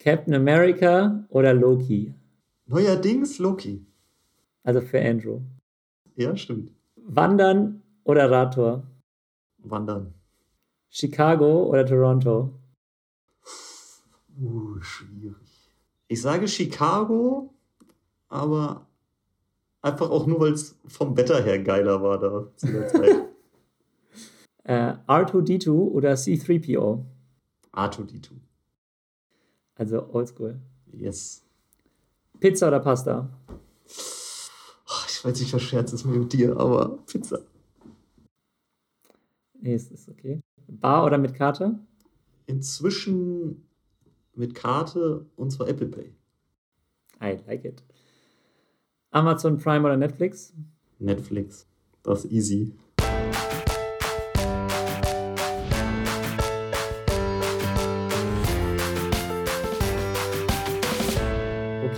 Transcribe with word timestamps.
Captain 0.00 0.34
America 0.34 1.24
oder 1.28 1.52
Loki? 1.52 2.14
Neuerdings 2.66 3.38
Loki. 3.38 3.84
Also 4.64 4.80
für 4.80 4.98
Andrew. 5.00 5.40
Ja, 6.16 6.34
stimmt. 6.36 6.72
Wandern 6.96 7.82
oder 8.04 8.30
Radtour? 8.30 8.82
Wandern. 9.58 10.14
Chicago 10.88 11.64
oder 11.64 11.84
Toronto? 11.84 12.50
Uh, 14.40 14.80
schwierig. 14.80 15.36
Ich 16.08 16.22
sage 16.22 16.48
Chicago, 16.48 17.52
aber 18.28 18.86
einfach 19.82 20.08
auch 20.10 20.26
nur, 20.26 20.40
weil 20.40 20.52
es 20.52 20.78
vom 20.86 21.14
Wetter 21.16 21.42
her 21.42 21.62
geiler 21.62 22.02
war 22.02 22.18
da 22.18 22.46
zu 22.56 22.66
der 22.68 22.88
Zeit. 22.88 23.28
äh, 24.64 24.94
R2D2 25.06 25.68
oder 25.70 26.14
C3PO? 26.14 27.04
R2D2. 27.72 28.30
Also 29.80 30.06
oldschool. 30.12 30.60
Yes. 30.92 31.42
Pizza 32.38 32.68
oder 32.68 32.80
Pasta? 32.80 33.30
Oh, 34.86 35.04
ich 35.08 35.24
weiß 35.24 35.40
nicht, 35.40 35.54
was 35.54 35.62
Scherz 35.62 35.94
ist 35.94 36.04
mit 36.04 36.30
dir, 36.34 36.54
aber 36.58 36.98
Pizza. 37.06 37.38
Nee, 39.58 39.72
es 39.72 39.90
ist 39.90 40.10
okay. 40.10 40.38
Bar 40.68 41.06
oder 41.06 41.16
mit 41.16 41.32
Karte? 41.32 41.78
Inzwischen 42.46 43.66
mit 44.34 44.54
Karte 44.54 45.24
und 45.36 45.50
zwar 45.50 45.66
Apple 45.68 45.88
Pay. 45.88 46.12
I 47.22 47.38
like 47.46 47.64
it. 47.64 47.82
Amazon 49.12 49.56
Prime 49.56 49.86
oder 49.86 49.96
Netflix? 49.96 50.52
Netflix. 50.98 51.66
Das 52.02 52.26
ist 52.26 52.32
easy. 52.32 52.74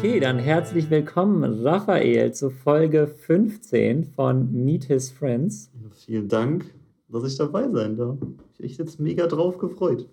Okay, 0.02 0.18
dann 0.18 0.40
herzlich 0.40 0.90
willkommen, 0.90 1.44
Raphael, 1.64 2.34
zu 2.34 2.50
Folge 2.50 3.06
15 3.06 4.02
von 4.02 4.52
Meet 4.52 4.86
His 4.86 5.12
Friends. 5.12 5.70
Vielen 5.94 6.26
Dank, 6.26 6.64
dass 7.08 7.22
ich 7.22 7.38
dabei 7.38 7.70
sein 7.70 7.96
darf. 7.96 8.16
Ich 8.58 8.78
bin 8.78 8.84
jetzt 8.84 8.98
mega 8.98 9.28
drauf 9.28 9.58
gefreut. 9.58 10.08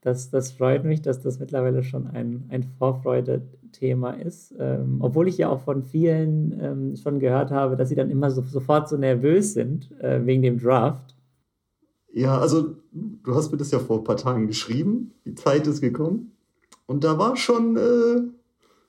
Das, 0.00 0.30
das 0.30 0.52
freut 0.52 0.84
mich, 0.84 1.02
dass 1.02 1.20
das 1.20 1.40
mittlerweile 1.40 1.82
schon 1.82 2.06
ein, 2.06 2.44
ein 2.50 2.62
Vorfreude-Thema 2.62 4.12
ist. 4.12 4.54
Ähm, 4.60 4.98
obwohl 5.00 5.26
ich 5.26 5.38
ja 5.38 5.48
auch 5.48 5.62
von 5.62 5.82
vielen 5.82 6.56
ähm, 6.60 6.94
schon 6.94 7.18
gehört 7.18 7.50
habe, 7.50 7.74
dass 7.74 7.88
sie 7.88 7.96
dann 7.96 8.10
immer 8.10 8.30
so, 8.30 8.42
sofort 8.42 8.88
so 8.88 8.96
nervös 8.96 9.54
sind 9.54 9.90
äh, 10.00 10.24
wegen 10.24 10.42
dem 10.42 10.60
Draft. 10.60 11.16
Ja, 12.12 12.38
also 12.38 12.76
du 12.92 13.34
hast 13.34 13.50
mir 13.50 13.58
das 13.58 13.72
ja 13.72 13.80
vor 13.80 13.98
ein 13.98 14.04
paar 14.04 14.16
Tagen 14.16 14.46
geschrieben. 14.46 15.14
Die 15.24 15.34
Zeit 15.34 15.66
ist 15.66 15.80
gekommen. 15.80 16.30
Und 16.86 17.02
da 17.02 17.18
war 17.18 17.36
schon 17.36 17.76
äh, 17.76 18.37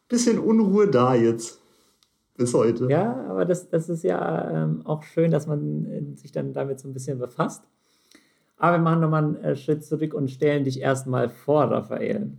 bisschen 0.10 0.40
Unruhe 0.40 0.88
da 0.88 1.16
jetzt. 1.16 1.62
Bis 2.36 2.54
heute. 2.54 2.88
Ja, 2.90 3.26
aber 3.30 3.44
das, 3.44 3.70
das 3.70 3.90
ist 3.90 4.04
ja 4.04 4.64
ähm, 4.64 4.86
auch 4.86 5.04
schön, 5.04 5.30
dass 5.30 5.46
man 5.46 5.86
äh, 5.86 6.16
sich 6.16 6.32
dann 6.32 6.54
damit 6.54 6.80
so 6.80 6.88
ein 6.88 6.94
bisschen 6.94 7.20
befasst. 7.20 7.64
Aber 8.56 8.78
wir 8.78 8.82
machen 8.82 9.02
nochmal 9.02 9.24
einen 9.24 9.36
äh, 9.36 9.56
Schritt 9.58 9.84
zurück 9.84 10.14
und 10.14 10.32
stellen 10.32 10.64
dich 10.64 10.80
erstmal 10.80 11.30
vor, 11.30 11.66
Raphael. 11.66 12.32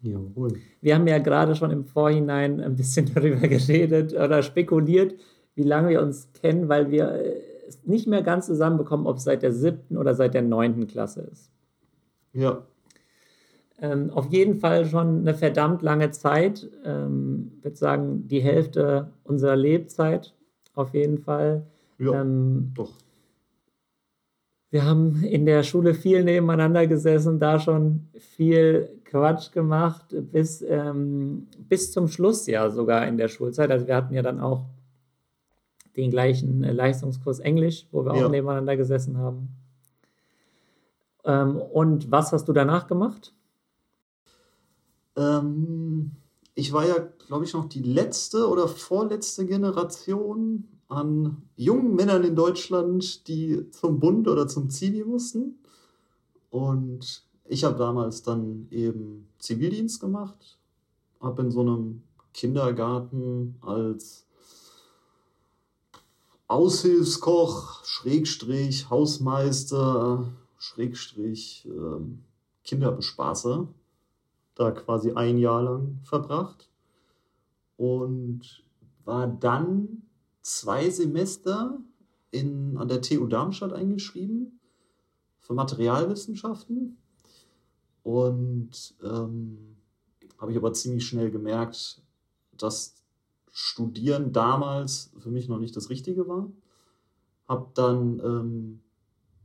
Jawohl. 0.00 0.60
Wir 0.80 0.94
haben 0.94 1.06
ja 1.06 1.18
gerade 1.18 1.56
schon 1.56 1.70
im 1.70 1.84
Vorhinein 1.84 2.60
ein 2.60 2.76
bisschen 2.76 3.10
darüber 3.14 3.46
geredet 3.46 4.14
oder 4.14 4.42
spekuliert, 4.42 5.14
wie 5.54 5.62
lange 5.62 5.90
wir 5.90 6.02
uns 6.02 6.32
kennen, 6.32 6.70
weil 6.70 6.90
wir 6.90 7.10
äh, 7.12 7.40
es 7.68 7.84
nicht 7.84 8.06
mehr 8.06 8.22
ganz 8.22 8.46
zusammenbekommen, 8.46 9.06
ob 9.06 9.18
es 9.18 9.24
seit 9.24 9.42
der 9.42 9.52
siebten 9.52 9.98
oder 9.98 10.14
seit 10.14 10.32
der 10.32 10.42
neunten 10.42 10.86
Klasse 10.86 11.28
ist. 11.30 11.50
Ja, 12.32 12.62
ähm, 13.80 14.10
auf 14.10 14.32
jeden 14.32 14.60
Fall 14.60 14.86
schon 14.86 15.20
eine 15.20 15.34
verdammt 15.34 15.82
lange 15.82 16.10
Zeit. 16.10 16.68
Ähm, 16.84 17.52
ich 17.58 17.64
würde 17.64 17.76
sagen, 17.76 18.28
die 18.28 18.40
Hälfte 18.40 19.08
unserer 19.24 19.56
Lebzeit 19.56 20.32
auf 20.74 20.94
jeden 20.94 21.18
Fall. 21.18 21.66
Ja, 21.98 22.20
ähm, 22.20 22.72
doch. 22.74 22.92
Wir 24.70 24.84
haben 24.84 25.22
in 25.22 25.46
der 25.46 25.62
Schule 25.62 25.94
viel 25.94 26.24
nebeneinander 26.24 26.86
gesessen, 26.88 27.38
da 27.38 27.60
schon 27.60 28.08
viel 28.18 28.88
Quatsch 29.04 29.52
gemacht, 29.52 30.06
bis, 30.32 30.62
ähm, 30.62 31.46
bis 31.68 31.92
zum 31.92 32.08
Schluss 32.08 32.48
ja 32.48 32.68
sogar 32.70 33.06
in 33.06 33.16
der 33.16 33.28
Schulzeit. 33.28 33.70
Also 33.70 33.86
wir 33.86 33.94
hatten 33.94 34.14
ja 34.14 34.22
dann 34.22 34.40
auch 34.40 34.64
den 35.96 36.10
gleichen 36.10 36.64
äh, 36.64 36.72
Leistungskurs 36.72 37.38
Englisch, 37.38 37.86
wo 37.92 38.04
wir 38.04 38.16
ja. 38.16 38.26
auch 38.26 38.30
nebeneinander 38.30 38.76
gesessen 38.76 39.18
haben. 39.18 39.50
Ähm, 41.24 41.56
und 41.56 42.10
was 42.10 42.32
hast 42.32 42.48
du 42.48 42.52
danach 42.52 42.88
gemacht? 42.88 43.32
Ähm, 45.16 46.12
ich 46.54 46.72
war 46.72 46.86
ja, 46.86 46.98
glaube 47.26 47.44
ich, 47.44 47.52
noch 47.52 47.68
die 47.68 47.82
letzte 47.82 48.48
oder 48.48 48.68
vorletzte 48.68 49.46
Generation 49.46 50.68
an 50.88 51.42
jungen 51.56 51.94
Männern 51.94 52.24
in 52.24 52.36
Deutschland, 52.36 53.26
die 53.28 53.70
zum 53.70 53.98
Bund 53.98 54.28
oder 54.28 54.46
zum 54.46 54.70
Zivi 54.70 55.04
mussten. 55.04 55.58
Und 56.50 57.24
ich 57.46 57.64
habe 57.64 57.76
damals 57.76 58.22
dann 58.22 58.68
eben 58.70 59.28
Zivildienst 59.38 60.00
gemacht, 60.00 60.58
habe 61.20 61.42
in 61.42 61.50
so 61.50 61.60
einem 61.60 62.02
Kindergarten 62.32 63.56
als 63.60 64.26
Aushilfskoch, 66.46 67.84
Schrägstrich, 67.84 68.90
Hausmeister, 68.90 70.32
Schrägstrich, 70.58 71.66
ähm, 71.66 72.20
Kinderbespaßer 72.64 73.66
da 74.54 74.70
quasi 74.70 75.12
ein 75.12 75.38
Jahr 75.38 75.62
lang 75.62 76.00
verbracht 76.04 76.70
und 77.76 78.62
war 79.04 79.26
dann 79.26 80.02
zwei 80.42 80.90
Semester 80.90 81.78
in, 82.30 82.76
an 82.78 82.88
der 82.88 83.02
TU 83.02 83.26
Darmstadt 83.26 83.72
eingeschrieben 83.72 84.60
für 85.40 85.54
Materialwissenschaften 85.54 86.96
und 88.02 88.94
ähm, 89.02 89.76
habe 90.38 90.52
ich 90.52 90.58
aber 90.58 90.72
ziemlich 90.72 91.06
schnell 91.06 91.30
gemerkt, 91.30 92.02
dass 92.56 93.02
Studieren 93.50 94.32
damals 94.32 95.12
für 95.18 95.30
mich 95.30 95.48
noch 95.48 95.60
nicht 95.60 95.76
das 95.76 95.88
Richtige 95.88 96.26
war. 96.26 96.50
Hab 97.46 97.74
dann 97.74 98.18
ähm, 98.18 98.80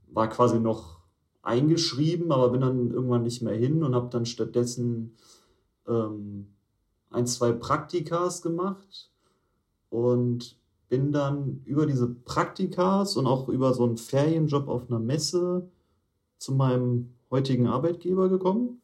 war 0.07 0.27
quasi 0.29 0.59
noch 0.59 0.98
eingeschrieben, 1.41 2.31
aber 2.31 2.49
bin 2.49 2.61
dann 2.61 2.91
irgendwann 2.91 3.23
nicht 3.23 3.41
mehr 3.41 3.55
hin 3.55 3.83
und 3.83 3.95
habe 3.95 4.09
dann 4.09 4.25
stattdessen 4.25 5.15
ähm, 5.87 6.47
ein, 7.09 7.27
zwei 7.27 7.51
Praktikas 7.51 8.41
gemacht 8.41 9.09
und 9.89 10.57
bin 10.89 11.11
dann 11.11 11.61
über 11.65 11.85
diese 11.85 12.07
Praktikas 12.09 13.15
und 13.15 13.27
auch 13.27 13.47
über 13.47 13.73
so 13.73 13.85
einen 13.85 13.97
Ferienjob 13.97 14.67
auf 14.67 14.89
einer 14.89 14.99
Messe 14.99 15.69
zu 16.37 16.53
meinem 16.53 17.13
heutigen 17.29 17.67
Arbeitgeber 17.67 18.29
gekommen. 18.29 18.81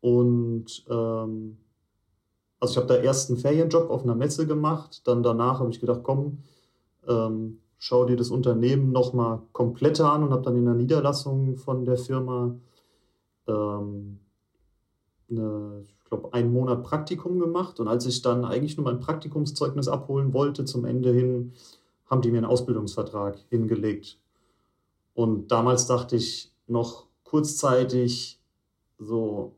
Und 0.00 0.84
ähm, 0.88 1.58
also 2.60 2.72
ich 2.72 2.76
habe 2.76 2.86
da 2.86 2.96
erst 2.96 3.30
einen 3.30 3.38
Ferienjob 3.38 3.90
auf 3.90 4.04
einer 4.04 4.14
Messe 4.14 4.46
gemacht, 4.46 5.02
dann 5.06 5.22
danach 5.22 5.60
habe 5.60 5.70
ich 5.70 5.80
gedacht, 5.80 6.00
komm, 6.02 6.38
ähm, 7.08 7.58
schau 7.80 8.04
dir 8.04 8.16
das 8.16 8.30
Unternehmen 8.30 8.92
nochmal 8.92 9.40
kompletter 9.52 10.12
an 10.12 10.22
und 10.22 10.30
habe 10.30 10.42
dann 10.42 10.56
in 10.56 10.66
der 10.66 10.74
Niederlassung 10.74 11.56
von 11.56 11.86
der 11.86 11.96
Firma 11.96 12.54
ähm, 13.48 14.20
eine, 15.30 15.82
ich 15.82 16.04
glaube, 16.04 16.32
einen 16.34 16.52
Monat 16.52 16.82
Praktikum 16.82 17.38
gemacht. 17.38 17.80
Und 17.80 17.88
als 17.88 18.04
ich 18.04 18.20
dann 18.20 18.44
eigentlich 18.44 18.76
nur 18.76 18.84
mein 18.84 19.00
Praktikumszeugnis 19.00 19.88
abholen 19.88 20.34
wollte, 20.34 20.66
zum 20.66 20.84
Ende 20.84 21.10
hin, 21.10 21.54
haben 22.04 22.20
die 22.20 22.30
mir 22.30 22.38
einen 22.38 22.46
Ausbildungsvertrag 22.46 23.38
hingelegt. 23.48 24.18
Und 25.14 25.50
damals 25.50 25.86
dachte 25.86 26.16
ich 26.16 26.52
noch 26.66 27.06
kurzzeitig 27.24 28.38
so, 28.98 29.54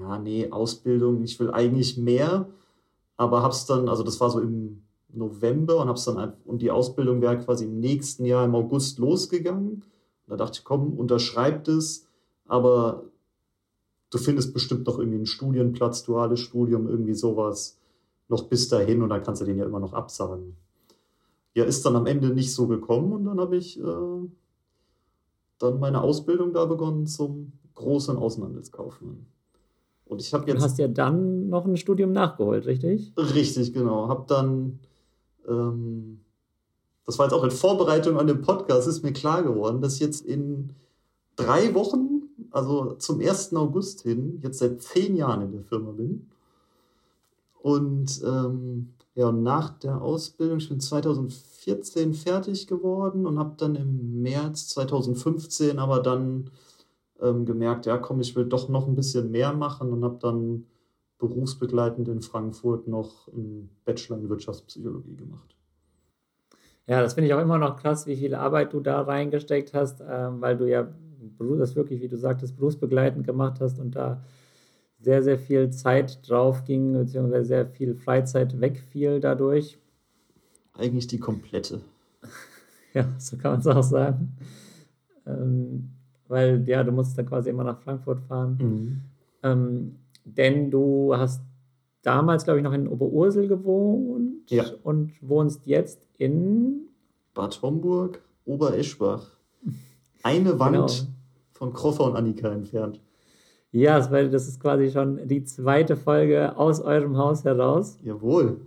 ja, 0.00 0.18
nee, 0.18 0.50
Ausbildung, 0.50 1.22
ich 1.22 1.38
will 1.38 1.50
eigentlich 1.50 1.98
mehr, 1.98 2.48
aber 3.18 3.42
hab's 3.42 3.66
dann, 3.66 3.90
also 3.90 4.02
das 4.02 4.18
war 4.18 4.30
so 4.30 4.40
im 4.40 4.85
November 5.16 5.80
und 5.80 5.88
habe 5.88 6.00
dann 6.04 6.34
und 6.44 6.62
die 6.62 6.70
Ausbildung 6.70 7.20
wäre 7.20 7.38
quasi 7.38 7.64
im 7.64 7.80
nächsten 7.80 8.24
Jahr 8.24 8.44
im 8.44 8.54
August 8.54 8.98
losgegangen. 8.98 9.82
Da 10.26 10.36
dachte 10.36 10.58
ich, 10.58 10.64
komm, 10.64 10.94
unterschreib 10.94 11.64
das, 11.64 12.06
aber 12.46 13.04
du 14.10 14.18
findest 14.18 14.52
bestimmt 14.54 14.86
noch 14.86 14.98
irgendwie 14.98 15.18
einen 15.18 15.26
Studienplatz, 15.26 16.02
duales 16.02 16.40
Studium, 16.40 16.88
irgendwie 16.88 17.14
sowas 17.14 17.78
noch 18.28 18.44
bis 18.44 18.68
dahin 18.68 19.02
und 19.02 19.10
dann 19.10 19.22
kannst 19.22 19.42
du 19.42 19.46
den 19.46 19.58
ja 19.58 19.64
immer 19.64 19.80
noch 19.80 19.92
absagen. 19.92 20.56
Ja, 21.54 21.64
ist 21.64 21.86
dann 21.86 21.96
am 21.96 22.06
Ende 22.06 22.30
nicht 22.30 22.52
so 22.52 22.66
gekommen 22.66 23.12
und 23.12 23.24
dann 23.24 23.40
habe 23.40 23.56
ich 23.56 23.80
äh, 23.80 24.28
dann 25.58 25.80
meine 25.80 26.02
Ausbildung 26.02 26.52
da 26.52 26.64
begonnen 26.64 27.06
zum 27.06 27.52
großen 27.74 28.16
Außenhandelskaufmann. 28.16 29.26
Und 30.06 30.20
ich 30.20 30.32
habe 30.32 30.46
jetzt. 30.46 30.60
Du 30.60 30.64
hast 30.64 30.78
ja 30.78 30.88
dann 30.88 31.48
noch 31.48 31.66
ein 31.66 31.76
Studium 31.76 32.12
nachgeholt, 32.12 32.66
richtig? 32.66 33.12
Richtig, 33.16 33.72
genau. 33.72 34.08
Habe 34.08 34.24
dann 34.28 34.78
ähm, 35.48 36.20
das 37.04 37.18
war 37.18 37.26
jetzt 37.26 37.34
auch 37.34 37.44
in 37.44 37.50
Vorbereitung 37.50 38.18
an 38.18 38.26
den 38.26 38.42
Podcast, 38.42 38.88
ist 38.88 39.02
mir 39.02 39.12
klar 39.12 39.42
geworden, 39.42 39.80
dass 39.80 39.98
jetzt 40.00 40.26
in 40.26 40.70
drei 41.36 41.74
Wochen 41.74 42.16
also 42.50 42.94
zum 42.94 43.20
1. 43.20 43.54
August 43.54 44.02
hin, 44.02 44.40
jetzt 44.42 44.58
seit 44.58 44.80
zehn 44.80 45.16
Jahren 45.16 45.42
in 45.42 45.52
der 45.52 45.62
Firma 45.62 45.92
bin. 45.92 46.26
Und 47.62 48.22
ähm, 48.24 48.94
ja, 49.14 49.32
nach 49.32 49.70
der 49.78 50.00
Ausbildung, 50.00 50.58
ich 50.58 50.68
bin 50.68 50.80
2014 50.80 52.14
fertig 52.14 52.66
geworden 52.66 53.26
und 53.26 53.38
habe 53.38 53.54
dann 53.56 53.74
im 53.74 54.22
März 54.22 54.68
2015 54.68 55.78
aber 55.78 56.00
dann 56.00 56.50
ähm, 57.20 57.44
gemerkt, 57.44 57.86
ja 57.86 57.98
komm, 57.98 58.20
ich 58.20 58.36
will 58.36 58.46
doch 58.46 58.68
noch 58.68 58.86
ein 58.86 58.94
bisschen 58.94 59.30
mehr 59.30 59.52
machen 59.52 59.92
und 59.92 60.04
habe 60.04 60.18
dann 60.20 60.66
berufsbegleitend 61.18 62.08
in 62.08 62.20
Frankfurt 62.20 62.88
noch 62.88 63.28
einen 63.28 63.70
Bachelor 63.84 64.18
in 64.18 64.28
Wirtschaftspsychologie 64.28 65.16
gemacht. 65.16 65.56
Ja, 66.86 67.00
das 67.00 67.14
finde 67.14 67.28
ich 67.28 67.34
auch 67.34 67.40
immer 67.40 67.58
noch 67.58 67.76
krass, 67.76 68.06
wie 68.06 68.16
viel 68.16 68.34
Arbeit 68.34 68.72
du 68.72 68.80
da 68.80 69.00
reingesteckt 69.00 69.74
hast, 69.74 70.02
ähm, 70.08 70.40
weil 70.40 70.56
du 70.56 70.68
ja 70.68 70.88
das 71.58 71.74
wirklich, 71.74 72.00
wie 72.00 72.08
du 72.08 72.16
sagtest, 72.16 72.56
berufsbegleitend 72.56 73.26
gemacht 73.26 73.60
hast 73.60 73.78
und 73.78 73.96
da 73.96 74.22
sehr, 75.00 75.22
sehr 75.22 75.38
viel 75.38 75.70
Zeit 75.70 76.28
drauf 76.28 76.64
ging, 76.64 76.92
beziehungsweise 76.92 77.44
sehr 77.44 77.66
viel 77.66 77.94
Freizeit 77.94 78.60
wegfiel 78.60 79.20
dadurch. 79.20 79.78
Eigentlich 80.74 81.06
die 81.06 81.18
komplette. 81.18 81.80
ja, 82.94 83.06
so 83.18 83.36
kann 83.36 83.52
man 83.52 83.60
es 83.60 83.66
auch 83.66 83.82
sagen. 83.82 84.36
Ähm, 85.26 85.90
weil, 86.28 86.66
ja, 86.68 86.82
du 86.82 86.92
musst 86.92 87.16
dann 87.18 87.26
quasi 87.26 87.50
immer 87.50 87.64
nach 87.64 87.78
Frankfurt 87.78 88.20
fahren. 88.20 88.58
Mhm. 88.60 89.00
Ähm, 89.42 89.96
denn 90.26 90.70
du 90.70 91.16
hast 91.16 91.42
damals, 92.02 92.44
glaube 92.44 92.58
ich, 92.58 92.64
noch 92.64 92.72
in 92.72 92.88
Oberursel 92.88 93.48
gewohnt 93.48 94.50
ja. 94.50 94.64
und 94.82 95.12
wohnst 95.20 95.66
jetzt 95.66 96.06
in 96.18 96.88
Bad 97.34 97.60
Homburg, 97.62 98.22
Obereschbach. 98.44 99.36
Eine 100.22 100.58
Wand 100.58 100.74
genau. 100.74 100.88
von 101.52 101.72
Kroffer 101.72 102.04
und 102.04 102.16
Annika 102.16 102.50
entfernt. 102.52 103.00
Ja, 103.72 103.98
das 103.98 104.48
ist 104.48 104.60
quasi 104.60 104.90
schon 104.90 105.26
die 105.28 105.44
zweite 105.44 105.96
Folge 105.96 106.56
aus 106.56 106.80
eurem 106.80 107.16
Haus 107.16 107.44
heraus. 107.44 107.98
Jawohl. 108.02 108.60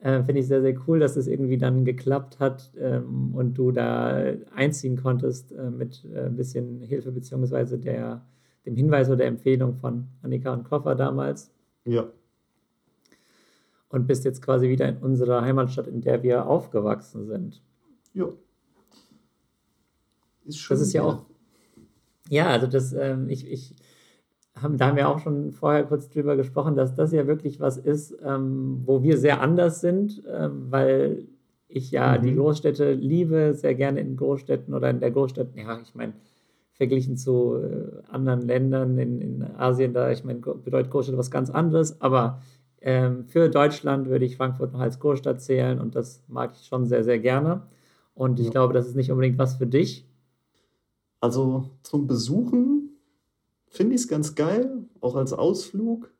Äh, 0.00 0.22
Finde 0.22 0.40
ich 0.40 0.46
sehr, 0.46 0.62
sehr 0.62 0.74
cool, 0.86 1.00
dass 1.00 1.16
es 1.16 1.26
irgendwie 1.26 1.58
dann 1.58 1.84
geklappt 1.84 2.38
hat 2.38 2.72
ähm, 2.78 3.34
und 3.34 3.54
du 3.54 3.72
da 3.72 4.32
einziehen 4.54 4.96
konntest 4.96 5.52
äh, 5.52 5.70
mit 5.70 6.04
äh, 6.12 6.26
ein 6.26 6.36
bisschen 6.36 6.80
Hilfe 6.80 7.10
beziehungsweise 7.10 7.78
der, 7.78 8.22
dem 8.68 8.76
Hinweis 8.76 9.08
oder 9.08 9.18
der 9.18 9.26
Empfehlung 9.28 9.76
von 9.76 10.08
Annika 10.22 10.52
und 10.52 10.64
Koffer 10.64 10.94
damals. 10.94 11.50
Ja. 11.84 12.06
Und 13.88 14.06
bist 14.06 14.24
jetzt 14.24 14.42
quasi 14.42 14.68
wieder 14.68 14.86
in 14.88 14.98
unserer 14.98 15.40
Heimatstadt, 15.40 15.86
in 15.86 16.02
der 16.02 16.22
wir 16.22 16.46
aufgewachsen 16.46 17.26
sind. 17.26 17.62
Ja. 18.12 18.28
Ist 20.44 20.58
schön. 20.58 20.76
Das 20.76 20.86
ist 20.86 20.92
ja 20.92 21.02
auch. 21.02 21.24
Ja, 22.28 22.48
also 22.48 22.66
das, 22.66 22.92
ähm, 22.92 23.30
ich, 23.30 23.50
ich 23.50 23.74
haben, 24.62 24.76
da 24.76 24.88
haben 24.88 24.96
wir 24.96 25.08
auch 25.08 25.20
schon 25.20 25.52
vorher 25.52 25.84
kurz 25.84 26.10
drüber 26.10 26.36
gesprochen, 26.36 26.76
dass 26.76 26.94
das 26.94 27.12
ja 27.12 27.26
wirklich 27.26 27.60
was 27.60 27.78
ist, 27.78 28.16
ähm, 28.22 28.82
wo 28.84 29.02
wir 29.02 29.16
sehr 29.16 29.40
anders 29.40 29.80
sind, 29.80 30.22
ähm, 30.30 30.66
weil 30.70 31.26
ich 31.68 31.90
ja 31.90 32.18
mhm. 32.18 32.22
die 32.22 32.34
Großstädte 32.34 32.92
liebe, 32.92 33.54
sehr 33.54 33.74
gerne 33.74 34.00
in 34.00 34.16
Großstädten 34.16 34.74
oder 34.74 34.90
in 34.90 35.00
der 35.00 35.10
Großstadt, 35.10 35.48
ja, 35.54 35.80
ich 35.80 35.94
meine, 35.94 36.12
verglichen 36.78 37.16
zu 37.16 37.56
äh, 37.56 38.02
anderen 38.08 38.40
Ländern 38.42 38.96
in, 38.98 39.20
in 39.20 39.42
Asien, 39.42 39.92
da, 39.92 40.10
ich 40.10 40.24
meine, 40.24 40.38
bedeutet 40.38 40.90
Großstadt 40.90 41.18
was 41.18 41.30
ganz 41.30 41.50
anderes, 41.50 42.00
aber 42.00 42.40
ähm, 42.80 43.26
für 43.26 43.48
Deutschland 43.50 44.08
würde 44.08 44.24
ich 44.24 44.36
Frankfurt 44.36 44.72
noch 44.72 44.80
als 44.80 45.00
Großstadt 45.00 45.42
zählen 45.42 45.80
und 45.80 45.94
das 45.96 46.22
mag 46.28 46.52
ich 46.54 46.66
schon 46.66 46.86
sehr, 46.86 47.04
sehr 47.04 47.18
gerne. 47.18 47.66
Und 48.14 48.40
ich 48.40 48.46
ja. 48.46 48.52
glaube, 48.52 48.72
das 48.72 48.86
ist 48.86 48.96
nicht 48.96 49.10
unbedingt 49.10 49.38
was 49.38 49.56
für 49.56 49.66
dich. 49.66 50.06
Also 51.20 51.70
zum 51.82 52.06
Besuchen 52.06 52.90
finde 53.66 53.96
ich 53.96 54.02
es 54.02 54.08
ganz 54.08 54.34
geil, 54.34 54.84
auch 55.00 55.16
als 55.16 55.32
Ausflug. 55.32 56.12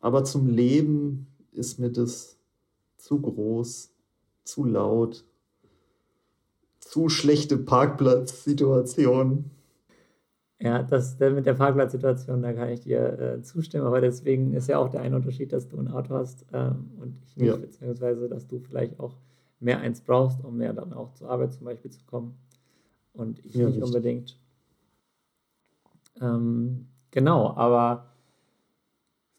Aber 0.00 0.24
zum 0.24 0.48
Leben 0.48 1.26
ist 1.52 1.78
mir 1.78 1.90
das 1.90 2.38
zu 2.96 3.20
groß, 3.20 3.92
zu 4.44 4.64
laut, 4.64 5.24
zu 6.80 7.08
schlechte 7.08 7.58
Parkplatzsituation. 7.58 9.50
Ja, 10.60 10.82
das 10.82 11.18
mit 11.20 11.46
der 11.46 11.54
Parkplatzsituation, 11.54 12.42
da 12.42 12.52
kann 12.52 12.70
ich 12.70 12.80
dir 12.80 13.18
äh, 13.18 13.42
zustimmen, 13.42 13.86
aber 13.86 14.00
deswegen 14.00 14.54
ist 14.54 14.68
ja 14.68 14.78
auch 14.78 14.88
der 14.88 15.02
eine 15.02 15.14
Unterschied, 15.14 15.52
dass 15.52 15.68
du 15.68 15.78
ein 15.78 15.88
Auto 15.88 16.14
hast 16.14 16.44
ähm, 16.52 16.90
und 17.00 17.16
ich 17.24 17.36
nicht, 17.36 17.46
ja. 17.46 17.56
beziehungsweise 17.56 18.28
dass 18.28 18.48
du 18.48 18.58
vielleicht 18.58 18.98
auch 18.98 19.14
mehr 19.60 19.78
eins 19.80 20.00
brauchst, 20.00 20.42
um 20.42 20.56
mehr 20.56 20.72
dann 20.72 20.92
auch 20.92 21.12
zur 21.14 21.30
Arbeit 21.30 21.52
zum 21.52 21.64
Beispiel 21.64 21.92
zu 21.92 22.04
kommen 22.06 22.36
und 23.12 23.38
ich 23.44 23.54
ja, 23.54 23.66
nicht 23.66 23.76
richtig. 23.76 23.84
unbedingt. 23.84 24.40
Ähm, 26.20 26.86
genau, 27.12 27.54
aber 27.54 28.06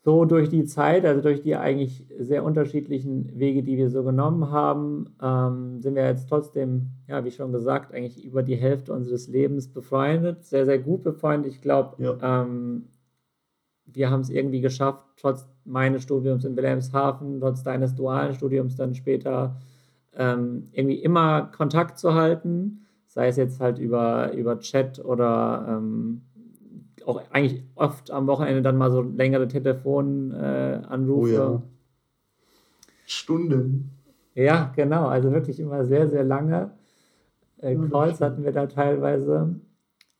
so 0.02 0.24
durch 0.24 0.50
die 0.50 0.64
Zeit, 0.64 1.06
also 1.06 1.22
durch 1.22 1.42
die 1.42 1.56
eigentlich 1.56 2.06
sehr 2.18 2.44
unterschiedlichen 2.44 3.38
Wege, 3.38 3.64
die 3.64 3.78
wir 3.78 3.90
so 3.90 4.04
genommen 4.04 4.50
haben, 4.50 5.16
ähm, 5.22 5.82
sind 5.82 5.96
wir 5.96 6.06
jetzt 6.06 6.30
trotzdem, 6.30 6.88
ja, 7.08 7.26
wie 7.26 7.32
schon 7.32 7.52
gesagt, 7.52 7.94
eigentlich 7.94 8.24
über 8.24 8.42
die 8.42 8.56
Hälfte 8.56 8.94
unseres 8.94 9.28
Lebens 9.28 9.68
befreundet, 9.68 10.46
sehr, 10.46 10.66
sehr 10.66 10.80
gut 10.80 11.04
befreundet. 11.04 11.52
Ich 11.52 11.62
glaube, 11.62 12.02
ja. 12.02 12.44
ähm, 12.44 12.86
wir 13.86 14.10
haben 14.10 14.22
es 14.22 14.30
irgendwie 14.30 14.62
geschafft, 14.62 15.04
trotz 15.18 15.48
meines 15.66 16.04
Studiums 16.04 16.46
in 16.46 16.56
Wilhelmshaven, 16.56 17.40
trotz 17.40 17.64
deines 17.64 17.94
dualen 17.94 18.34
Studiums 18.34 18.76
dann 18.76 18.96
später 18.96 19.58
ähm, 20.14 20.70
irgendwie 20.72 21.00
immer 21.00 21.52
Kontakt 21.56 22.00
zu 22.00 22.14
halten, 22.14 22.86
sei 23.08 23.28
es 23.28 23.36
jetzt 23.36 23.60
halt 23.60 23.80
über, 23.80 24.32
über 24.34 24.60
Chat 24.60 25.04
oder 25.04 25.66
ähm, 25.68 26.22
auch 27.10 27.22
eigentlich 27.32 27.64
oft 27.76 28.12
am 28.12 28.28
Wochenende 28.28 28.62
dann 28.62 28.78
mal 28.78 28.92
so 28.92 29.02
längere 29.02 29.48
Telefonanrufe. 29.48 31.34
Äh, 31.34 31.40
oh 31.40 31.52
ja. 31.54 31.62
Stunden. 33.06 33.90
Ja, 34.36 34.72
genau. 34.76 35.08
Also 35.08 35.32
wirklich 35.32 35.60
immer 35.60 35.86
sehr, 35.86 36.08
sehr 36.08 36.24
lange 36.24 36.72
äh, 37.62 37.76
Calls 37.76 38.22
hatten 38.22 38.44
wir 38.44 38.52
da 38.52 38.68
teilweise. 38.68 39.56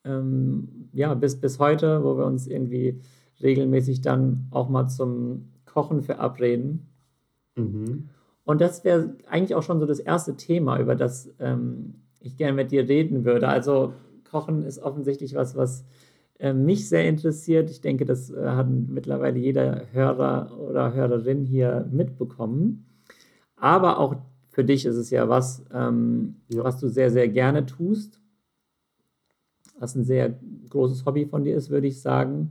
Ähm, 0.04 0.88
ja, 0.92 1.14
bis, 1.14 1.40
bis 1.40 1.58
heute, 1.58 2.02
wo 2.04 2.16
wir 2.16 2.24
uns 2.26 2.46
irgendwie 2.46 3.00
regelmäßig 3.42 4.00
dann 4.00 4.46
auch 4.50 4.68
mal 4.68 4.88
zum 4.88 5.50
Kochen 5.66 6.02
verabreden. 6.02 6.88
Mhm. 7.56 8.08
Und 8.44 8.60
das 8.60 8.84
wäre 8.84 9.14
eigentlich 9.28 9.54
auch 9.54 9.62
schon 9.62 9.80
so 9.80 9.86
das 9.86 10.00
erste 10.00 10.36
Thema, 10.36 10.78
über 10.80 10.96
das 10.96 11.30
ähm, 11.38 11.94
ich 12.20 12.36
gerne 12.36 12.54
mit 12.54 12.72
dir 12.72 12.88
reden 12.88 13.24
würde. 13.24 13.48
Also 13.48 13.92
Kochen 14.30 14.64
ist 14.64 14.80
offensichtlich 14.80 15.34
was, 15.34 15.56
was 15.56 15.84
äh, 16.40 16.54
mich 16.54 16.88
sehr 16.88 17.06
interessiert. 17.06 17.70
Ich 17.70 17.82
denke, 17.82 18.06
das 18.06 18.30
äh, 18.30 18.48
hat 18.48 18.68
mittlerweile 18.70 19.38
jeder 19.38 19.84
Hörer 19.92 20.58
oder 20.58 20.94
Hörerin 20.94 21.44
hier 21.44 21.86
mitbekommen. 21.92 22.86
Aber 23.56 23.98
auch 23.98 24.16
für 24.48 24.64
dich 24.64 24.86
ist 24.86 24.96
es 24.96 25.10
ja 25.10 25.28
was, 25.28 25.64
ähm, 25.72 26.36
ja. 26.48 26.64
was 26.64 26.80
du 26.80 26.88
sehr, 26.88 27.10
sehr 27.10 27.28
gerne 27.28 27.66
tust. 27.66 28.20
Was 29.78 29.94
ein 29.94 30.04
sehr 30.04 30.38
großes 30.70 31.04
Hobby 31.04 31.26
von 31.26 31.44
dir 31.44 31.56
ist, 31.56 31.68
würde 31.68 31.86
ich 31.86 32.00
sagen. 32.00 32.50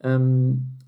Ähm, 0.00 0.78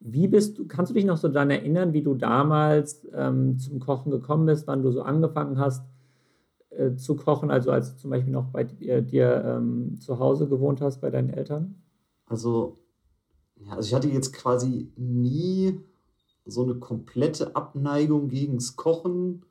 wie 0.00 0.26
bist 0.28 0.58
du, 0.58 0.66
kannst 0.66 0.90
du 0.90 0.94
dich 0.94 1.04
noch 1.04 1.16
so 1.16 1.28
daran 1.28 1.50
erinnern, 1.50 1.92
wie 1.92 2.02
du 2.02 2.14
damals 2.14 3.06
ähm, 3.14 3.58
zum 3.58 3.78
Kochen 3.78 4.10
gekommen 4.10 4.46
bist, 4.46 4.66
wann 4.66 4.82
du 4.82 4.90
so 4.90 5.02
angefangen 5.02 5.58
hast, 5.58 5.84
äh, 6.76 6.96
zu 6.96 7.16
kochen, 7.16 7.50
also 7.50 7.70
als 7.70 7.92
du 7.92 8.00
zum 8.00 8.10
Beispiel 8.10 8.32
noch 8.32 8.46
bei 8.46 8.64
dir, 8.64 9.02
dir 9.02 9.44
ähm, 9.44 9.98
zu 10.00 10.18
Hause 10.18 10.48
gewohnt 10.48 10.80
hast 10.80 11.00
bei 11.00 11.10
deinen 11.10 11.30
Eltern? 11.30 11.74
Also, 12.26 12.74
ja, 13.56 13.72
also 13.74 13.88
ich 13.88 13.94
hatte 13.94 14.08
jetzt 14.08 14.32
quasi 14.32 14.92
nie 14.96 15.80
so 16.44 16.62
eine 16.62 16.76
komplette 16.76 17.56
Abneigung 17.56 18.28
gegens 18.28 18.76
Kochen, 18.76 19.44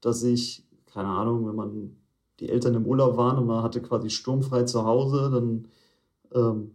dass 0.00 0.22
ich, 0.22 0.66
keine 0.86 1.08
Ahnung, 1.08 1.46
wenn 1.46 1.54
man 1.54 1.96
die 2.40 2.48
Eltern 2.48 2.74
im 2.74 2.86
Urlaub 2.86 3.16
waren 3.16 3.38
und 3.38 3.46
man 3.46 3.62
hatte 3.62 3.80
quasi 3.80 4.10
sturmfrei 4.10 4.64
zu 4.64 4.84
Hause, 4.84 5.30
dann 5.30 5.68
ähm, 6.34 6.72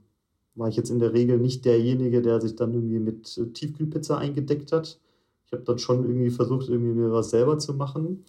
war 0.55 0.69
ich 0.69 0.75
jetzt 0.75 0.89
in 0.89 0.99
der 0.99 1.13
Regel 1.13 1.39
nicht 1.39 1.65
derjenige, 1.65 2.21
der 2.21 2.41
sich 2.41 2.55
dann 2.55 2.73
irgendwie 2.73 2.99
mit 2.99 3.37
äh, 3.37 3.47
Tiefkühlpizza 3.47 4.17
eingedeckt 4.17 4.71
hat. 4.71 4.99
Ich 5.45 5.53
habe 5.53 5.63
dann 5.63 5.79
schon 5.79 6.05
irgendwie 6.05 6.29
versucht, 6.29 6.69
irgendwie 6.69 6.93
mir 6.93 7.11
was 7.11 7.31
selber 7.31 7.57
zu 7.57 7.73
machen. 7.73 8.23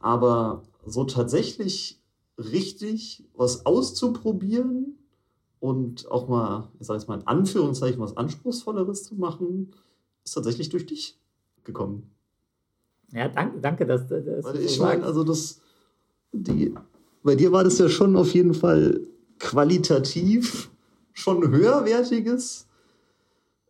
Aber 0.00 0.62
so 0.84 1.04
tatsächlich 1.04 2.00
richtig 2.38 3.24
was 3.34 3.66
auszuprobieren 3.66 4.98
und 5.60 6.10
auch 6.10 6.28
mal, 6.28 6.68
ich 6.80 6.86
sage 6.86 6.98
jetzt 6.98 7.08
mal 7.08 7.20
in 7.20 7.26
Anführungszeichen, 7.26 8.00
was 8.00 8.16
Anspruchsvolleres 8.16 9.04
zu 9.04 9.14
machen, 9.14 9.70
ist 10.24 10.34
tatsächlich 10.34 10.68
durch 10.70 10.86
dich 10.86 11.18
gekommen. 11.64 12.10
Ja, 13.12 13.28
danke, 13.28 13.60
danke 13.60 13.86
dass, 13.86 14.08
dass 14.08 14.44
Weil 14.44 14.60
ich 14.60 14.80
meine, 14.80 15.04
also 15.04 15.22
das, 15.22 15.60
die, 16.32 16.74
bei 17.22 17.34
dir 17.34 17.52
war 17.52 17.62
das 17.62 17.78
ja 17.78 17.88
schon 17.88 18.16
auf 18.16 18.32
jeden 18.34 18.54
Fall 18.54 19.00
qualitativ 19.38 20.70
schon 21.12 21.48
höherwertiges, 21.48 22.66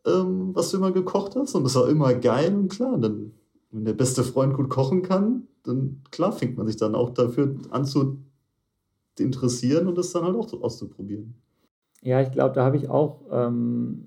ähm, 0.07 0.50
was 0.54 0.71
du 0.71 0.76
immer 0.76 0.92
gekocht 0.92 1.35
hast. 1.37 1.54
Und 1.54 1.64
das 1.64 1.75
war 1.75 1.88
immer 1.88 2.14
geil 2.14 2.54
und 2.54 2.69
klar. 2.69 2.97
Dann, 2.99 3.33
wenn 3.73 3.85
der 3.85 3.95
beste 3.95 4.23
Freund 4.23 4.55
gut 4.55 4.69
kochen 4.69 5.02
kann, 5.02 5.49
dann 5.64 6.02
klar 6.11 6.33
fängt 6.33 6.57
man 6.57 6.67
sich 6.67 6.76
dann 6.76 6.95
auch 6.95 7.11
dafür 7.11 7.57
an 7.71 7.85
zu 7.85 8.19
interessieren 9.19 9.88
und 9.88 9.99
das 9.99 10.12
dann 10.12 10.25
halt 10.25 10.37
auch 10.37 10.52
auszuprobieren. 10.62 11.35
Ja, 12.02 12.21
ich 12.21 12.31
glaube, 12.31 12.55
da 12.55 12.64
habe 12.64 12.76
ich 12.76 12.88
auch, 12.88 13.21
ähm, 13.31 14.07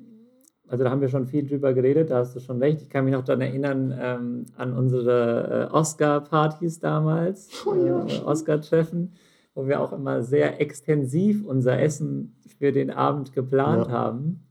also 0.67 0.84
da 0.84 0.89
haben 0.89 1.01
wir 1.01 1.07
schon 1.07 1.27
viel 1.27 1.48
drüber 1.48 1.74
geredet, 1.74 2.10
da 2.10 2.17
hast 2.19 2.36
du 2.36 2.39
schon 2.39 2.60
recht. 2.60 2.81
Ich 2.81 2.89
kann 2.89 3.05
mich 3.05 3.13
noch 3.13 3.24
daran 3.24 3.41
erinnern 3.41 3.93
ähm, 3.98 4.45
an 4.57 4.74
unsere 4.74 5.69
äh, 5.69 5.74
Oscar-Partys 5.74 6.79
damals, 6.79 7.50
oh, 7.65 7.74
ja. 7.74 8.05
äh, 8.05 8.22
Oscar-Treffen, 8.24 9.13
wo 9.53 9.67
wir 9.67 9.79
auch 9.79 9.93
immer 9.93 10.24
sehr 10.24 10.60
extensiv 10.60 11.45
unser 11.45 11.79
Essen 11.79 12.36
für 12.60 12.72
den 12.72 12.91
Abend 12.91 13.34
geplant 13.34 13.88
ja. 13.88 13.93
haben. 13.93 14.43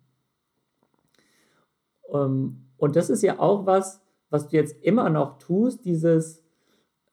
Ähm, 2.12 2.64
und 2.76 2.96
das 2.96 3.10
ist 3.10 3.22
ja 3.22 3.38
auch 3.38 3.66
was, 3.66 4.03
was 4.34 4.48
du 4.48 4.56
jetzt 4.56 4.82
immer 4.82 5.10
noch 5.10 5.38
tust, 5.38 5.84
dieses, 5.84 6.42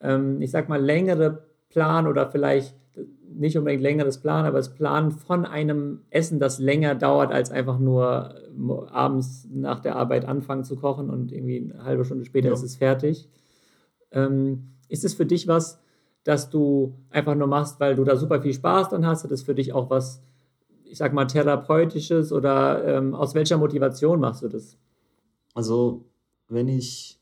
ähm, 0.01 0.41
ich 0.41 0.49
sag 0.49 0.69
mal, 0.69 0.81
längere 0.81 1.45
Plan 1.69 2.07
oder 2.07 2.27
vielleicht 2.27 2.75
nicht 3.31 3.55
unbedingt 3.57 3.83
längeres 3.83 4.17
Plan, 4.17 4.45
aber 4.45 4.57
das 4.57 4.73
Plan 4.73 5.11
von 5.11 5.45
einem 5.45 6.01
Essen, 6.09 6.39
das 6.39 6.57
länger 6.57 6.95
dauert, 6.95 7.31
als 7.31 7.51
einfach 7.51 7.77
nur 7.77 8.33
abends 8.91 9.47
nach 9.53 9.81
der 9.81 9.97
Arbeit 9.97 10.25
anfangen 10.25 10.63
zu 10.63 10.75
kochen 10.75 11.11
und 11.11 11.31
irgendwie 11.31 11.71
eine 11.71 11.85
halbe 11.85 12.05
Stunde 12.05 12.25
später 12.25 12.47
ja. 12.47 12.53
ist 12.55 12.63
es 12.63 12.75
fertig. 12.75 13.29
Ähm, 14.11 14.71
ist 14.89 15.05
es 15.05 15.13
für 15.13 15.27
dich 15.27 15.47
was, 15.47 15.79
das 16.23 16.49
du 16.49 16.95
einfach 17.11 17.35
nur 17.35 17.47
machst, 17.47 17.79
weil 17.79 17.95
du 17.95 18.03
da 18.03 18.15
super 18.15 18.41
viel 18.41 18.53
Spaß 18.53 18.89
dran 18.89 19.05
hast? 19.05 19.25
Ist 19.25 19.31
es 19.31 19.43
für 19.43 19.55
dich 19.55 19.73
auch 19.73 19.91
was, 19.91 20.23
ich 20.85 20.97
sag 20.97 21.13
mal, 21.13 21.25
therapeutisches 21.25 22.33
oder 22.33 22.83
ähm, 22.83 23.13
aus 23.13 23.35
welcher 23.35 23.59
Motivation 23.59 24.19
machst 24.19 24.41
du 24.41 24.47
das? 24.47 24.75
Also, 25.53 26.10
wenn 26.51 26.67
ich 26.67 27.19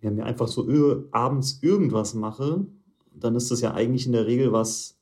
ja, 0.00 0.10
mir 0.10 0.24
einfach 0.24 0.48
so 0.48 0.66
abends 1.10 1.58
irgendwas 1.62 2.14
mache, 2.14 2.66
dann 3.12 3.34
ist 3.34 3.50
das 3.50 3.60
ja 3.60 3.74
eigentlich 3.74 4.06
in 4.06 4.12
der 4.12 4.26
Regel 4.26 4.52
was, 4.52 4.96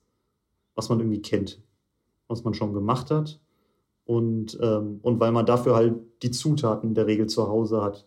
was 0.75 0.89
man 0.89 0.99
irgendwie 0.99 1.21
kennt, 1.21 1.61
was 2.27 2.43
man 2.43 2.53
schon 2.53 2.73
gemacht 2.73 3.11
hat. 3.11 3.39
Und, 4.05 4.57
ähm, 4.61 4.99
und 5.01 5.19
weil 5.19 5.31
man 5.31 5.45
dafür 5.45 5.75
halt 5.75 5.95
die 6.23 6.31
Zutaten 6.31 6.89
in 6.89 6.95
der 6.95 7.07
Regel 7.07 7.27
zu 7.27 7.47
Hause 7.47 7.81
hat. 7.81 8.05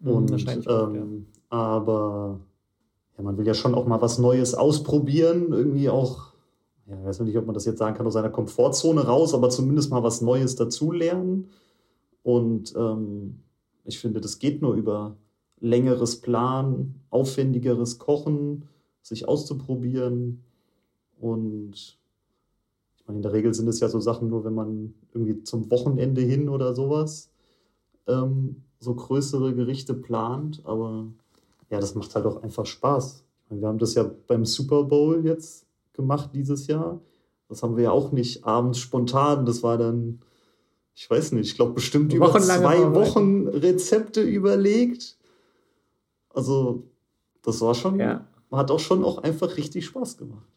Mhm, 0.00 0.10
und, 0.10 0.32
ähm, 0.32 0.66
auch, 0.66 0.94
ja. 0.94 1.06
Aber 1.50 2.40
ja, 3.16 3.22
man 3.22 3.38
will 3.38 3.46
ja 3.46 3.54
schon 3.54 3.74
auch 3.74 3.86
mal 3.86 4.02
was 4.02 4.18
Neues 4.18 4.54
ausprobieren, 4.54 5.52
irgendwie 5.52 5.88
auch, 5.88 6.32
ja, 6.86 6.98
ich 6.98 7.04
weiß 7.04 7.20
nicht, 7.20 7.38
ob 7.38 7.46
man 7.46 7.54
das 7.54 7.64
jetzt 7.66 7.78
sagen 7.78 7.96
kann, 7.96 8.06
aus 8.06 8.14
seiner 8.14 8.30
Komfortzone 8.30 9.06
raus, 9.06 9.32
aber 9.32 9.48
zumindest 9.48 9.90
mal 9.90 10.02
was 10.02 10.20
Neues 10.20 10.56
dazulernen. 10.56 11.48
Und 12.22 12.74
ähm, 12.76 13.40
ich 13.88 13.98
finde, 13.98 14.20
das 14.20 14.38
geht 14.38 14.62
nur 14.62 14.74
über 14.74 15.16
längeres 15.60 16.20
Plan, 16.20 16.94
aufwendigeres 17.10 17.98
Kochen, 17.98 18.68
sich 19.02 19.26
auszuprobieren. 19.26 20.44
Und 21.18 21.72
ich 22.96 23.06
meine, 23.06 23.18
in 23.18 23.22
der 23.22 23.32
Regel 23.32 23.54
sind 23.54 23.66
es 23.66 23.80
ja 23.80 23.88
so 23.88 23.98
Sachen, 23.98 24.28
nur 24.28 24.44
wenn 24.44 24.54
man 24.54 24.94
irgendwie 25.12 25.42
zum 25.42 25.70
Wochenende 25.70 26.20
hin 26.20 26.48
oder 26.48 26.74
sowas 26.74 27.30
ähm, 28.06 28.62
so 28.78 28.94
größere 28.94 29.54
Gerichte 29.54 29.94
plant. 29.94 30.60
Aber 30.64 31.06
ja, 31.70 31.80
das 31.80 31.94
macht 31.94 32.14
halt 32.14 32.26
auch 32.26 32.42
einfach 32.42 32.66
Spaß. 32.66 33.24
Meine, 33.48 33.62
wir 33.62 33.68
haben 33.68 33.78
das 33.78 33.94
ja 33.94 34.08
beim 34.26 34.44
Super 34.44 34.84
Bowl 34.84 35.24
jetzt 35.24 35.66
gemacht 35.94 36.30
dieses 36.34 36.66
Jahr. 36.66 37.00
Das 37.48 37.62
haben 37.62 37.76
wir 37.76 37.84
ja 37.84 37.90
auch 37.90 38.12
nicht 38.12 38.44
abends 38.44 38.78
spontan. 38.78 39.46
Das 39.46 39.62
war 39.62 39.78
dann, 39.78 40.20
ich 40.98 41.08
weiß 41.08 41.30
nicht, 41.30 41.46
ich 41.46 41.54
glaube 41.54 41.74
bestimmt 41.74 42.12
über 42.12 42.32
zwei 42.40 42.92
Wochen 42.92 43.46
Rezepte 43.46 44.20
überlegt. 44.20 45.16
Also, 46.28 46.90
das 47.44 47.60
war 47.60 47.76
schon, 47.76 48.00
ja. 48.00 48.26
hat 48.50 48.72
auch 48.72 48.80
schon 48.80 49.04
auch 49.04 49.18
einfach 49.18 49.56
richtig 49.56 49.86
Spaß 49.86 50.16
gemacht. 50.16 50.48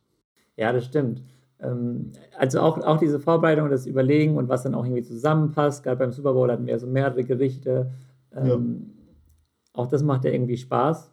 Ja, 0.57 0.73
das 0.73 0.85
stimmt. 0.85 1.21
Ähm, 1.59 2.13
also 2.39 2.59
auch, 2.59 2.79
auch 2.79 2.97
diese 2.97 3.19
Vorbereitung, 3.19 3.69
das 3.69 3.85
Überlegen 3.85 4.35
und 4.35 4.49
was 4.49 4.63
dann 4.63 4.73
auch 4.73 4.83
irgendwie 4.83 5.03
zusammenpasst. 5.03 5.83
Gerade 5.83 5.97
beim 5.97 6.11
Super 6.11 6.33
Bowl 6.33 6.51
hatten 6.51 6.65
wir 6.65 6.79
so 6.79 6.87
mehrere 6.87 7.23
Gerichte. 7.23 7.91
Ähm, 8.35 8.93
ja. 8.95 9.03
Auch 9.73 9.87
das 9.89 10.01
macht 10.01 10.25
ja 10.25 10.31
irgendwie 10.31 10.57
Spaß. 10.57 11.11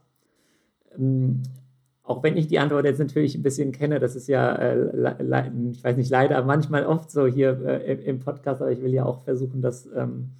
Auch 2.09 2.23
wenn 2.23 2.39
ich 2.39 2.47
die 2.47 2.59
Antwort 2.59 2.87
jetzt 2.87 3.01
natürlich 3.01 3.35
ein 3.35 3.43
bisschen 3.43 3.71
kenne, 3.71 3.99
das 3.99 4.17
ist 4.17 4.29
ja, 4.29 4.55
äh, 4.55 5.51
ich 5.71 5.85
weiß 5.85 5.95
nicht, 5.99 6.09
leider 6.09 6.43
manchmal 6.43 6.87
oft 6.87 7.11
so 7.11 7.27
hier 7.27 7.61
äh, 7.67 8.03
im 8.03 8.19
Podcast, 8.19 8.63
aber 8.63 8.73
ich 8.73 8.81
will 8.81 8.95
ja 8.95 9.05
auch 9.05 9.25
versuchen, 9.25 9.61
dass 9.61 9.87
ähm, 9.95 10.31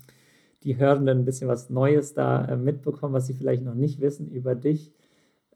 die 0.63 0.79
Hörenden 0.79 1.19
ein 1.19 1.25
bisschen 1.27 1.47
was 1.47 1.69
Neues 1.69 2.15
da 2.15 2.43
äh, 2.47 2.57
mitbekommen, 2.57 3.13
was 3.13 3.27
sie 3.27 3.35
vielleicht 3.35 3.63
noch 3.63 3.75
nicht 3.75 4.01
wissen 4.01 4.31
über 4.31 4.55
dich. 4.55 4.95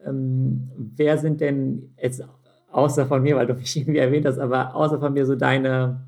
Ähm, 0.05 0.69
wer 0.77 1.17
sind 1.17 1.41
denn 1.41 1.95
jetzt 1.99 2.23
außer 2.71 3.07
von 3.07 3.23
mir, 3.23 3.35
weil 3.35 3.47
du 3.47 3.55
mich 3.55 3.75
irgendwie 3.81 3.97
erwähnt 3.97 4.27
hast, 4.27 4.37
aber 4.37 4.75
außer 4.75 4.99
von 4.99 5.13
mir 5.13 5.25
so 5.25 5.35
deine 5.35 6.05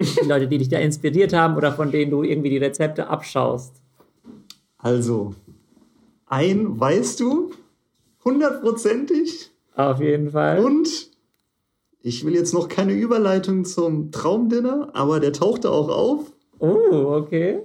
die 0.00 0.26
Leute, 0.26 0.48
die 0.48 0.56
dich 0.56 0.70
da 0.70 0.78
inspiriert 0.78 1.34
haben 1.34 1.56
oder 1.56 1.72
von 1.72 1.90
denen 1.90 2.10
du 2.10 2.22
irgendwie 2.22 2.48
die 2.48 2.56
Rezepte 2.56 3.08
abschaust? 3.08 3.82
Also, 4.78 5.34
ein 6.24 6.80
weißt 6.80 7.20
du, 7.20 7.50
hundertprozentig. 8.26 9.50
Auf 9.74 10.00
jeden 10.00 10.30
Fall. 10.32 10.62
Und 10.62 11.10
ich 12.02 12.24
will 12.26 12.34
jetzt 12.34 12.52
noch 12.52 12.68
keine 12.68 12.92
Überleitung 12.92 13.64
zum 13.64 14.12
Traumdinner, 14.12 14.90
aber 14.92 15.20
der 15.20 15.32
tauchte 15.32 15.70
auch 15.70 15.88
auf. 15.88 16.32
Oh, 16.58 17.16
okay. 17.16 17.62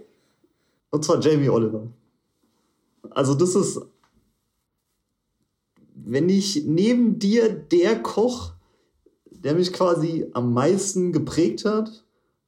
Und 0.89 1.03
zwar 1.03 1.19
Jamie 1.19 1.49
Oliver. 1.49 1.87
Also 3.09 3.33
das 3.33 3.55
ist, 3.55 3.81
wenn 5.93 6.29
ich 6.29 6.63
neben 6.65 7.19
dir 7.19 7.49
der 7.49 8.01
Koch, 8.01 8.53
der 9.29 9.55
mich 9.55 9.73
quasi 9.73 10.27
am 10.33 10.53
meisten 10.53 11.11
geprägt 11.11 11.65
hat, 11.65 12.03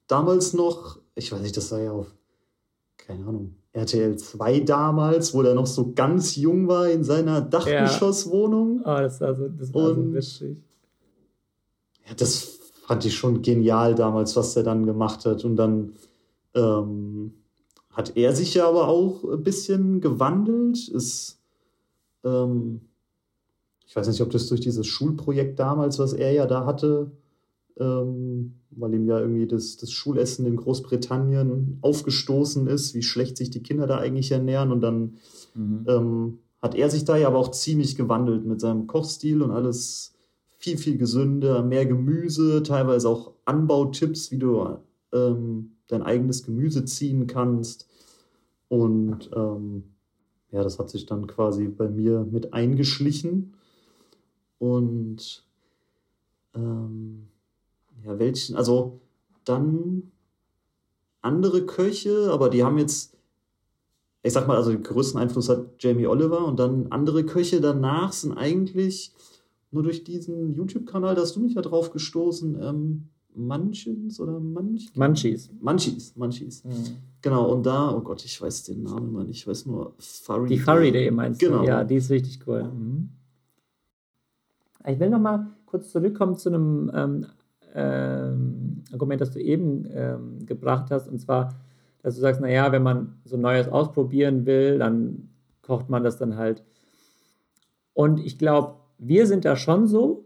damals 0.07 0.53
noch, 0.53 0.99
ich 1.15 1.31
weiß 1.31 1.41
nicht, 1.41 1.57
das 1.57 1.71
war 1.71 1.79
ja 1.79 1.91
auf, 1.91 2.13
keine 2.97 3.25
Ahnung, 3.25 3.55
RTL 3.73 4.15
2 4.15 4.59
damals, 4.61 5.33
wo 5.33 5.41
er 5.41 5.55
noch 5.55 5.65
so 5.65 5.93
ganz 5.93 6.35
jung 6.35 6.67
war 6.67 6.89
in 6.89 7.03
seiner 7.03 7.41
Dachgeschosswohnung. 7.41 8.83
Ja. 8.85 8.97
Oh, 8.97 9.01
das 9.01 9.19
war 9.19 9.35
so, 9.35 9.49
das 9.49 9.73
war 9.73 9.89
Und, 9.89 9.95
so 9.95 10.13
witzig. 10.13 10.63
Ja, 12.07 12.13
das 12.15 12.59
fand 12.85 13.03
ich 13.05 13.15
schon 13.15 13.41
genial 13.41 13.95
damals, 13.95 14.35
was 14.35 14.55
er 14.55 14.63
dann 14.63 14.85
gemacht 14.85 15.25
hat. 15.25 15.43
Und 15.43 15.55
dann 15.55 15.93
ähm, 16.53 17.33
hat 17.89 18.15
er 18.15 18.35
sich 18.35 18.53
ja 18.53 18.67
aber 18.67 18.87
auch 18.87 19.23
ein 19.23 19.43
bisschen 19.43 20.01
gewandelt. 20.01 20.87
Ist, 20.89 21.39
ähm, 22.23 22.81
ich 23.87 23.95
weiß 23.95 24.07
nicht, 24.07 24.21
ob 24.21 24.29
das 24.29 24.47
durch 24.47 24.61
dieses 24.61 24.85
Schulprojekt 24.85 25.57
damals, 25.57 25.97
was 25.97 26.13
er 26.13 26.31
ja 26.31 26.45
da 26.45 26.65
hatte, 26.65 27.11
ähm, 27.79 28.55
weil 28.71 28.93
ihm 28.93 29.05
ja 29.05 29.19
irgendwie 29.19 29.47
das, 29.47 29.77
das 29.77 29.91
Schulessen 29.91 30.45
in 30.45 30.55
Großbritannien 30.55 31.79
aufgestoßen 31.81 32.67
ist, 32.67 32.93
wie 32.93 33.03
schlecht 33.03 33.37
sich 33.37 33.49
die 33.49 33.63
Kinder 33.63 33.87
da 33.87 33.97
eigentlich 33.97 34.31
ernähren. 34.31 34.71
Und 34.71 34.81
dann 34.81 35.17
mhm. 35.55 35.85
ähm, 35.87 36.37
hat 36.61 36.75
er 36.75 36.89
sich 36.89 37.05
da 37.05 37.17
ja 37.17 37.27
aber 37.27 37.37
auch 37.37 37.51
ziemlich 37.51 37.95
gewandelt 37.95 38.45
mit 38.45 38.61
seinem 38.61 38.87
Kochstil 38.87 39.41
und 39.41 39.51
alles 39.51 40.13
viel, 40.57 40.77
viel 40.77 40.97
gesünder, 40.97 41.61
mehr 41.61 41.85
Gemüse, 41.85 42.63
teilweise 42.63 43.09
auch 43.09 43.33
Anbautipps, 43.45 44.31
wie 44.31 44.37
du 44.37 44.77
ähm, 45.11 45.71
dein 45.87 46.01
eigenes 46.01 46.43
Gemüse 46.43 46.85
ziehen 46.85 47.27
kannst. 47.27 47.89
Und 48.69 49.29
ähm, 49.35 49.83
ja, 50.51 50.63
das 50.63 50.79
hat 50.79 50.89
sich 50.89 51.05
dann 51.05 51.27
quasi 51.27 51.67
bei 51.67 51.89
mir 51.89 52.25
mit 52.31 52.53
eingeschlichen. 52.53 53.55
Und 54.57 55.43
ähm, 56.55 57.27
ja, 58.05 58.19
welchen, 58.19 58.55
also 58.55 58.99
dann 59.45 60.11
andere 61.21 61.65
Köche, 61.65 62.29
aber 62.31 62.49
die 62.49 62.63
haben 62.63 62.77
jetzt, 62.77 63.15
ich 64.21 64.33
sag 64.33 64.47
mal, 64.47 64.57
also 64.57 64.71
den 64.71 64.83
größten 64.83 65.19
Einfluss 65.19 65.49
hat 65.49 65.65
Jamie 65.79 66.07
Oliver 66.07 66.45
und 66.45 66.59
dann 66.59 66.87
andere 66.91 67.25
Köche 67.25 67.61
danach 67.61 68.13
sind 68.13 68.33
eigentlich 68.33 69.13
nur 69.71 69.83
durch 69.83 70.03
diesen 70.03 70.53
YouTube-Kanal, 70.53 71.15
da 71.15 71.21
hast 71.21 71.35
du 71.35 71.39
mich 71.39 71.55
ja 71.55 71.61
drauf 71.61 71.91
gestoßen, 71.91 72.61
ähm, 72.61 73.09
Munchins 73.35 74.19
oder 74.19 74.39
Munch? 74.39 74.95
Munchies. 74.95 75.49
Munchies, 75.59 76.15
Munchies. 76.15 76.63
Mhm. 76.63 76.97
Genau, 77.21 77.51
und 77.51 77.65
da, 77.65 77.95
oh 77.95 78.01
Gott, 78.01 78.23
ich 78.25 78.39
weiß 78.39 78.63
den 78.65 78.83
Namen 78.83 79.11
mal 79.11 79.23
nicht, 79.23 79.39
ich 79.39 79.47
weiß 79.47 79.65
nur 79.65 79.95
Furry 79.97 80.49
Die 80.49 80.59
Furry 80.59 80.91
Day 80.91 81.09
meinst 81.09 81.39
genau. 81.39 81.61
du? 81.61 81.67
Ja, 81.67 81.83
die 81.83 81.95
ist 81.95 82.11
richtig 82.11 82.39
cool. 82.47 82.63
Mhm. 82.63 83.09
Ich 84.85 84.99
will 84.99 85.09
noch 85.09 85.19
mal 85.19 85.47
kurz 85.65 85.91
zurückkommen 85.91 86.37
zu 86.37 86.49
einem 86.49 86.91
ähm, 86.93 87.25
ähm, 87.73 88.83
Argument, 88.91 89.21
das 89.21 89.31
du 89.31 89.39
eben 89.39 89.85
ähm, 89.93 90.45
gebracht 90.45 90.91
hast, 90.91 91.07
und 91.07 91.19
zwar, 91.19 91.55
dass 92.01 92.15
du 92.15 92.21
sagst, 92.21 92.41
naja, 92.41 92.71
wenn 92.71 92.83
man 92.83 93.15
so 93.25 93.37
Neues 93.37 93.67
ausprobieren 93.67 94.45
will, 94.45 94.77
dann 94.79 95.29
kocht 95.61 95.89
man 95.89 96.03
das 96.03 96.17
dann 96.17 96.37
halt. 96.37 96.63
Und 97.93 98.19
ich 98.19 98.37
glaube, 98.37 98.75
wir 98.97 99.27
sind 99.27 99.45
da 99.45 99.55
schon 99.55 99.87
so, 99.87 100.25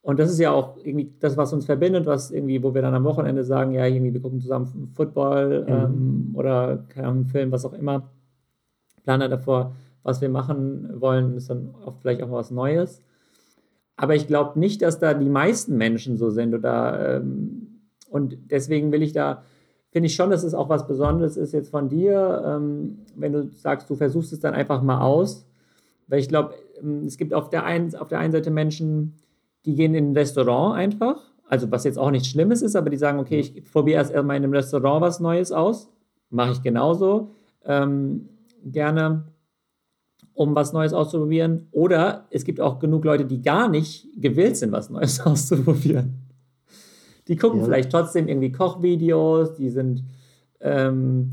und 0.00 0.18
das 0.18 0.30
ist 0.30 0.38
ja 0.38 0.52
auch 0.52 0.78
irgendwie 0.82 1.12
das, 1.20 1.36
was 1.36 1.52
uns 1.52 1.66
verbindet, 1.66 2.06
was 2.06 2.30
irgendwie, 2.30 2.62
wo 2.62 2.72
wir 2.72 2.80
dann 2.80 2.94
am 2.94 3.04
Wochenende 3.04 3.44
sagen, 3.44 3.72
ja, 3.72 3.84
irgendwie, 3.84 4.14
wir 4.14 4.22
gucken 4.22 4.40
zusammen 4.40 4.90
Football 4.94 5.64
mhm. 5.64 5.68
ähm, 5.68 6.30
oder 6.34 6.84
keine 6.88 7.08
Ahnung, 7.08 7.22
einen 7.22 7.28
Film, 7.28 7.52
was 7.52 7.66
auch 7.66 7.74
immer. 7.74 8.08
Planer 9.02 9.28
davor, 9.28 9.74
was 10.02 10.20
wir 10.20 10.28
machen 10.28 11.00
wollen, 11.00 11.36
ist 11.36 11.50
dann 11.50 11.74
oft 11.84 12.00
vielleicht 12.00 12.22
auch 12.22 12.30
was 12.30 12.50
Neues. 12.50 13.02
Aber 13.98 14.14
ich 14.14 14.28
glaube 14.28 14.58
nicht, 14.58 14.80
dass 14.80 15.00
da 15.00 15.12
die 15.12 15.28
meisten 15.28 15.76
Menschen 15.76 16.16
so 16.16 16.30
sind 16.30 16.54
oder 16.54 17.16
ähm, 17.16 17.80
und 18.08 18.38
deswegen 18.50 18.92
will 18.92 19.02
ich 19.02 19.12
da, 19.12 19.42
finde 19.90 20.06
ich 20.06 20.14
schon, 20.14 20.30
dass 20.30 20.44
es 20.44 20.54
auch 20.54 20.68
was 20.68 20.86
Besonderes 20.86 21.36
ist 21.36 21.52
jetzt 21.52 21.70
von 21.70 21.88
dir, 21.88 22.42
ähm, 22.46 23.00
wenn 23.16 23.32
du 23.32 23.50
sagst, 23.50 23.90
du 23.90 23.96
versuchst 23.96 24.32
es 24.32 24.40
dann 24.40 24.54
einfach 24.54 24.82
mal 24.82 25.00
aus, 25.00 25.46
weil 26.06 26.20
ich 26.20 26.28
glaube, 26.28 26.54
ähm, 26.80 27.04
es 27.06 27.18
gibt 27.18 27.34
auf 27.34 27.50
der, 27.50 27.64
einen, 27.64 27.94
auf 27.96 28.08
der 28.08 28.20
einen 28.20 28.32
Seite 28.32 28.52
Menschen, 28.52 29.16
die 29.66 29.74
gehen 29.74 29.94
in 29.94 30.12
ein 30.12 30.16
Restaurant 30.16 30.76
einfach, 30.76 31.20
also 31.48 31.70
was 31.72 31.82
jetzt 31.82 31.98
auch 31.98 32.12
nichts 32.12 32.28
Schlimmes 32.28 32.62
ist, 32.62 32.76
aber 32.76 32.90
die 32.90 32.96
sagen, 32.96 33.18
okay, 33.18 33.40
ich 33.40 33.64
probiere 33.64 33.98
erst 33.98 34.14
mal 34.14 34.36
in 34.36 34.44
einem 34.44 34.52
Restaurant 34.52 35.02
was 35.02 35.18
Neues 35.18 35.50
aus, 35.50 35.90
mache 36.30 36.52
ich 36.52 36.62
genauso 36.62 37.30
ähm, 37.64 38.28
gerne 38.64 39.24
um 40.38 40.54
was 40.54 40.72
Neues 40.72 40.92
auszuprobieren. 40.92 41.66
Oder 41.72 42.26
es 42.30 42.44
gibt 42.44 42.60
auch 42.60 42.78
genug 42.78 43.04
Leute, 43.04 43.24
die 43.24 43.42
gar 43.42 43.68
nicht 43.68 44.06
gewillt 44.16 44.56
sind, 44.56 44.70
was 44.70 44.88
Neues 44.88 45.18
auszuprobieren. 45.26 46.14
Die 47.26 47.34
gucken 47.34 47.58
ja. 47.58 47.64
vielleicht 47.64 47.90
trotzdem 47.90 48.28
irgendwie 48.28 48.52
Kochvideos, 48.52 49.56
die 49.56 49.68
sind 49.68 50.04
ähm, 50.60 51.32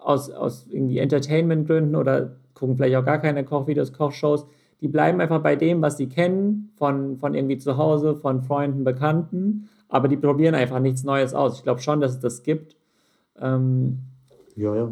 aus, 0.00 0.30
aus 0.30 0.66
irgendwie 0.70 0.96
Entertainment-Gründen 0.98 1.94
oder 1.94 2.36
gucken 2.54 2.76
vielleicht 2.76 2.96
auch 2.96 3.04
gar 3.04 3.18
keine 3.18 3.44
Kochvideos, 3.44 3.92
Kochshows. 3.92 4.46
Die 4.80 4.88
bleiben 4.88 5.20
einfach 5.20 5.42
bei 5.42 5.54
dem, 5.54 5.82
was 5.82 5.98
sie 5.98 6.08
kennen, 6.08 6.70
von, 6.76 7.18
von 7.18 7.34
irgendwie 7.34 7.58
zu 7.58 7.76
Hause, 7.76 8.16
von 8.16 8.40
Freunden, 8.40 8.82
Bekannten, 8.82 9.68
aber 9.90 10.08
die 10.08 10.16
probieren 10.16 10.54
einfach 10.54 10.80
nichts 10.80 11.04
Neues 11.04 11.34
aus. 11.34 11.58
Ich 11.58 11.64
glaube 11.64 11.82
schon, 11.82 12.00
dass 12.00 12.12
es 12.12 12.20
das 12.20 12.42
gibt. 12.42 12.76
Ähm, 13.38 13.98
ja, 14.56 14.74
ja. 14.74 14.90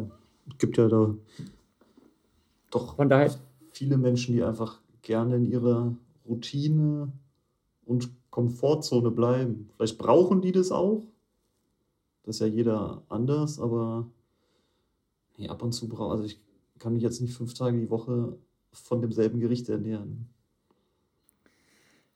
Es 0.51 0.59
gibt 0.59 0.77
ja 0.77 0.87
da 0.87 1.15
doch 2.71 2.95
Von 2.95 3.09
daher, 3.09 3.31
viele 3.71 3.97
Menschen, 3.97 4.33
die 4.33 4.43
einfach 4.43 4.81
gerne 5.01 5.35
in 5.35 5.45
ihrer 5.45 5.95
Routine 6.27 7.11
und 7.85 8.09
Komfortzone 8.31 9.11
bleiben. 9.11 9.69
Vielleicht 9.75 9.97
brauchen 9.97 10.41
die 10.41 10.51
das 10.51 10.71
auch. 10.71 11.03
Das 12.23 12.35
ist 12.35 12.39
ja 12.39 12.47
jeder 12.47 13.03
anders, 13.09 13.59
aber 13.59 14.07
nee, 15.37 15.49
ab 15.49 15.61
und 15.63 15.73
zu 15.73 15.89
brauche 15.89 16.11
also 16.11 16.23
ich 16.23 16.39
kann 16.79 16.93
mich 16.93 17.03
jetzt 17.03 17.21
nicht 17.21 17.33
fünf 17.33 17.53
Tage 17.53 17.77
die 17.77 17.89
Woche 17.89 18.37
von 18.71 19.01
demselben 19.01 19.39
Gericht 19.39 19.69
ernähren. 19.69 20.29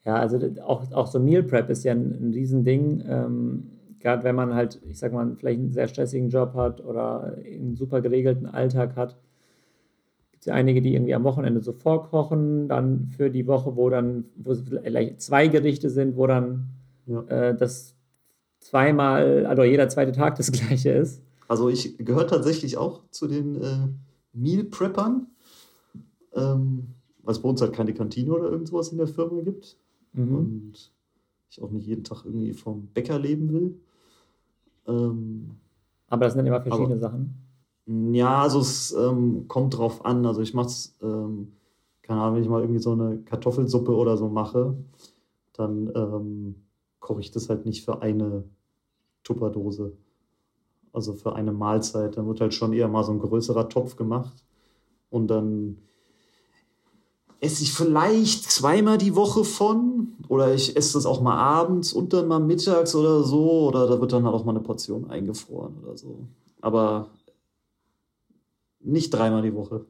Ja, 0.03 0.15
also 0.15 0.39
auch, 0.63 0.91
auch 0.91 1.07
so 1.07 1.19
Meal 1.19 1.43
Prep 1.43 1.69
ist 1.69 1.83
ja 1.83 1.91
ein, 1.91 2.11
ein 2.11 2.33
Riesending. 2.33 3.03
Ähm, 3.07 3.71
Gerade 3.99 4.23
wenn 4.23 4.35
man 4.35 4.53
halt, 4.53 4.79
ich 4.87 4.99
sag 4.99 5.13
mal, 5.13 5.35
vielleicht 5.35 5.59
einen 5.59 5.71
sehr 5.71 5.87
stressigen 5.87 6.29
Job 6.29 6.53
hat 6.53 6.79
oder 6.85 7.35
einen 7.43 7.75
super 7.75 8.01
geregelten 8.01 8.45
Alltag 8.45 8.95
hat, 8.95 9.17
es 10.45 10.53
einige, 10.53 10.81
die 10.81 10.93
irgendwie 10.93 11.15
am 11.15 11.23
Wochenende 11.23 11.61
so 11.61 11.73
vorkochen, 11.73 12.67
dann 12.67 13.07
für 13.15 13.29
die 13.29 13.47
Woche, 13.47 13.75
wo 13.75 13.89
dann, 13.89 14.25
wo 14.35 14.51
es 14.51 14.61
vielleicht 14.61 15.21
zwei 15.21 15.47
Gerichte 15.47 15.89
sind, 15.89 16.15
wo 16.15 16.27
dann 16.27 16.69
ja. 17.07 17.21
äh, 17.23 17.57
das 17.57 17.95
zweimal, 18.59 19.45
also 19.45 19.63
jeder 19.63 19.89
zweite 19.89 20.11
Tag 20.11 20.35
das 20.35 20.51
gleiche 20.51 20.91
ist. 20.91 21.21
Also 21.47 21.69
ich 21.69 21.97
gehöre 21.97 22.27
tatsächlich 22.27 22.77
auch 22.77 23.01
zu 23.11 23.27
den 23.27 23.61
äh, 23.61 23.87
Meal 24.33 24.63
Preppern, 24.63 25.27
ähm, 26.33 26.87
weil 27.23 27.31
es 27.31 27.41
bei 27.41 27.49
uns 27.49 27.61
halt 27.61 27.73
keine 27.73 27.93
Kantine 27.93 28.33
oder 28.33 28.49
irgendwas 28.49 28.89
in 28.89 28.97
der 28.97 29.07
Firma 29.07 29.41
gibt. 29.41 29.77
Mhm. 30.13 30.35
Und 30.35 30.91
ich 31.49 31.61
auch 31.61 31.71
nicht 31.71 31.87
jeden 31.87 32.03
Tag 32.03 32.25
irgendwie 32.25 32.53
vom 32.53 32.87
Bäcker 32.87 33.19
leben 33.19 33.51
will. 33.51 33.79
Ähm, 34.87 35.51
aber 36.07 36.25
das 36.25 36.33
sind 36.33 36.45
immer 36.45 36.61
verschiedene 36.61 36.95
aber, 36.95 36.99
Sachen. 36.99 37.44
Ja, 37.87 38.41
also 38.41 38.59
es 38.59 38.93
ähm, 38.93 39.47
kommt 39.47 39.77
drauf 39.77 40.05
an. 40.05 40.25
Also 40.25 40.41
ich 40.41 40.53
mache 40.53 40.67
es, 40.67 40.95
ähm, 41.01 41.53
keine 42.01 42.21
Ahnung, 42.21 42.35
wenn 42.35 42.43
ich 42.43 42.49
mal 42.49 42.61
irgendwie 42.61 42.81
so 42.81 42.93
eine 42.93 43.19
Kartoffelsuppe 43.19 43.95
oder 43.95 44.17
so 44.17 44.27
mache, 44.27 44.75
dann 45.53 45.91
ähm, 45.95 46.55
koche 46.99 47.21
ich 47.21 47.31
das 47.31 47.49
halt 47.49 47.65
nicht 47.65 47.85
für 47.85 48.01
eine 48.01 48.43
Tupperdose. 49.23 49.93
Also 50.93 51.13
für 51.13 51.35
eine 51.35 51.51
Mahlzeit. 51.51 52.17
Dann 52.17 52.27
wird 52.27 52.41
halt 52.41 52.53
schon 52.53 52.73
eher 52.73 52.87
mal 52.87 53.03
so 53.03 53.11
ein 53.11 53.19
größerer 53.19 53.69
Topf 53.69 53.95
gemacht. 53.97 54.43
Und 55.11 55.27
dann 55.27 55.77
esse 57.41 57.63
ich 57.63 57.73
vielleicht 57.73 58.49
zweimal 58.49 58.97
die 58.97 59.15
Woche 59.15 59.43
von. 59.43 60.15
Oder 60.27 60.55
ich 60.55 60.75
esse 60.75 60.93
das 60.93 61.05
auch 61.05 61.21
mal 61.21 61.37
abends 61.37 61.93
und 61.93 62.13
dann 62.13 62.27
mal 62.27 62.39
mittags 62.39 62.95
oder 62.95 63.23
so. 63.23 63.67
Oder 63.67 63.87
da 63.87 64.01
wird 64.01 64.11
dann 64.11 64.23
halt 64.23 64.33
auch 64.33 64.45
mal 64.45 64.53
eine 64.53 64.61
Portion 64.61 65.09
eingefroren 65.09 65.75
oder 65.83 65.95
so. 65.97 66.17
Aber 66.61 67.09
nicht 68.85 69.11
dreimal 69.11 69.41
die 69.41 69.53
Woche. 69.53 69.85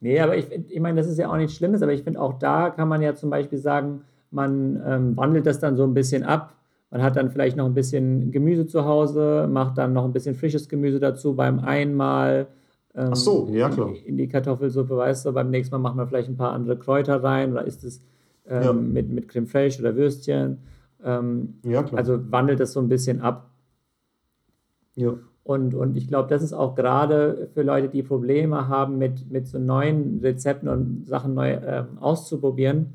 Nee, 0.00 0.18
aber 0.18 0.36
ich, 0.36 0.50
ich 0.50 0.80
meine, 0.80 1.00
das 1.00 1.08
ist 1.08 1.18
ja 1.18 1.30
auch 1.30 1.36
nichts 1.36 1.54
Schlimmes, 1.54 1.80
aber 1.80 1.92
ich 1.92 2.02
finde 2.02 2.20
auch 2.20 2.38
da 2.38 2.70
kann 2.70 2.88
man 2.88 3.02
ja 3.02 3.14
zum 3.14 3.30
Beispiel 3.30 3.58
sagen, 3.58 4.02
man 4.32 4.82
ähm, 4.84 5.16
wandelt 5.16 5.46
das 5.46 5.60
dann 5.60 5.76
so 5.76 5.84
ein 5.84 5.94
bisschen 5.94 6.24
ab. 6.24 6.56
Man 6.90 7.02
hat 7.02 7.16
dann 7.16 7.30
vielleicht 7.30 7.56
noch 7.56 7.66
ein 7.66 7.74
bisschen 7.74 8.32
Gemüse 8.32 8.66
zu 8.66 8.84
Hause, 8.84 9.48
macht 9.50 9.78
dann 9.78 9.92
noch 9.92 10.04
ein 10.04 10.12
bisschen 10.12 10.34
frisches 10.34 10.68
Gemüse 10.68 10.98
dazu 10.98 11.34
beim 11.34 11.60
einmal. 11.60 12.48
Ähm, 12.94 13.10
Ach 13.12 13.16
so, 13.16 13.48
ja 13.50 13.70
klar. 13.70 13.92
In 14.04 14.16
die 14.16 14.28
Kartoffelsuppe, 14.28 14.96
weißt 14.96 15.26
du, 15.26 15.32
beim 15.32 15.50
nächsten 15.50 15.74
Mal 15.74 15.78
macht 15.78 15.96
man 15.96 16.08
vielleicht 16.08 16.28
ein 16.28 16.36
paar 16.36 16.52
andere 16.52 16.76
Kräuter 16.76 17.22
rein 17.22 17.52
oder 17.52 17.64
isst 17.64 17.84
es 17.84 18.02
ähm, 18.46 18.62
ja. 18.62 18.72
mit, 18.72 19.08
mit 19.08 19.28
Creme 19.28 19.46
Fraiche 19.46 19.80
oder 19.80 19.96
Würstchen. 19.96 20.58
Ähm, 21.04 21.54
ja, 21.64 21.82
klar. 21.82 21.98
Also 21.98 22.30
wandelt 22.30 22.60
das 22.60 22.72
so 22.72 22.80
ein 22.80 22.88
bisschen 22.88 23.20
ab. 23.20 23.50
Ja. 24.94 25.14
Und, 25.44 25.74
und 25.74 25.96
ich 25.96 26.06
glaube, 26.06 26.28
das 26.28 26.42
ist 26.42 26.52
auch 26.52 26.74
gerade 26.74 27.48
für 27.52 27.62
Leute, 27.62 27.88
die 27.88 28.02
Probleme 28.02 28.68
haben, 28.68 28.98
mit, 28.98 29.30
mit 29.30 29.48
so 29.48 29.58
neuen 29.58 30.20
Rezepten 30.20 30.68
und 30.68 31.06
Sachen 31.06 31.34
neu 31.34 31.52
äh, 31.52 31.84
auszuprobieren, 31.98 32.94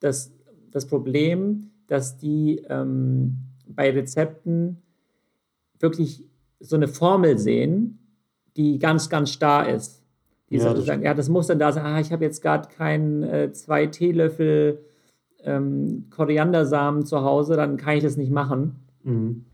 das, 0.00 0.32
das 0.72 0.86
Problem, 0.86 1.70
dass 1.86 2.18
die 2.18 2.62
ähm, 2.68 3.38
bei 3.68 3.90
Rezepten 3.90 4.78
wirklich 5.78 6.24
so 6.60 6.76
eine 6.76 6.88
Formel 6.88 7.38
sehen, 7.38 7.98
die 8.56 8.78
ganz, 8.78 9.08
ganz 9.08 9.30
starr 9.30 9.68
ist. 9.68 10.02
Die 10.50 10.56
ja, 10.56 10.62
sozusagen, 10.62 11.02
ja, 11.02 11.14
das 11.14 11.28
muss 11.28 11.46
dann 11.46 11.58
da 11.58 11.72
sein, 11.72 11.84
ah, 11.84 12.00
ich 12.00 12.10
habe 12.10 12.24
jetzt 12.24 12.42
gerade 12.42 12.68
keinen 12.70 13.22
äh, 13.22 13.52
zwei 13.52 13.86
Teelöffel 13.86 14.80
ähm, 15.44 16.06
Koriandersamen 16.10 17.04
zu 17.06 17.22
Hause, 17.22 17.56
dann 17.56 17.76
kann 17.76 17.96
ich 17.96 18.02
das 18.02 18.16
nicht 18.16 18.32
machen. 18.32 18.76
Mhm. 19.04 19.44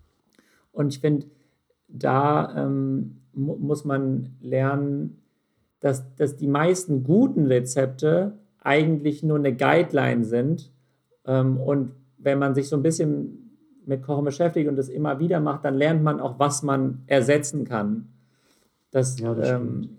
Und 0.72 0.94
ich 0.94 1.00
finde, 1.00 1.26
da 1.94 2.52
ähm, 2.57 3.20
mu 3.33 3.57
muss 3.57 3.85
man 3.85 4.30
lernen, 4.40 5.22
dass, 5.80 6.14
dass 6.16 6.37
die 6.37 6.48
meisten 6.48 7.04
guten 7.04 7.46
Rezepte 7.46 8.33
eigentlich 8.61 9.22
nur 9.22 9.38
eine 9.38 9.54
Guideline 9.54 10.24
sind. 10.24 10.72
Ähm, 11.26 11.59
und 11.59 11.92
wenn 12.18 12.38
man 12.38 12.54
sich 12.54 12.68
so 12.68 12.76
ein 12.76 12.83
bisschen 12.83 13.61
mit 13.87 14.02
Kochen 14.02 14.24
beschäftigt 14.24 14.68
und 14.68 14.76
das 14.76 14.88
immer 14.88 15.18
wieder 15.20 15.40
macht, 15.40 15.64
dann 15.64 15.74
lernt 15.74 16.02
man 16.02 16.20
auch, 16.20 16.38
was 16.38 16.62
man 16.62 17.02
ersetzen 17.07 17.64
kann. 17.64 18.09
Das, 18.90 19.18
ja, 19.20 19.35
das 19.35 19.50
ähm, 19.50 19.90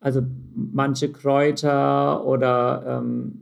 also 0.00 0.22
manche 0.54 1.10
Kräuter 1.12 2.26
oder 2.26 3.00
ähm, 3.00 3.40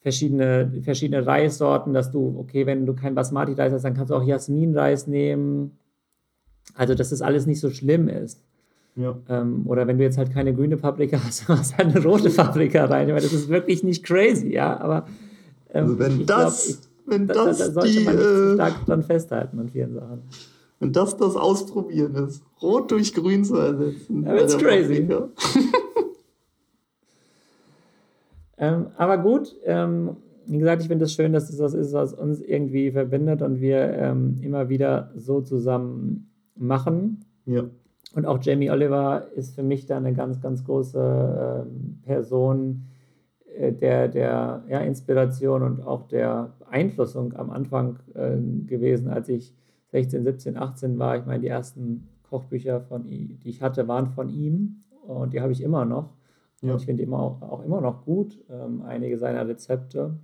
verschiedene, 0.00 0.72
verschiedene 0.82 1.26
Reissorten, 1.26 1.94
dass 1.94 2.10
du, 2.10 2.36
okay, 2.38 2.66
wenn 2.66 2.84
du 2.84 2.94
kein 2.94 3.14
Basmati-Reis 3.14 3.72
hast, 3.72 3.84
dann 3.84 3.94
kannst 3.94 4.10
du 4.10 4.16
auch 4.16 4.24
Jasminreis 4.24 5.06
nehmen 5.06 5.78
also, 6.74 6.94
dass 6.94 7.10
das 7.10 7.22
alles 7.22 7.46
nicht 7.46 7.60
so 7.60 7.70
schlimm 7.70 8.08
ist. 8.08 8.40
Ja. 8.96 9.16
Ähm, 9.28 9.64
oder 9.66 9.86
wenn 9.86 9.98
du 9.98 10.04
jetzt 10.04 10.16
halt 10.16 10.32
keine 10.32 10.54
grüne 10.54 10.76
Paprika 10.76 11.20
hast, 11.24 11.48
hast 11.48 11.76
halt 11.76 11.94
eine 11.94 12.04
rote 12.04 12.30
Paprika 12.30 12.86
rein. 12.86 13.08
Weil 13.08 13.20
das 13.20 13.32
ist 13.32 13.48
wirklich 13.48 13.82
nicht 13.82 14.04
crazy, 14.04 14.52
ja. 14.52 14.78
Aber 14.80 15.06
ähm, 15.72 15.84
also 15.84 15.98
wenn 15.98 16.26
das, 16.26 16.66
glaub, 16.66 16.78
ich, 16.78 16.78
wenn 17.06 17.26
das, 17.28 17.58
da, 17.58 17.66
da 17.66 17.70
sollte 17.72 17.90
die, 17.90 18.00
man 18.00 18.16
nicht 18.16 18.26
zu 18.26 18.54
stark 18.54 18.86
dran 18.86 19.02
festhalten 19.02 19.58
an 19.58 19.68
vielen 19.68 19.94
Sachen. 19.94 20.22
Wenn 20.78 20.92
das 20.92 21.16
das 21.16 21.36
Ausprobieren 21.36 22.14
ist, 22.16 22.42
rot 22.60 22.90
durch 22.90 23.14
grün 23.14 23.44
zu 23.44 23.56
ersetzen. 23.56 24.24
Ja, 24.24 24.36
that's 24.36 24.58
crazy. 24.58 25.08
ähm, 28.58 28.86
aber 28.96 29.18
gut, 29.18 29.56
ähm, 29.64 30.16
wie 30.46 30.58
gesagt, 30.58 30.82
ich 30.82 30.88
finde 30.88 31.04
es 31.04 31.10
das 31.12 31.16
schön, 31.16 31.32
dass 31.32 31.48
es 31.50 31.56
das 31.56 31.72
ist, 31.72 31.92
was 31.94 32.12
uns 32.12 32.40
irgendwie 32.40 32.90
verbindet 32.90 33.40
und 33.42 33.60
wir 33.60 33.94
ähm, 33.94 34.38
immer 34.42 34.68
wieder 34.68 35.10
so 35.16 35.40
zusammen 35.40 36.30
machen. 36.56 37.24
Ja. 37.44 37.64
Und 38.14 38.26
auch 38.26 38.38
Jamie 38.40 38.70
Oliver 38.70 39.26
ist 39.34 39.54
für 39.54 39.62
mich 39.62 39.86
da 39.86 39.96
eine 39.96 40.14
ganz, 40.14 40.40
ganz 40.40 40.64
große 40.64 41.66
äh, 41.66 42.06
Person 42.06 42.86
äh, 43.56 43.72
der, 43.72 44.08
der 44.08 44.64
ja, 44.68 44.80
Inspiration 44.80 45.62
und 45.62 45.80
auch 45.82 46.08
der 46.08 46.54
Beeinflussung 46.58 47.34
am 47.34 47.50
Anfang 47.50 47.98
äh, 48.14 48.36
gewesen, 48.66 49.08
als 49.08 49.28
ich 49.28 49.54
16, 49.88 50.24
17, 50.24 50.56
18 50.56 50.98
war. 50.98 51.16
Ich 51.16 51.26
meine, 51.26 51.40
die 51.40 51.48
ersten 51.48 52.08
Kochbücher, 52.28 52.80
von, 52.80 53.06
die 53.06 53.38
ich 53.44 53.62
hatte, 53.62 53.86
waren 53.88 54.08
von 54.08 54.28
ihm 54.28 54.82
und 55.06 55.32
die 55.32 55.40
habe 55.40 55.52
ich 55.52 55.62
immer 55.62 55.84
noch. 55.84 56.10
Ja. 56.62 56.72
Und 56.72 56.80
ich 56.80 56.86
finde 56.86 57.02
immer 57.02 57.20
auch, 57.20 57.42
auch 57.42 57.64
immer 57.64 57.80
noch 57.80 58.04
gut, 58.04 58.38
ähm, 58.50 58.82
einige 58.82 59.18
seiner 59.18 59.46
Rezepte. 59.46 60.16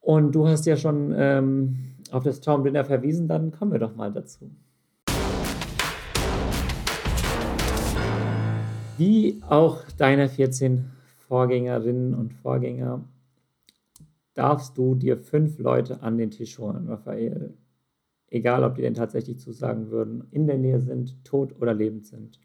Und 0.00 0.34
du 0.34 0.48
hast 0.48 0.64
ja 0.66 0.76
schon 0.76 1.14
ähm, 1.16 1.76
auf 2.12 2.24
das 2.24 2.40
Traumdinner 2.40 2.84
verwiesen, 2.84 3.28
dann 3.28 3.50
kommen 3.50 3.72
wir 3.72 3.78
doch 3.78 3.94
mal 3.94 4.12
dazu. 4.12 4.50
Wie 8.96 9.40
auch 9.48 9.82
deine 9.96 10.28
14 10.28 10.90
Vorgängerinnen 11.28 12.14
und 12.14 12.32
Vorgänger, 12.32 13.04
darfst 14.34 14.78
du 14.78 14.94
dir 14.94 15.18
fünf 15.18 15.58
Leute 15.58 16.02
an 16.02 16.16
den 16.16 16.30
Tisch 16.30 16.58
holen, 16.58 16.88
Raphael. 16.88 17.54
Egal, 18.30 18.62
ob 18.62 18.76
die 18.76 18.82
denn 18.82 18.94
tatsächlich 18.94 19.38
zusagen 19.38 19.90
würden, 19.90 20.28
in 20.30 20.46
der 20.46 20.58
Nähe 20.58 20.80
sind, 20.80 21.24
tot 21.24 21.54
oder 21.60 21.74
lebend 21.74 22.06
sind. 22.06 22.38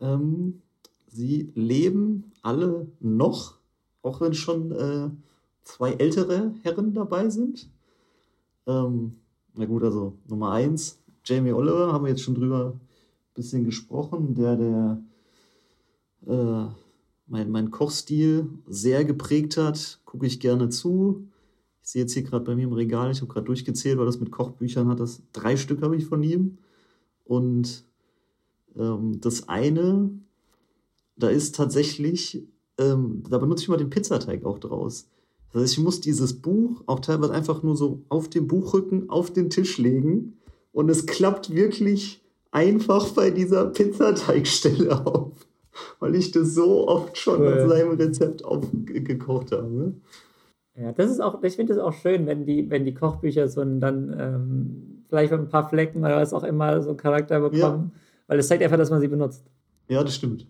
Ähm, 0.00 0.62
sie 1.06 1.52
leben 1.54 2.32
alle 2.42 2.88
noch, 3.00 3.58
auch 4.02 4.20
wenn 4.20 4.34
schon 4.34 4.72
äh, 4.72 5.10
zwei 5.62 5.92
ältere 5.92 6.52
Herren 6.62 6.94
dabei 6.94 7.28
sind. 7.28 7.70
Ähm, 8.66 9.16
na 9.54 9.66
gut, 9.66 9.82
also 9.82 10.18
Nummer 10.26 10.52
eins, 10.52 10.98
Jamie 11.24 11.52
Oliver, 11.52 11.92
haben 11.92 12.04
wir 12.04 12.10
jetzt 12.10 12.22
schon 12.22 12.34
drüber 12.34 12.74
ein 12.74 12.80
bisschen 13.34 13.64
gesprochen, 13.64 14.34
der, 14.34 14.56
der 14.56 15.02
äh, 16.26 16.66
mein, 17.26 17.50
mein 17.50 17.70
Kochstil 17.70 18.48
sehr 18.66 19.04
geprägt 19.04 19.56
hat, 19.56 20.00
gucke 20.04 20.26
ich 20.26 20.40
gerne 20.40 20.68
zu. 20.68 21.28
Ich 21.82 21.90
sehe 21.90 22.02
jetzt 22.02 22.12
hier 22.12 22.22
gerade 22.22 22.44
bei 22.44 22.54
mir 22.54 22.64
im 22.64 22.72
Regal, 22.72 23.10
ich 23.10 23.20
habe 23.20 23.32
gerade 23.32 23.46
durchgezählt, 23.46 23.98
weil 23.98 24.06
das 24.06 24.20
mit 24.20 24.30
Kochbüchern 24.30 24.88
hat, 24.88 25.00
das 25.00 25.22
drei 25.32 25.56
Stück 25.56 25.82
habe 25.82 25.96
ich 25.96 26.06
von 26.06 26.22
ihm. 26.22 26.58
Und 27.24 27.84
ähm, 28.76 29.20
das 29.20 29.48
eine, 29.48 30.10
da 31.16 31.28
ist 31.28 31.54
tatsächlich, 31.54 32.46
ähm, 32.78 33.22
da 33.28 33.38
benutze 33.38 33.62
ich 33.62 33.68
mal 33.68 33.76
den 33.76 33.90
Pizzateig 33.90 34.44
auch 34.44 34.58
draus. 34.58 35.08
Das 35.54 35.62
heißt, 35.62 35.72
ich 35.74 35.84
muss 35.84 36.00
dieses 36.00 36.42
Buch 36.42 36.82
auch 36.86 36.98
teilweise 36.98 37.32
einfach 37.32 37.62
nur 37.62 37.76
so 37.76 38.02
auf 38.08 38.28
dem 38.28 38.48
Buchrücken 38.48 39.08
auf 39.08 39.32
den 39.32 39.50
Tisch 39.50 39.78
legen 39.78 40.36
und 40.72 40.88
es 40.88 41.06
klappt 41.06 41.54
wirklich 41.54 42.20
einfach 42.50 43.10
bei 43.10 43.30
dieser 43.30 43.66
Pizzateigstelle 43.66 45.06
auf, 45.06 45.46
weil 46.00 46.16
ich 46.16 46.32
das 46.32 46.54
so 46.54 46.88
oft 46.88 47.16
schon 47.16 47.40
cool. 47.40 47.52
an 47.52 47.68
seinem 47.68 47.92
Rezept 47.92 48.44
aufgekocht 48.44 49.52
habe. 49.52 49.94
Ja, 50.74 50.90
das 50.90 51.12
ist 51.12 51.20
auch, 51.20 51.40
ich 51.44 51.54
finde 51.54 51.74
es 51.74 51.78
auch 51.78 51.92
schön, 51.92 52.26
wenn 52.26 52.46
die, 52.46 52.68
wenn 52.68 52.84
die 52.84 52.94
Kochbücher 52.94 53.46
so 53.46 53.60
einen 53.60 53.78
dann 53.78 54.16
ähm, 54.18 55.04
vielleicht 55.08 55.30
mit 55.30 55.40
ein 55.40 55.48
paar 55.50 55.68
Flecken 55.68 56.00
oder 56.00 56.16
was 56.16 56.34
auch 56.34 56.42
immer 56.42 56.82
so 56.82 56.88
einen 56.88 56.98
Charakter 56.98 57.38
bekommen, 57.38 57.92
ja. 57.94 58.00
weil 58.26 58.38
das 58.38 58.48
zeigt 58.48 58.64
einfach, 58.64 58.76
dass 58.76 58.90
man 58.90 59.00
sie 59.00 59.06
benutzt. 59.06 59.44
Ja, 59.86 60.02
das 60.02 60.16
stimmt. 60.16 60.48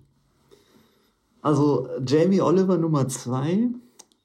Also 1.43 1.91
Jamie 2.07 2.41
Oliver 2.41 2.79
Nummer 2.79 3.07
zwei. 3.09 3.69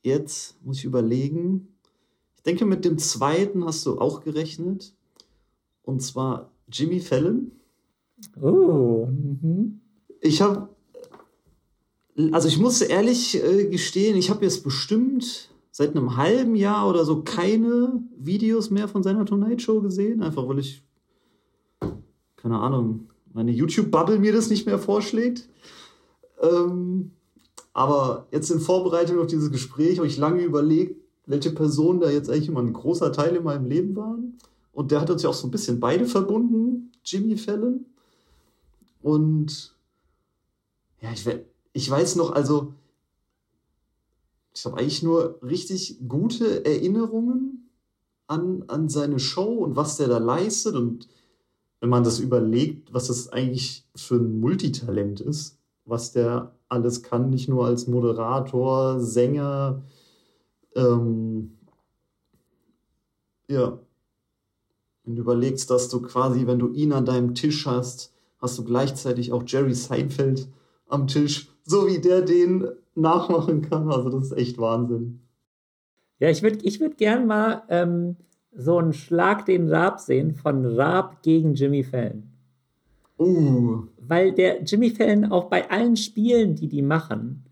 Jetzt 0.02 0.64
muss 0.64 0.80
ich 0.80 0.86
überlegen. 0.86 1.68
Ich 2.38 2.44
denke, 2.44 2.66
mit 2.66 2.86
dem 2.86 2.98
zweiten 2.98 3.66
hast 3.66 3.86
du 3.86 4.00
auch 4.00 4.24
gerechnet. 4.24 4.94
Und 5.84 6.02
zwar 6.02 6.52
Jimmy 6.72 7.00
Fallon. 7.00 7.52
Oh. 8.42 9.08
Mhm. 9.08 9.82
Ich 10.22 10.42
habe, 10.42 10.70
also 12.32 12.48
ich 12.48 12.60
muss 12.60 12.82
ehrlich 12.82 13.42
äh, 13.44 13.68
gestehen, 13.68 14.18
ich 14.18 14.30
habe 14.30 14.44
jetzt 14.44 14.64
bestimmt 14.64 15.50
seit 15.72 15.96
einem 15.96 16.18
halben 16.18 16.56
Jahr 16.56 16.90
oder 16.90 17.06
so 17.06 17.22
keine 17.22 18.04
Videos 18.18 18.70
mehr 18.70 18.88
von 18.88 19.04
seiner 19.04 19.26
Tonight 19.26 19.62
Show 19.62 19.82
gesehen, 19.82 20.22
einfach 20.22 20.48
weil 20.48 20.60
ich, 20.60 20.84
keine 22.36 22.60
Ahnung, 22.60 23.10
meine 23.34 23.52
YouTube-Bubble 23.52 24.20
mir 24.20 24.34
das 24.34 24.50
nicht 24.50 24.66
mehr 24.66 24.80
vorschlägt. 24.80 25.48
Ähm, 26.42 27.12
aber 27.74 28.28
jetzt 28.32 28.50
in 28.52 28.60
Vorbereitung 28.60 29.20
auf 29.20 29.28
dieses 29.28 29.52
Gespräch 29.52 29.98
habe 29.98 30.08
ich 30.08 30.18
lange 30.18 30.44
überlegt, 30.44 31.02
welche 31.26 31.52
Personen 31.52 32.00
da 32.00 32.10
jetzt 32.10 32.30
eigentlich 32.30 32.48
immer 32.48 32.62
ein 32.62 32.74
großer 32.74 33.12
Teil 33.12 33.36
in 33.36 33.44
meinem 33.44 33.66
Leben 33.66 33.96
waren. 33.96 34.38
Und 34.74 34.92
der 34.92 35.02
hat 35.02 35.10
uns 35.10 35.24
ja 35.24 35.30
auch 35.30 35.36
so 35.36 35.48
ein 35.48 35.52
bisschen 35.52 35.80
beide 35.80 36.06
verbunden, 36.06 36.92
Jimmy 37.04 37.38
Fallon. 37.38 37.86
Und 39.02 39.76
ja, 41.02 41.12
ich, 41.12 41.26
ich 41.74 41.90
weiß 41.90 42.16
noch, 42.16 42.32
also 42.32 42.74
ich 44.54 44.66
habe 44.66 44.78
eigentlich 44.78 45.04
nur 45.04 45.40
richtig 45.42 46.00
gute 46.08 46.66
Erinnerungen 46.66 47.70
an, 48.28 48.66
an 48.68 48.90
seine 48.90 49.20
Show 49.20 49.60
und 49.60 49.76
was 49.76 49.98
der 49.98 50.08
da 50.08 50.18
leistet. 50.18 50.76
Und 50.76 51.08
wenn 51.80 51.90
man 51.90 52.04
das 52.04 52.20
überlegt, 52.20 52.94
was 52.94 53.08
das 53.08 53.30
eigentlich 53.30 53.86
für 53.96 54.16
ein 54.16 54.40
Multitalent 54.40 55.22
ist, 55.22 55.58
was 55.86 56.12
der 56.12 56.56
alles 56.70 57.04
kann, 57.04 57.30
nicht 57.30 57.50
nur 57.50 57.66
als 57.66 57.88
Moderator, 57.88 59.00
Sänger, 59.00 59.82
ähm, 60.76 61.58
ja, 63.50 63.80
wenn 65.04 65.16
du 65.16 65.22
überlegst, 65.22 65.70
dass 65.72 65.90
du 65.90 66.02
quasi, 66.02 66.46
wenn 66.46 66.60
du 66.60 66.70
ihn 66.70 66.94
an 66.94 67.06
deinem 67.06 67.34
Tisch 67.34 67.66
hast, 67.66 68.14
hast 68.40 68.58
du 68.60 68.64
gleichzeitig 68.64 69.34
auch 69.34 69.44
Jerry 69.46 69.74
Seinfeld 69.74 70.48
am 70.88 71.08
Tisch, 71.08 71.52
so 71.64 71.88
wie 71.88 72.00
der 72.00 72.22
den 72.22 72.68
nachmachen 72.96 73.64
kann. 73.64 73.92
Also 73.92 74.10
das 74.10 74.26
ist 74.26 74.38
echt 74.38 74.58
Wahnsinn. 74.60 75.22
Ja, 76.20 76.30
ich 76.30 76.44
würde 76.44 76.60
ich 76.64 76.80
würd 76.80 76.98
gern 76.98 77.28
mal 77.28 77.64
ähm, 77.70 78.18
so 78.54 78.78
einen 78.78 78.94
Schlag 78.94 79.46
den 79.46 79.70
Raab 79.70 80.00
sehen 80.00 80.36
von 80.36 80.66
Raab 80.66 81.24
gegen 81.24 81.54
Jimmy 81.54 81.84
Fallon. 81.84 82.30
Uh. 83.18 83.84
Weil 84.10 84.34
der 84.34 84.64
Jimmy 84.64 84.90
Fallon 84.90 85.26
auch 85.26 85.46
bei 85.46 85.70
allen 85.70 85.96
Spielen, 85.96 86.56
die 86.56 86.68
die 86.68 86.82
machen, 86.82 87.46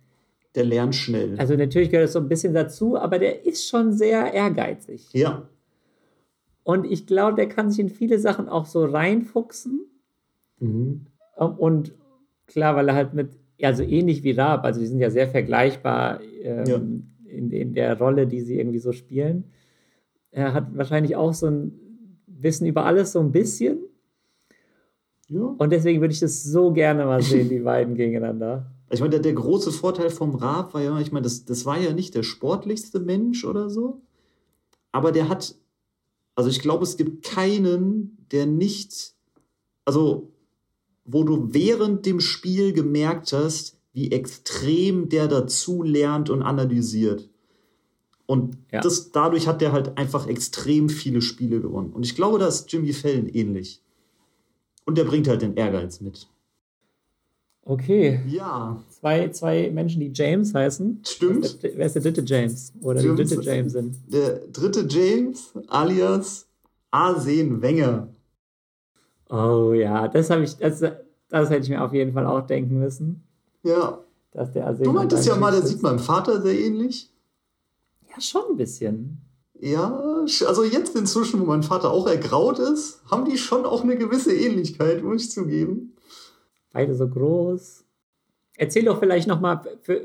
der 0.55 0.65
lernt 0.65 0.95
schnell. 0.95 1.35
Also 1.37 1.55
natürlich 1.55 1.91
gehört 1.91 2.07
es 2.07 2.13
so 2.13 2.19
ein 2.19 2.27
bisschen 2.27 2.55
dazu, 2.55 2.97
aber 2.97 3.19
der 3.19 3.45
ist 3.45 3.69
schon 3.69 3.93
sehr 3.93 4.33
ehrgeizig. 4.33 5.07
Ja. 5.13 5.47
Und 6.63 6.85
ich 6.85 7.05
glaube, 7.05 7.35
der 7.35 7.47
kann 7.47 7.69
sich 7.69 7.79
in 7.79 7.89
viele 7.89 8.17
Sachen 8.17 8.49
auch 8.49 8.65
so 8.65 8.83
reinfuchsen. 8.85 9.85
Mhm. 10.59 11.05
Ähm, 11.37 11.51
und 11.57 11.93
klar, 12.47 12.75
weil 12.75 12.89
er 12.89 12.95
halt 12.95 13.13
mit, 13.13 13.37
also 13.61 13.83
ähnlich 13.83 14.23
wie 14.23 14.31
Raab, 14.31 14.65
also 14.65 14.79
die 14.79 14.87
sind 14.87 14.99
ja 14.99 15.11
sehr 15.11 15.27
vergleichbar 15.27 16.21
ähm, 16.41 16.65
ja. 16.65 16.75
in, 17.31 17.51
in 17.51 17.73
der 17.73 17.95
Rolle, 17.99 18.25
die 18.25 18.41
sie 18.41 18.57
irgendwie 18.57 18.79
so 18.79 18.93
spielen. 18.93 19.43
Er 20.31 20.55
hat 20.55 20.75
wahrscheinlich 20.75 21.15
auch 21.15 21.35
so 21.35 21.45
ein 21.45 21.71
Wissen 22.25 22.65
über 22.65 22.83
alles 22.85 23.11
so 23.11 23.19
ein 23.19 23.31
bisschen. 23.31 23.77
Ja. 25.29 25.55
Und 25.57 25.71
deswegen 25.71 26.01
würde 26.01 26.13
ich 26.13 26.19
das 26.19 26.43
so 26.43 26.71
gerne 26.71 27.05
mal 27.05 27.21
sehen, 27.21 27.49
die 27.49 27.59
beiden 27.59 27.95
gegeneinander. 27.95 28.71
Ich 28.89 29.01
meine, 29.01 29.11
der, 29.11 29.19
der 29.19 29.33
große 29.33 29.71
Vorteil 29.71 30.09
vom 30.09 30.35
Raab 30.35 30.73
war 30.73 30.81
ja, 30.81 30.97
ich 30.99 31.11
meine, 31.11 31.23
das, 31.23 31.43
das 31.43 31.65
war 31.65 31.77
ja 31.77 31.93
nicht 31.93 32.15
der 32.15 32.23
sportlichste 32.23 32.99
Mensch 32.99 33.43
oder 33.43 33.69
so, 33.69 34.01
aber 34.91 35.11
der 35.11 35.27
hat 35.27 35.55
also 36.37 36.51
ich 36.51 36.59
glaube, 36.59 36.83
es 36.83 36.97
gibt 36.97 37.25
keinen, 37.25 38.15
der 38.31 38.45
nicht, 38.45 39.15
also 39.85 40.31
wo 41.03 41.23
du 41.23 41.51
während 41.51 42.05
dem 42.05 42.19
Spiel 42.19 42.73
gemerkt 42.73 43.33
hast, 43.33 43.75
wie 43.91 44.11
extrem 44.11 45.09
der 45.09 45.27
dazu 45.27 45.81
lernt 45.81 46.29
und 46.29 46.43
analysiert. 46.43 47.27
Und 48.27 48.57
ja. 48.71 48.81
das, 48.81 49.11
dadurch 49.11 49.47
hat 49.47 49.61
der 49.61 49.71
halt 49.71 49.97
einfach 49.97 50.27
extrem 50.27 50.89
viele 50.89 51.23
Spiele 51.23 51.59
gewonnen. 51.59 51.91
Und 51.91 52.05
ich 52.05 52.13
glaube, 52.15 52.37
da 52.37 52.47
ist 52.47 52.71
Jimmy 52.71 52.93
Fallon 52.93 53.27
ähnlich. 53.29 53.81
Und 54.87 54.97
der 54.97 55.03
bringt 55.03 55.27
halt 55.27 55.41
den 55.41 55.53
Ehrgeiz 55.55 55.99
mit. 55.99 56.29
Okay. 57.65 58.21
Ja. 58.25 58.81
Zwei, 58.89 59.27
zwei 59.29 59.69
Menschen, 59.69 59.99
die 59.99 60.11
James 60.13 60.55
heißen. 60.55 61.01
Stimmt. 61.05 61.59
Wer 61.61 61.85
ist 61.85 61.95
der, 61.95 62.01
dritte 62.01 62.23
James? 62.25 62.71
Oder 62.81 63.01
Stimmt. 63.01 63.19
die 63.19 63.23
dritte 63.25 63.41
Jamesin? 63.41 63.97
Der 64.07 64.39
dritte 64.47 64.87
James 64.87 65.51
alias 65.67 66.47
Arsene 66.89 67.61
Wenger. 67.61 68.07
Oh 69.29 69.73
ja, 69.73 70.07
das 70.07 70.29
habe 70.29 70.43
ich, 70.45 70.55
das, 70.55 70.79
das 70.79 71.49
hätte 71.49 71.63
ich 71.63 71.69
mir 71.69 71.83
auf 71.83 71.91
jeden 71.91 72.13
Fall 72.13 72.25
auch 72.25 72.47
denken 72.47 72.79
müssen. 72.79 73.21
Ja. 73.63 73.99
Dass 74.31 74.53
der 74.53 74.71
du 74.71 74.93
meintest 74.93 75.27
ja 75.27 75.35
mal, 75.35 75.51
der 75.51 75.63
sieht 75.63 75.81
meinem 75.81 75.99
Vater 75.99 76.41
sehr 76.41 76.57
ähnlich. 76.57 77.11
Ja, 78.09 78.21
schon 78.21 78.51
ein 78.51 78.55
bisschen. 78.55 79.17
Ja, 79.59 80.23
also 80.45 80.63
jetzt 80.63 80.95
inzwischen, 80.95 81.39
wo 81.39 81.45
mein 81.45 81.63
Vater 81.63 81.91
auch 81.91 82.07
ergraut 82.07 82.59
ist, 82.59 83.01
haben 83.09 83.25
die 83.25 83.37
schon 83.37 83.65
auch 83.65 83.83
eine 83.83 83.97
gewisse 83.97 84.35
Ähnlichkeit, 84.35 85.03
muss 85.03 85.23
ich 85.23 85.31
zugeben. 85.31 85.95
Beide 86.71 86.93
so 86.93 87.07
groß. 87.07 87.83
Erzähl 88.57 88.85
doch 88.85 88.99
vielleicht 88.99 89.27
nochmal 89.27 89.61
für, 89.81 90.01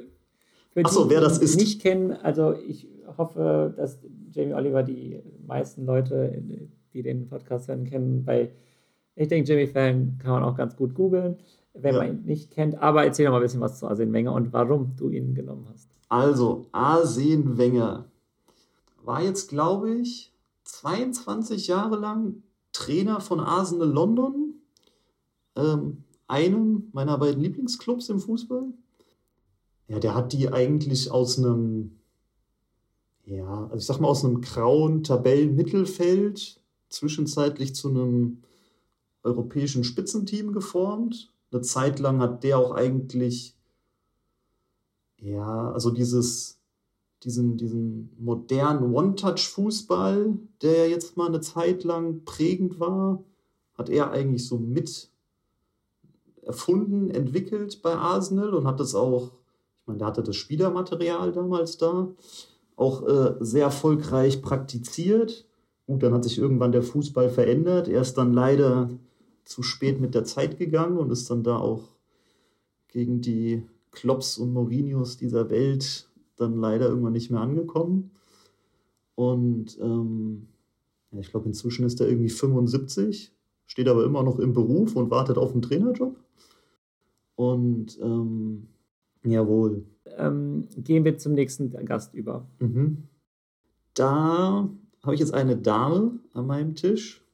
für 0.71 0.85
Achso, 0.85 1.11
wer 1.11 1.21
das 1.21 1.39
ist. 1.39 1.57
nicht 1.57 1.83
kennen. 1.83 2.13
Also 2.13 2.55
ich 2.67 2.89
hoffe, 3.19 3.75
dass 3.77 3.99
Jamie 4.31 4.55
Oliver 4.55 4.83
die 4.83 5.21
meisten 5.47 5.85
Leute, 5.85 6.43
die 6.95 7.03
den 7.03 7.29
Podcast 7.29 7.69
hören, 7.69 7.85
kennen. 7.85 8.25
Bei 8.25 8.51
ich 9.15 9.29
denke, 9.29 9.51
Jamie 9.51 9.67
Fallon 9.67 10.19
kann 10.19 10.33
man 10.33 10.45
auch 10.45 10.57
ganz 10.57 10.77
gut 10.77 10.95
googeln, 10.95 11.37
wenn 11.75 11.95
ja. 11.95 12.01
man 12.01 12.11
ihn 12.11 12.23
nicht 12.25 12.51
kennt. 12.51 12.81
Aber 12.81 13.05
erzähl 13.05 13.27
doch 13.27 13.33
mal 13.33 13.39
ein 13.39 13.43
bisschen 13.43 13.61
was 13.61 13.79
zu 13.79 13.87
Arsene 13.87 14.13
Wenger 14.13 14.33
und 14.33 14.53
warum 14.53 14.95
du 14.97 15.11
ihn 15.11 15.35
genommen 15.35 15.67
hast. 15.71 15.91
Also, 16.09 16.67
Arsene 16.73 17.59
Wenger 17.59 18.07
war 19.05 19.23
jetzt, 19.23 19.49
glaube 19.49 19.95
ich, 19.95 20.33
22 20.65 21.67
Jahre 21.67 21.97
lang 21.97 22.43
Trainer 22.73 23.21
von 23.21 23.41
Arsenal 23.41 23.91
London. 23.91 24.55
Ähm, 25.57 26.05
einem 26.29 26.89
meiner 26.93 27.19
beiden 27.19 27.43
Lieblingsclubs 27.43 28.09
im 28.09 28.19
Fußball. 28.19 28.73
Ja, 29.89 29.99
der 29.99 30.15
hat 30.15 30.33
die 30.33 30.49
eigentlich 30.49 31.11
aus 31.11 31.39
einem, 31.39 31.99
ja, 33.27 33.65
also 33.65 33.77
ich 33.77 33.85
sag 33.85 34.01
mal 34.01 34.09
aus 34.09 34.25
einem 34.25 34.41
grauen 34.41 35.03
Tabellenmittelfeld 35.03 36.59
zwischenzeitlich 36.89 37.75
zu 37.75 37.91
einem 37.91 38.43
europäischen 39.23 39.85
Spitzenteam 39.85 40.53
geformt. 40.53 41.31
Eine 41.51 41.61
Zeit 41.61 41.99
lang 41.99 42.21
hat 42.21 42.45
der 42.45 42.59
auch 42.59 42.73
eigentlich, 42.73 43.55
ja, 45.19 45.71
also 45.71 45.91
dieses, 45.91 46.59
diesen, 47.25 47.57
diesen 47.57 48.11
modernen 48.19 48.95
One-Touch-Fußball, 48.95 50.39
der 50.61 50.89
jetzt 50.89 51.17
mal 51.17 51.29
eine 51.29 51.41
Zeit 51.41 51.85
lang 51.85 52.25
prägend 52.25 52.81
war, 52.81 53.23
hat 53.75 53.89
er 53.89 54.11
eigentlich 54.11 54.47
so 54.47 54.59
mit 54.59 55.11
erfunden, 56.43 57.11
entwickelt 57.11 57.81
bei 57.83 57.95
Arsenal 57.95 58.55
und 58.55 58.67
hat 58.67 58.81
das 58.81 58.95
auch, 58.95 59.29
ich 59.81 59.87
meine, 59.87 59.99
der 59.99 60.09
hatte 60.09 60.23
das 60.23 60.37
Spielermaterial 60.37 61.33
damals 61.33 61.79
da, 61.79 62.09
auch 62.77 63.07
äh, 63.07 63.35
sehr 63.41 63.65
erfolgreich 63.65 64.43
praktiziert. 64.43 65.47
Gut, 65.87 66.03
dann 66.03 66.15
hat 66.15 66.25
sich 66.25 66.39
irgendwann 66.39 66.73
der 66.73 66.83
Fußball 66.83 67.29
verändert. 67.29 67.89
Er 67.89 68.01
ist 68.01 68.15
dann 68.15 68.33
leider 68.33 68.91
zu 69.45 69.63
spät 69.63 70.01
mit 70.01 70.15
der 70.15 70.25
Zeit 70.25 70.59
gegangen 70.59 70.99
und 70.99 71.11
ist 71.11 71.31
dann 71.31 71.43
da 71.43 71.57
auch 71.59 71.83
gegen 72.89 73.21
die 73.21 73.67
Klops 73.91 74.39
und 74.39 74.53
Mourinhos 74.53 75.17
dieser 75.17 75.51
Welt 75.51 76.09
dann 76.43 76.57
leider 76.57 76.89
irgendwann 76.89 77.13
nicht 77.13 77.31
mehr 77.31 77.41
angekommen. 77.41 78.11
Und 79.15 79.79
ähm, 79.81 80.49
ich 81.13 81.31
glaube, 81.31 81.47
inzwischen 81.47 81.85
ist 81.85 82.01
er 82.01 82.09
irgendwie 82.09 82.31
75, 82.31 83.33
steht 83.67 83.89
aber 83.89 84.05
immer 84.05 84.23
noch 84.23 84.39
im 84.39 84.53
Beruf 84.53 84.97
und 84.97 85.11
wartet 85.11 85.39
auf 85.39 85.53
einen 85.53 85.63
Trainerjob. 85.63 86.17
Und 87.35 87.99
ähm, 88.01 88.69
jawohl. 89.25 89.85
Ähm, 90.17 90.69
gehen 90.77 91.05
wir 91.05 91.19
zum 91.19 91.35
nächsten 91.35 91.71
Gast 91.85 92.15
über. 92.15 92.47
Mhm. 92.59 93.05
Da 93.95 94.69
habe 95.03 95.15
ich 95.15 95.21
jetzt 95.21 95.35
eine 95.35 95.57
Dame 95.57 96.19
an 96.33 96.47
meinem 96.47 96.75
Tisch 96.75 97.25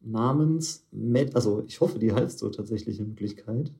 namens 0.00 0.86
Matt, 0.92 1.34
also 1.34 1.64
ich 1.66 1.80
hoffe, 1.80 1.98
die 1.98 2.12
heißt 2.12 2.38
so 2.38 2.50
tatsächlich 2.50 3.00
in 3.00 3.08
Wirklichkeit, 3.08 3.72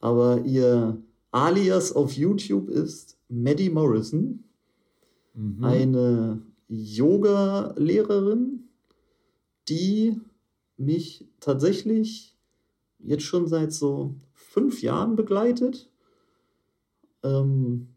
aber 0.00 0.42
ihr 0.44 1.02
Alias 1.32 1.92
auf 1.92 2.12
YouTube 2.12 2.68
ist 2.68 3.15
Maddie 3.28 3.70
Morrison, 3.70 4.44
mhm. 5.34 5.64
eine 5.64 6.42
Yoga-Lehrerin, 6.68 8.68
die 9.68 10.20
mich 10.76 11.26
tatsächlich 11.40 12.36
jetzt 12.98 13.24
schon 13.24 13.46
seit 13.46 13.72
so 13.72 14.14
fünf 14.32 14.82
Jahren 14.82 15.16
begleitet. 15.16 15.90
Ähm, 17.22 17.88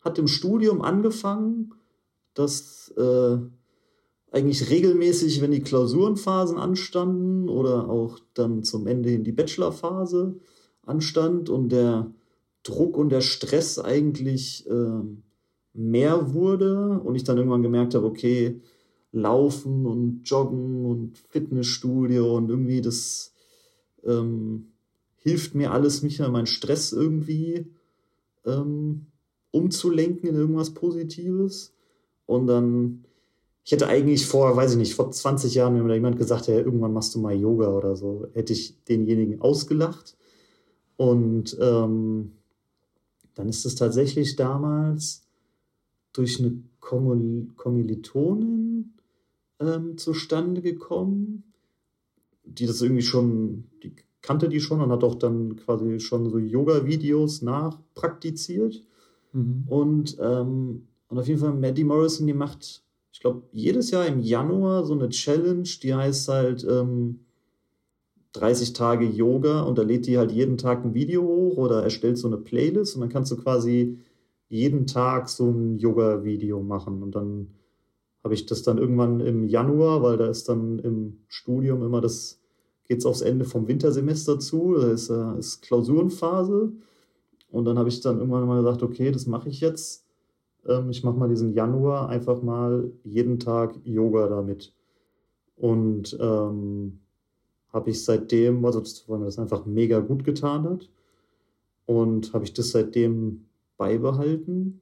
hat 0.00 0.18
im 0.18 0.28
Studium 0.28 0.82
angefangen, 0.82 1.74
dass 2.34 2.92
äh, 2.96 3.38
eigentlich 4.30 4.70
regelmäßig, 4.70 5.40
wenn 5.40 5.50
die 5.50 5.62
Klausurenphasen 5.62 6.58
anstanden 6.58 7.48
oder 7.48 7.88
auch 7.88 8.18
dann 8.34 8.62
zum 8.62 8.86
Ende 8.86 9.08
hin 9.08 9.24
die 9.24 9.32
Bachelorphase 9.32 10.36
anstand 10.82 11.48
und 11.48 11.70
der 11.70 12.12
Druck 12.68 12.96
und 12.96 13.10
der 13.10 13.20
Stress 13.20 13.78
eigentlich 13.78 14.68
äh, 14.68 15.02
mehr 15.72 16.34
wurde 16.34 17.00
und 17.00 17.14
ich 17.14 17.24
dann 17.24 17.36
irgendwann 17.36 17.62
gemerkt 17.62 17.94
habe, 17.94 18.06
okay, 18.06 18.60
Laufen 19.12 19.86
und 19.86 20.22
Joggen 20.24 20.84
und 20.84 21.18
Fitnessstudio 21.30 22.36
und 22.36 22.50
irgendwie 22.50 22.80
das 22.80 23.32
ähm, 24.04 24.72
hilft 25.16 25.54
mir 25.54 25.72
alles, 25.72 26.02
mich 26.02 26.22
an 26.22 26.32
meinen 26.32 26.46
Stress 26.46 26.92
irgendwie 26.92 27.66
ähm, 28.44 29.06
umzulenken 29.50 30.28
in 30.28 30.36
irgendwas 30.36 30.70
Positives. 30.70 31.74
Und 32.26 32.46
dann, 32.46 33.04
ich 33.64 33.72
hätte 33.72 33.88
eigentlich 33.88 34.26
vor, 34.26 34.56
weiß 34.56 34.72
ich 34.72 34.78
nicht, 34.78 34.94
vor 34.94 35.10
20 35.10 35.54
Jahren, 35.54 35.74
wenn 35.74 35.82
mir 35.82 35.88
da 35.88 35.94
jemand 35.94 36.18
gesagt 36.18 36.48
hätte, 36.48 36.60
irgendwann 36.60 36.92
machst 36.92 37.14
du 37.14 37.18
mal 37.18 37.34
Yoga 37.34 37.72
oder 37.76 37.96
so, 37.96 38.26
hätte 38.34 38.52
ich 38.52 38.82
denjenigen 38.84 39.40
ausgelacht. 39.40 40.16
Und 40.96 41.56
ähm, 41.60 42.32
dann 43.36 43.48
ist 43.48 43.64
es 43.64 43.76
tatsächlich 43.76 44.34
damals 44.34 45.22
durch 46.12 46.40
eine 46.40 46.58
Kommilitonin 46.80 48.94
ähm, 49.60 49.96
zustande 49.98 50.62
gekommen, 50.62 51.44
die 52.44 52.66
das 52.66 52.82
irgendwie 52.82 53.02
schon, 53.02 53.64
die 53.82 53.92
kannte 54.22 54.48
die 54.48 54.60
schon 54.60 54.80
und 54.80 54.90
hat 54.90 55.04
auch 55.04 55.16
dann 55.16 55.56
quasi 55.56 56.00
schon 56.00 56.30
so 56.30 56.38
Yoga-Videos 56.38 57.42
nachpraktiziert. 57.42 58.82
Mhm. 59.32 59.64
Und, 59.68 60.16
ähm, 60.20 60.88
und 61.08 61.18
auf 61.18 61.28
jeden 61.28 61.40
Fall 61.40 61.52
Maddie 61.52 61.84
Morrison, 61.84 62.26
die 62.26 62.32
macht, 62.32 62.82
ich 63.12 63.20
glaube, 63.20 63.42
jedes 63.52 63.90
Jahr 63.90 64.06
im 64.06 64.20
Januar 64.20 64.86
so 64.86 64.94
eine 64.94 65.10
Challenge, 65.10 65.68
die 65.82 65.94
heißt 65.94 66.28
halt 66.28 66.66
ähm, 66.68 67.25
30 68.38 68.72
Tage 68.72 69.04
Yoga 69.06 69.62
und 69.62 69.78
da 69.78 69.82
lädt 69.82 70.06
die 70.06 70.18
halt 70.18 70.32
jeden 70.32 70.58
Tag 70.58 70.84
ein 70.84 70.94
Video 70.94 71.22
hoch 71.22 71.56
oder 71.56 71.82
erstellt 71.82 72.18
so 72.18 72.28
eine 72.28 72.36
Playlist 72.36 72.94
und 72.94 73.00
dann 73.00 73.10
kannst 73.10 73.32
du 73.32 73.36
quasi 73.36 73.98
jeden 74.48 74.86
Tag 74.86 75.28
so 75.28 75.50
ein 75.50 75.78
Yoga-Video 75.78 76.62
machen 76.62 77.02
und 77.02 77.14
dann 77.14 77.48
habe 78.22 78.34
ich 78.34 78.46
das 78.46 78.62
dann 78.62 78.78
irgendwann 78.78 79.20
im 79.20 79.46
Januar, 79.46 80.02
weil 80.02 80.16
da 80.16 80.28
ist 80.28 80.48
dann 80.48 80.78
im 80.80 81.18
Studium 81.28 81.82
immer 81.82 82.00
das, 82.00 82.40
geht 82.84 82.98
es 82.98 83.06
aufs 83.06 83.20
Ende 83.20 83.44
vom 83.44 83.68
Wintersemester 83.68 84.38
zu, 84.38 84.74
da 84.74 84.90
ist, 84.90 85.10
äh, 85.10 85.38
ist 85.38 85.62
Klausurenphase 85.62 86.72
und 87.50 87.64
dann 87.64 87.78
habe 87.78 87.88
ich 87.88 88.00
dann 88.00 88.18
irgendwann 88.18 88.46
mal 88.46 88.62
gesagt, 88.62 88.82
okay, 88.82 89.10
das 89.10 89.26
mache 89.26 89.48
ich 89.48 89.60
jetzt. 89.60 90.04
Ähm, 90.66 90.90
ich 90.90 91.04
mache 91.04 91.16
mal 91.16 91.28
diesen 91.28 91.52
Januar 91.52 92.08
einfach 92.08 92.42
mal 92.42 92.90
jeden 93.04 93.38
Tag 93.38 93.78
Yoga 93.84 94.28
damit. 94.28 94.72
Und 95.56 96.16
ähm, 96.20 97.00
habe 97.76 97.90
ich 97.90 98.02
seitdem, 98.02 98.64
also 98.64 98.82
weil 99.06 99.18
mir 99.18 99.26
das 99.26 99.38
einfach 99.38 99.66
mega 99.66 100.00
gut 100.00 100.24
getan 100.24 100.64
hat, 100.64 100.88
und 101.84 102.32
habe 102.32 102.44
ich 102.44 102.52
das 102.52 102.70
seitdem 102.70 103.44
beibehalten. 103.76 104.80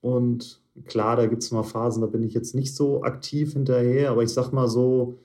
Und 0.00 0.62
klar, 0.86 1.16
da 1.16 1.26
gibt 1.26 1.42
es 1.42 1.50
mal 1.50 1.64
Phasen, 1.64 2.00
da 2.00 2.06
bin 2.06 2.22
ich 2.22 2.32
jetzt 2.32 2.54
nicht 2.54 2.74
so 2.74 3.02
aktiv 3.02 3.52
hinterher, 3.52 4.10
aber 4.10 4.22
ich 4.22 4.30
sag 4.30 4.52
mal 4.52 4.68
so, 4.68 5.18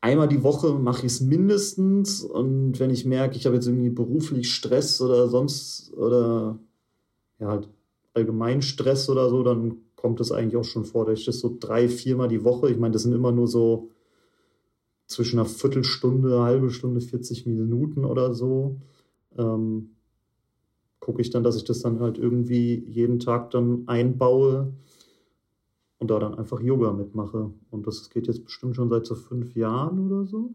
einmal 0.00 0.28
die 0.28 0.44
Woche 0.44 0.74
mache 0.74 1.00
ich 1.00 1.12
es 1.12 1.20
mindestens. 1.20 2.22
Und 2.22 2.78
wenn 2.78 2.90
ich 2.90 3.04
merke, 3.04 3.36
ich 3.36 3.44
habe 3.44 3.56
jetzt 3.56 3.66
irgendwie 3.66 3.90
beruflich 3.90 4.54
Stress 4.54 5.00
oder 5.00 5.28
sonst 5.28 5.92
oder 5.94 6.58
ja, 7.40 7.48
halt 7.48 7.68
allgemein 8.14 8.62
Stress 8.62 9.10
oder 9.10 9.28
so, 9.28 9.42
dann 9.42 9.78
kommt 9.96 10.20
es 10.20 10.32
eigentlich 10.32 10.56
auch 10.56 10.64
schon 10.64 10.84
vor, 10.84 11.04
dass 11.04 11.18
ich 11.18 11.26
das 11.26 11.40
so 11.40 11.54
drei, 11.58 11.88
viermal 11.88 12.28
die 12.28 12.44
Woche, 12.44 12.70
ich 12.70 12.78
meine, 12.78 12.92
das 12.92 13.02
sind 13.02 13.12
immer 13.12 13.32
nur 13.32 13.48
so 13.48 13.90
zwischen 15.06 15.38
einer 15.38 15.48
Viertelstunde, 15.48 16.28
eine 16.28 16.44
halbe 16.44 16.70
Stunde, 16.70 17.00
40 17.00 17.46
Minuten 17.46 18.04
oder 18.04 18.34
so, 18.34 18.80
ähm, 19.36 19.90
gucke 21.00 21.20
ich 21.20 21.30
dann, 21.30 21.44
dass 21.44 21.56
ich 21.56 21.64
das 21.64 21.80
dann 21.80 22.00
halt 22.00 22.18
irgendwie 22.18 22.84
jeden 22.88 23.20
Tag 23.20 23.50
dann 23.50 23.84
einbaue 23.86 24.72
und 25.98 26.10
da 26.10 26.18
dann 26.18 26.34
einfach 26.34 26.60
Yoga 26.60 26.92
mitmache. 26.92 27.52
Und 27.70 27.86
das 27.86 28.10
geht 28.10 28.26
jetzt 28.26 28.44
bestimmt 28.44 28.76
schon 28.76 28.90
seit 28.90 29.06
so 29.06 29.14
fünf 29.14 29.54
Jahren 29.54 30.04
oder 30.04 30.26
so. 30.26 30.50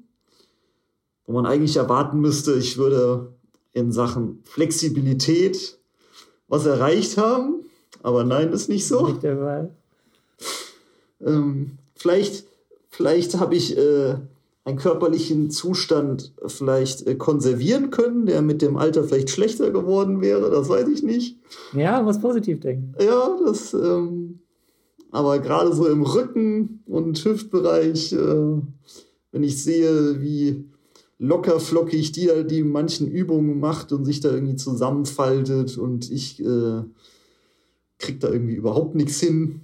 Wo 1.25 1.33
man 1.33 1.45
eigentlich 1.45 1.77
erwarten 1.77 2.19
müsste, 2.19 2.55
ich 2.55 2.77
würde 2.77 3.33
in 3.71 3.91
Sachen 3.91 4.39
Flexibilität 4.43 5.79
was 6.47 6.65
erreicht 6.65 7.17
haben. 7.17 7.63
Aber 8.03 8.23
nein, 8.23 8.51
ist 8.51 8.67
nicht 8.67 8.87
so. 8.87 9.07
Nicht 9.07 9.23
der 9.23 9.37
Fall. 9.37 9.75
Ähm, 11.21 11.77
vielleicht 11.95 12.45
vielleicht 12.89 13.39
habe 13.39 13.55
ich 13.55 13.75
äh, 13.77 14.15
einen 14.63 14.77
körperlichen 14.77 15.49
Zustand 15.49 16.33
vielleicht 16.45 17.07
äh, 17.07 17.15
konservieren 17.15 17.89
können, 17.89 18.25
der 18.27 18.41
mit 18.41 18.61
dem 18.61 18.77
Alter 18.77 19.03
vielleicht 19.03 19.31
schlechter 19.31 19.71
geworden 19.71 20.21
wäre, 20.21 20.51
das 20.51 20.69
weiß 20.69 20.87
ich 20.89 21.01
nicht. 21.01 21.39
Ja, 21.73 22.01
muss 22.01 22.19
positiv 22.19 22.59
denken. 22.59 22.93
Ja, 22.99 23.37
das, 23.43 23.73
ähm, 23.73 24.39
aber 25.09 25.39
gerade 25.39 25.73
so 25.73 25.87
im 25.87 26.03
Rücken- 26.03 26.83
und 26.85 27.23
Hüftbereich, 27.23 28.13
äh, 28.13 28.61
wenn 29.31 29.43
ich 29.43 29.63
sehe, 29.63 30.21
wie 30.21 30.65
locker 31.17 31.59
flockig 31.59 32.11
die 32.11 32.27
da 32.27 32.41
die 32.41 32.63
manchen 32.63 33.07
Übungen 33.07 33.59
macht 33.59 33.91
und 33.91 34.05
sich 34.05 34.21
da 34.21 34.31
irgendwie 34.31 34.55
zusammenfaltet 34.55 35.77
und 35.77 36.09
ich 36.09 36.43
äh, 36.43 36.83
krieg 37.99 38.19
da 38.19 38.29
irgendwie 38.29 38.55
überhaupt 38.55 38.95
nichts 38.95 39.19
hin, 39.19 39.61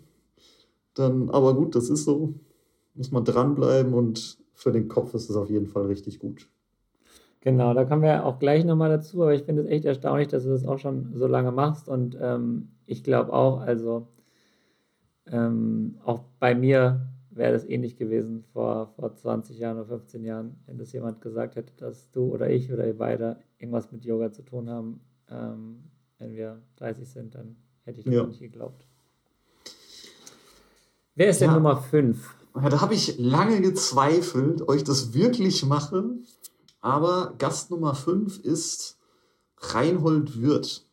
dann, 0.93 1.29
aber 1.29 1.55
gut, 1.55 1.75
das 1.75 1.89
ist 1.89 2.05
so, 2.05 2.33
muss 2.93 3.12
man 3.12 3.25
dranbleiben 3.25 3.93
und 3.93 4.38
für 4.58 4.72
den 4.72 4.88
Kopf 4.88 5.13
ist 5.13 5.30
es 5.30 5.36
auf 5.36 5.50
jeden 5.50 5.67
Fall 5.67 5.86
richtig 5.86 6.20
gut. 6.20 6.50
Genau, 7.41 7.74
da 7.74 7.86
kommen 7.86 8.02
wir 8.02 8.26
auch 8.26 8.39
gleich 8.39 8.65
nochmal 8.65 8.89
dazu, 8.89 9.22
aber 9.22 9.34
ich 9.34 9.43
finde 9.43 9.62
es 9.62 9.67
echt 9.67 9.86
erstaunlich, 9.86 10.28
dass 10.28 10.43
du 10.43 10.50
das 10.50 10.65
auch 10.65 10.80
schon 10.80 11.13
so 11.15 11.28
lange 11.28 11.52
machst 11.52 11.88
und 11.88 12.17
ähm, 12.20 12.70
ich 12.88 13.04
glaube 13.04 13.32
auch, 13.32 13.62
also 13.62 14.08
ähm, 15.28 16.00
auch 16.04 16.24
bei 16.39 16.56
mir 16.56 17.08
wäre 17.30 17.54
das 17.54 17.63
ähnlich 17.65 17.98
gewesen 17.98 18.43
vor, 18.52 18.88
vor 18.96 19.13
20 19.13 19.60
Jahren 19.60 19.78
oder 19.78 19.86
15 19.86 20.24
Jahren, 20.24 20.58
wenn 20.65 20.80
das 20.80 20.91
jemand 20.91 21.22
gesagt 21.22 21.56
hätte, 21.56 21.74
dass 21.78 22.10
du 22.10 22.34
oder 22.34 22.50
ich 22.50 22.74
oder 22.74 22.88
ihr 22.88 22.98
beide 22.98 23.38
irgendwas 23.60 23.91
mit 23.91 24.04
Yoga 24.04 24.32
zu 24.32 24.41
tun 24.41 24.70
haben, 24.72 25.02
ähm, 25.30 25.84
wenn 26.17 26.34
wir 26.34 26.60
30 26.78 27.08
sind, 27.08 27.36
dann 27.36 27.56
hätte 27.84 28.00
ich 28.00 28.06
das 28.06 28.13
ja. 28.15 28.26
nicht 28.26 28.39
geglaubt. 28.39 28.88
Wer 31.13 31.30
ist 31.30 31.41
ja. 31.41 31.48
denn 31.48 31.56
Nummer 31.56 31.78
5? 31.78 32.37
Da 32.62 32.82
habe 32.82 32.93
ich 32.93 33.17
lange 33.17 33.62
gezweifelt, 33.62 34.67
euch 34.67 34.84
das 34.84 35.13
wirklich 35.13 35.65
mache. 35.65 36.10
Aber 36.82 37.34
Gast 37.38 37.72
Nummer 37.72 37.96
5 37.96 38.39
ist 38.39 38.98
Reinhold 39.58 40.41
Wirth. 40.41 40.86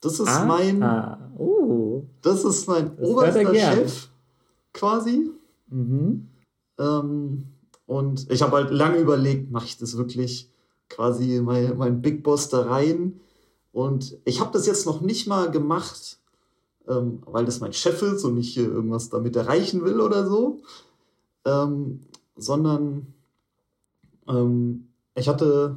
Das 0.00 0.20
ist 0.20 0.28
ah, 0.28 0.44
mein. 0.44 0.82
Ah, 0.82 1.30
uh, 1.38 2.04
das 2.22 2.44
ist 2.44 2.68
mein 2.68 2.96
das 2.96 3.08
oberster 3.08 3.54
Chef 3.54 4.08
quasi. 4.72 5.30
Mhm. 5.68 6.28
Ähm, 6.78 7.46
und 7.86 8.30
ich 8.30 8.42
habe 8.42 8.56
halt 8.56 8.70
lange 8.70 8.98
überlegt, 8.98 9.50
mache 9.50 9.66
ich 9.66 9.78
das 9.78 9.96
wirklich 9.96 10.50
quasi 10.88 11.40
mein, 11.42 11.76
mein 11.76 12.02
Big 12.02 12.22
Boss 12.22 12.48
da 12.48 12.62
rein? 12.62 13.20
Und 13.72 14.18
ich 14.24 14.40
habe 14.40 14.52
das 14.52 14.66
jetzt 14.66 14.86
noch 14.86 15.00
nicht 15.00 15.26
mal 15.26 15.50
gemacht, 15.50 16.18
ähm, 16.88 17.22
weil 17.26 17.44
das 17.44 17.60
mein 17.60 17.72
Chef 17.72 18.00
ist 18.02 18.24
und 18.24 18.36
ich 18.36 18.54
hier 18.54 18.64
irgendwas 18.68 19.08
damit 19.08 19.36
erreichen 19.36 19.84
will 19.84 20.00
oder 20.00 20.26
so, 20.26 20.60
ähm, 21.44 22.00
sondern 22.36 23.14
ähm, 24.28 24.88
ich 25.14 25.28
hatte 25.28 25.76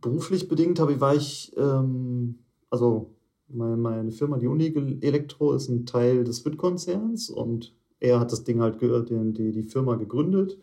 beruflich 0.00 0.48
bedingt, 0.48 0.80
habe 0.80 0.94
ich, 0.94 1.00
war 1.00 1.14
ich, 1.14 1.52
ähm, 1.56 2.38
also 2.70 3.10
meine, 3.48 3.76
meine 3.76 4.12
Firma, 4.12 4.38
die 4.38 4.46
Uni 4.46 4.98
Elektro, 5.00 5.52
ist 5.52 5.68
ein 5.68 5.86
Teil 5.86 6.24
des 6.24 6.44
WIT-Konzerns 6.44 7.30
und 7.30 7.74
er 7.98 8.20
hat 8.20 8.32
das 8.32 8.44
Ding 8.44 8.60
halt, 8.60 8.80
die, 8.80 9.32
die, 9.32 9.52
die 9.52 9.62
Firma 9.64 9.96
gegründet 9.96 10.58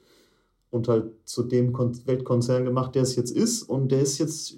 und 0.71 0.87
halt 0.87 1.11
zu 1.25 1.43
dem 1.43 1.73
Weltkonzern 1.73 2.65
gemacht, 2.65 2.95
der 2.95 3.03
es 3.03 3.15
jetzt 3.15 3.31
ist. 3.31 3.63
Und 3.63 3.91
der 3.91 4.01
ist 4.01 4.17
jetzt, 4.17 4.57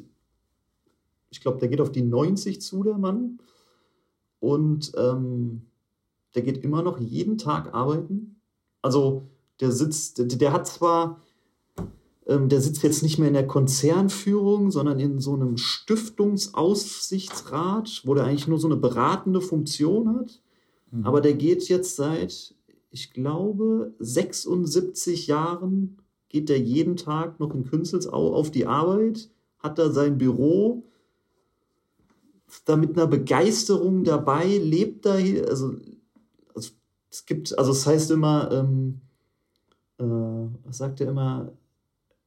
ich 1.30 1.41
glaube, 1.41 1.60
der 1.60 1.67
geht 1.67 1.82
auf 1.82 1.91
die 1.91 2.02
90 2.02 2.62
zu, 2.62 2.84
der 2.84 2.97
Mann. 2.97 3.39
Und 4.39 4.91
ähm, 4.97 5.63
der 6.36 6.43
geht 6.43 6.63
immer 6.63 6.82
noch 6.82 6.99
jeden 6.99 7.38
Tag 7.38 7.73
arbeiten. 7.73 8.41
Also 8.82 9.23
der 9.60 9.71
sitzt, 9.71 10.19
der, 10.19 10.25
der 10.25 10.52
hat 10.54 10.67
zwar, 10.67 11.21
ähm, 12.28 12.47
der 12.49 12.62
sitzt 12.62 12.84
jetzt 12.84 13.02
nicht 13.04 13.19
mehr 13.19 13.28
in 13.28 13.34
der 13.34 13.47
Konzernführung, 13.47 14.71
sondern 14.71 14.99
in 14.99 15.19
so 15.19 15.34
einem 15.34 15.58
Stiftungsaussichtsrat, 15.58 18.04
wo 18.06 18.13
der 18.13 18.23
eigentlich 18.25 18.47
nur 18.47 18.60
so 18.60 18.67
eine 18.67 18.78
beratende 18.78 19.41
Funktion 19.41 20.17
hat. 20.17 20.41
Mhm. 20.91 21.06
Aber 21.06 21.21
der 21.21 21.34
geht 21.34 21.67
jetzt 21.67 21.95
seit, 21.95 22.54
ich 22.91 23.12
glaube, 23.12 23.93
76 23.99 25.25
Jahren, 25.28 25.97
geht 26.30 26.49
der 26.49 26.60
jeden 26.60 26.95
Tag 26.95 27.39
noch 27.39 27.56
in 27.56 27.65
Künzelsau 27.65 28.34
auf 28.34 28.52
die 28.52 28.67
Arbeit, 28.67 29.30
hat 29.58 29.80
da 29.80 29.91
sein 29.91 30.17
Büro, 30.17 30.84
da 32.65 32.75
mit 32.75 32.97
einer 32.97 33.07
Begeisterung 33.07 34.03
dabei, 34.03 34.45
lebt 34.45 35.05
da 35.05 35.13
also, 35.13 35.75
also 36.55 36.71
es 37.12 37.25
gibt, 37.25 37.57
also 37.57 37.71
es 37.71 37.85
heißt 37.85 38.12
immer, 38.12 38.51
ähm, 38.51 39.01
äh, 39.97 40.03
was 40.65 40.77
sagt 40.77 41.01
er 41.01 41.09
immer, 41.09 41.51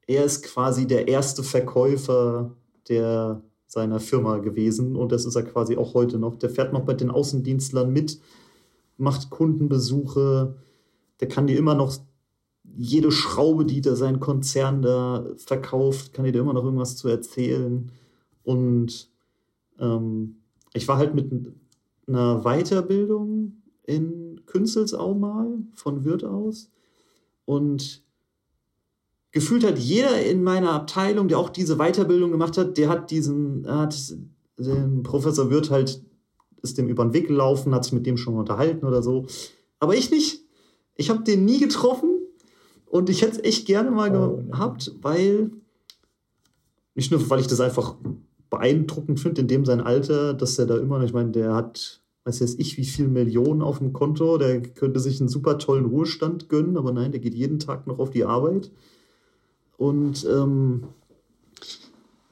er 0.06 0.24
ist 0.24 0.42
quasi 0.44 0.86
der 0.86 1.08
erste 1.08 1.42
Verkäufer 1.42 2.50
der 2.88 3.42
seiner 3.66 4.00
Firma 4.00 4.38
gewesen 4.38 4.96
und 4.96 5.12
das 5.12 5.24
ist 5.24 5.34
er 5.34 5.44
quasi 5.44 5.76
auch 5.76 5.94
heute 5.94 6.18
noch. 6.18 6.36
Der 6.36 6.50
fährt 6.50 6.72
noch 6.72 6.82
bei 6.82 6.94
den 6.94 7.10
Außendienstlern 7.10 7.90
mit, 7.90 8.20
macht 8.98 9.30
Kundenbesuche, 9.30 10.56
der 11.20 11.28
kann 11.28 11.46
dir 11.46 11.56
immer 11.56 11.74
noch 11.74 11.96
jede 12.76 13.10
Schraube, 13.10 13.64
die 13.64 13.80
da 13.80 13.96
sein 13.96 14.20
Konzern 14.20 14.82
da 14.82 15.26
verkauft, 15.36 16.12
kann 16.12 16.24
dir 16.24 16.34
immer 16.34 16.52
noch 16.52 16.64
irgendwas 16.64 16.96
zu 16.96 17.08
erzählen 17.08 17.90
und 18.44 19.11
ähm, 19.82 20.36
ich 20.72 20.88
war 20.88 20.96
halt 20.96 21.14
mit 21.14 21.30
einer 22.06 22.42
Weiterbildung 22.42 23.62
in 23.84 24.40
Künzelsau 24.46 25.14
mal 25.14 25.58
von 25.74 26.04
Würth 26.04 26.24
aus 26.24 26.70
und 27.44 28.02
gefühlt 29.32 29.64
hat 29.64 29.78
jeder 29.78 30.24
in 30.24 30.42
meiner 30.42 30.72
Abteilung, 30.72 31.28
der 31.28 31.38
auch 31.38 31.50
diese 31.50 31.76
Weiterbildung 31.76 32.30
gemacht 32.30 32.56
hat, 32.56 32.78
der 32.78 32.88
hat 32.88 33.10
diesen, 33.10 33.66
hat 33.66 33.96
den 34.58 35.02
Professor 35.02 35.50
Wirth 35.50 35.70
halt, 35.70 36.02
ist 36.62 36.78
dem 36.78 36.88
über 36.88 37.04
den 37.04 37.12
Weg 37.12 37.26
gelaufen, 37.28 37.74
hat 37.74 37.84
sich 37.84 37.92
mit 37.92 38.06
dem 38.06 38.16
schon 38.16 38.36
unterhalten 38.36 38.86
oder 38.86 39.02
so. 39.02 39.26
Aber 39.80 39.96
ich 39.96 40.10
nicht. 40.10 40.44
Ich 40.94 41.10
habe 41.10 41.24
den 41.24 41.44
nie 41.44 41.58
getroffen 41.58 42.20
und 42.86 43.08
ich 43.08 43.22
hätte 43.22 43.38
es 43.38 43.44
echt 43.44 43.66
gerne 43.66 43.90
mal 43.90 44.14
oh, 44.14 44.42
gehabt, 44.50 44.94
weil, 45.00 45.50
nicht 46.94 47.10
nur, 47.10 47.28
weil 47.30 47.40
ich 47.40 47.46
das 47.46 47.60
einfach 47.60 47.96
beeindruckend 48.52 49.18
finde, 49.18 49.40
in 49.40 49.48
dem 49.48 49.64
sein 49.64 49.80
Alter, 49.80 50.34
dass 50.34 50.58
er 50.58 50.66
da 50.66 50.76
immer, 50.76 51.02
ich 51.02 51.14
meine, 51.14 51.30
der 51.30 51.54
hat, 51.54 52.02
weiß 52.24 52.40
jetzt 52.40 52.60
ich, 52.60 52.76
wie 52.76 52.84
viel 52.84 53.08
Millionen 53.08 53.62
auf 53.62 53.78
dem 53.78 53.94
Konto, 53.94 54.36
der 54.36 54.60
könnte 54.60 55.00
sich 55.00 55.18
einen 55.18 55.30
super 55.30 55.58
tollen 55.58 55.86
Ruhestand 55.86 56.50
gönnen, 56.50 56.76
aber 56.76 56.92
nein, 56.92 57.12
der 57.12 57.20
geht 57.20 57.34
jeden 57.34 57.58
Tag 57.58 57.86
noch 57.86 57.98
auf 57.98 58.10
die 58.10 58.26
Arbeit. 58.26 58.70
Und, 59.78 60.26
ähm, 60.30 60.84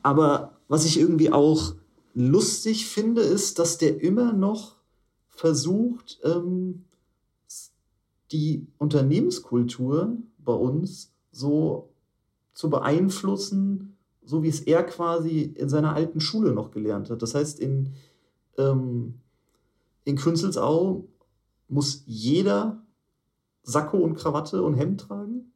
aber 0.02 0.58
was 0.68 0.84
ich 0.84 1.00
irgendwie 1.00 1.32
auch 1.32 1.74
lustig 2.14 2.86
finde, 2.86 3.22
ist, 3.22 3.58
dass 3.58 3.78
der 3.78 4.02
immer 4.02 4.34
noch 4.34 4.76
versucht, 5.30 6.20
ähm, 6.22 6.84
die 8.30 8.66
Unternehmenskultur 8.76 10.18
bei 10.38 10.52
uns 10.52 11.12
so 11.32 11.88
zu 12.52 12.68
beeinflussen, 12.68 13.89
so 14.30 14.44
wie 14.44 14.48
es 14.48 14.60
er 14.60 14.84
quasi 14.84 15.40
in 15.40 15.68
seiner 15.68 15.94
alten 15.94 16.20
Schule 16.20 16.52
noch 16.52 16.70
gelernt 16.70 17.10
hat. 17.10 17.20
Das 17.20 17.34
heißt, 17.34 17.58
in, 17.58 17.90
ähm, 18.56 19.14
in 20.04 20.16
Künzelsau 20.16 21.08
muss 21.68 22.04
jeder 22.06 22.80
Sakko 23.64 23.98
und 23.98 24.14
Krawatte 24.14 24.62
und 24.62 24.74
Hemd 24.74 25.00
tragen. 25.00 25.52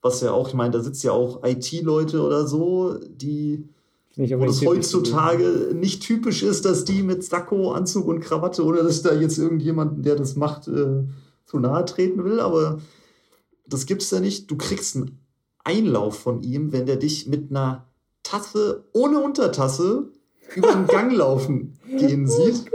Was 0.00 0.22
ja 0.22 0.32
auch, 0.32 0.48
ich 0.48 0.54
meine, 0.54 0.70
da 0.70 0.80
sitzt 0.80 1.04
ja 1.04 1.12
auch 1.12 1.44
IT-Leute 1.44 2.22
oder 2.22 2.46
so, 2.46 2.98
die 3.08 3.68
nicht 4.16 4.36
wo 4.36 4.44
es 4.46 4.64
heutzutage 4.64 5.72
nicht 5.74 6.02
typisch 6.02 6.42
ist, 6.42 6.64
dass 6.64 6.84
die 6.84 7.02
mit 7.02 7.22
Sakko, 7.22 7.72
Anzug 7.72 8.06
und 8.06 8.20
Krawatte 8.20 8.64
oder 8.64 8.82
dass 8.82 9.02
da 9.02 9.12
jetzt 9.12 9.38
irgendjemand, 9.38 10.04
der 10.04 10.16
das 10.16 10.34
macht, 10.34 10.66
äh, 10.66 11.04
zu 11.44 11.58
nahe 11.58 11.84
treten 11.84 12.24
will. 12.24 12.40
Aber 12.40 12.80
das 13.66 13.84
gibt 13.84 14.02
es 14.02 14.10
ja 14.10 14.20
nicht. 14.20 14.50
Du 14.50 14.56
kriegst 14.56 14.96
einen 14.96 15.18
Einlauf 15.62 16.18
von 16.18 16.42
ihm, 16.42 16.72
wenn 16.72 16.86
der 16.86 16.96
dich 16.96 17.26
mit 17.26 17.50
einer 17.50 17.87
Tasse 18.28 18.84
ohne 18.92 19.20
Untertasse 19.20 20.08
über 20.54 20.72
den 20.72 20.86
Gang 20.86 21.12
laufen 21.16 21.78
gehen 21.88 22.28
oh 22.28 22.30
sieht. 22.30 22.70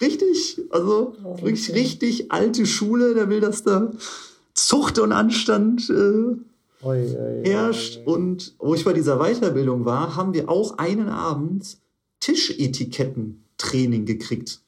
richtig, 0.00 0.60
also 0.70 1.14
oh, 1.22 1.36
wirklich 1.36 1.72
richtig 1.74 2.32
alte 2.32 2.66
Schule, 2.66 3.14
der 3.14 3.28
will, 3.28 3.40
dass 3.40 3.62
da 3.62 3.92
Zucht 4.54 4.98
und 4.98 5.12
Anstand 5.12 5.90
äh, 5.90 5.92
oi, 5.92 6.38
oi, 6.82 7.42
herrscht. 7.44 8.00
Oi, 8.06 8.12
und 8.12 8.54
wo 8.58 8.74
ich 8.74 8.84
bei 8.84 8.92
dieser 8.92 9.18
Weiterbildung 9.18 9.84
war, 9.84 10.16
haben 10.16 10.32
wir 10.32 10.48
auch 10.48 10.78
einen 10.78 11.08
Abend 11.08 11.78
Tischetiketten-Training 12.20 14.06
gekriegt. 14.06 14.60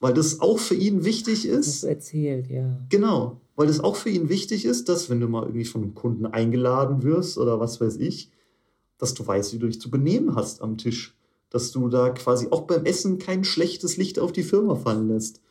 Weil 0.00 0.12
das 0.12 0.40
auch 0.40 0.58
für 0.58 0.74
ihn 0.74 1.04
wichtig 1.04 1.46
ist. 1.46 1.82
Das 1.82 1.84
erzählt, 1.84 2.48
ja. 2.48 2.78
Genau, 2.90 3.40
weil 3.56 3.66
das 3.66 3.80
auch 3.80 3.96
für 3.96 4.10
ihn 4.10 4.28
wichtig 4.28 4.66
ist, 4.66 4.88
dass 4.90 5.08
wenn 5.08 5.20
du 5.20 5.28
mal 5.28 5.44
irgendwie 5.44 5.64
von 5.64 5.82
einem 5.82 5.94
Kunden 5.94 6.26
eingeladen 6.26 7.02
wirst 7.02 7.38
oder 7.38 7.58
was 7.58 7.80
weiß 7.80 7.96
ich, 7.96 8.30
dass 9.04 9.12
du 9.12 9.26
weißt, 9.26 9.52
wie 9.52 9.58
du 9.58 9.66
dich 9.66 9.82
zu 9.82 9.90
benehmen 9.90 10.34
hast 10.34 10.62
am 10.62 10.78
Tisch. 10.78 11.14
Dass 11.50 11.72
du 11.72 11.88
da 11.88 12.08
quasi 12.08 12.48
auch 12.50 12.62
beim 12.62 12.86
Essen 12.86 13.18
kein 13.18 13.44
schlechtes 13.44 13.98
Licht 13.98 14.18
auf 14.18 14.32
die 14.32 14.42
Firma 14.42 14.76
fallen 14.76 15.08
lässt. 15.08 15.42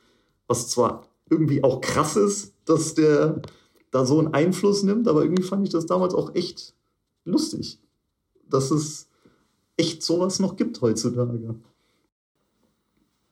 Was 0.48 0.70
zwar 0.70 1.04
irgendwie 1.30 1.64
auch 1.64 1.80
krass 1.80 2.16
ist, 2.16 2.56
dass 2.66 2.96
der 2.96 3.44
da 3.92 4.08
so 4.08 4.18
einen 4.18 4.34
Einfluss 4.34 4.82
nimmt, 4.82 5.08
aber 5.08 5.22
irgendwie 5.22 5.44
fand 5.44 5.68
ich 5.68 5.72
das 5.72 5.86
damals 5.86 6.16
auch 6.16 6.34
echt 6.34 6.74
lustig, 7.26 7.80
dass 8.50 8.72
es 8.72 9.08
echt 9.78 10.02
sowas 10.02 10.40
noch 10.40 10.56
gibt 10.56 10.82
heutzutage. 10.82 11.54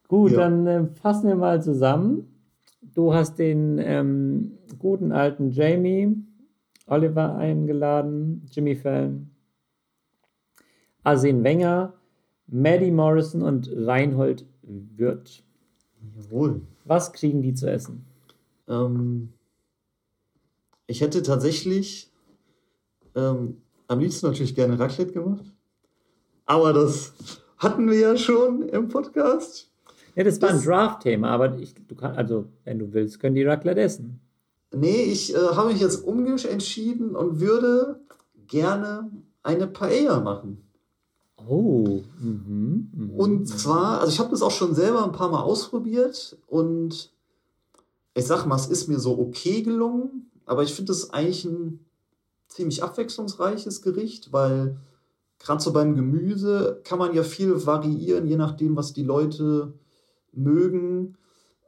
Gut, 0.07 0.33
ja. 0.33 0.37
dann 0.37 0.67
äh, 0.67 0.85
fassen 1.01 1.29
wir 1.29 1.35
mal 1.35 1.63
zusammen. 1.63 2.27
Du 2.93 3.11
hast 3.11 3.39
den 3.39 3.79
ähm, 3.79 4.59
guten 4.77 5.11
alten 5.11 5.49
Jamie 5.49 6.15
Oliver 6.85 7.37
eingeladen, 7.37 8.45
Jimmy 8.51 8.75
Fallon, 8.75 9.30
Arsene 11.03 11.43
Wenger, 11.43 11.93
Maddie 12.47 12.91
Morrison 12.91 13.41
und 13.41 13.69
Reinhold 13.73 14.45
Wirth. 14.61 15.43
Jawohl. 16.15 16.61
Was 16.85 17.13
kriegen 17.13 17.41
die 17.41 17.53
zu 17.53 17.69
essen? 17.69 18.05
Ähm, 18.67 19.33
ich 20.87 21.01
hätte 21.01 21.23
tatsächlich 21.23 22.11
ähm, 23.15 23.57
am 23.87 23.99
liebsten 23.99 24.27
natürlich 24.27 24.55
gerne 24.55 24.79
Raclette 24.79 25.13
gemacht. 25.13 25.45
Aber 26.45 26.73
das 26.73 27.13
hatten 27.57 27.89
wir 27.89 27.97
ja 27.97 28.17
schon 28.17 28.67
im 28.69 28.87
Podcast. 28.89 29.71
Ja, 30.15 30.23
das 30.23 30.41
war 30.41 30.49
ein 30.49 30.61
Draft-Thema, 30.61 31.29
aber 31.29 31.57
ich, 31.57 31.73
du 31.73 31.95
kannst, 31.95 32.17
also, 32.17 32.49
wenn 32.65 32.79
du 32.79 32.91
willst, 32.93 33.19
können 33.19 33.35
die 33.35 33.43
Raclette 33.43 33.81
essen. 33.81 34.19
Nee, 34.73 35.03
ich 35.03 35.33
äh, 35.33 35.37
habe 35.37 35.71
mich 35.71 35.81
jetzt 35.81 36.05
umentschieden 36.05 37.15
und 37.15 37.39
würde 37.39 37.99
gerne 38.47 39.09
eine 39.43 39.67
Paella 39.67 40.19
machen. 40.19 40.63
Oh. 41.47 42.01
Mhm, 42.19 42.89
mh, 42.93 43.13
und 43.15 43.47
zwar, 43.47 43.99
also 43.99 44.11
ich 44.11 44.19
habe 44.19 44.31
das 44.31 44.41
auch 44.41 44.51
schon 44.51 44.75
selber 44.75 45.03
ein 45.03 45.11
paar 45.11 45.29
Mal 45.29 45.41
ausprobiert 45.41 46.37
und 46.47 47.11
ich 48.13 48.25
sag 48.25 48.45
mal, 48.45 48.55
es 48.55 48.67
ist 48.67 48.87
mir 48.87 48.99
so 48.99 49.17
okay 49.17 49.61
gelungen, 49.61 50.29
aber 50.45 50.63
ich 50.63 50.73
finde 50.73 50.91
es 50.91 51.11
eigentlich 51.11 51.45
ein 51.45 51.79
ziemlich 52.47 52.83
abwechslungsreiches 52.83 53.81
Gericht, 53.81 54.33
weil 54.33 54.77
gerade 55.39 55.61
so 55.61 55.73
beim 55.73 55.95
Gemüse 55.95 56.81
kann 56.83 56.99
man 56.99 57.13
ja 57.13 57.23
viel 57.23 57.65
variieren, 57.65 58.27
je 58.27 58.35
nachdem, 58.35 58.75
was 58.75 58.93
die 58.93 59.03
Leute 59.03 59.73
mögen. 60.33 61.15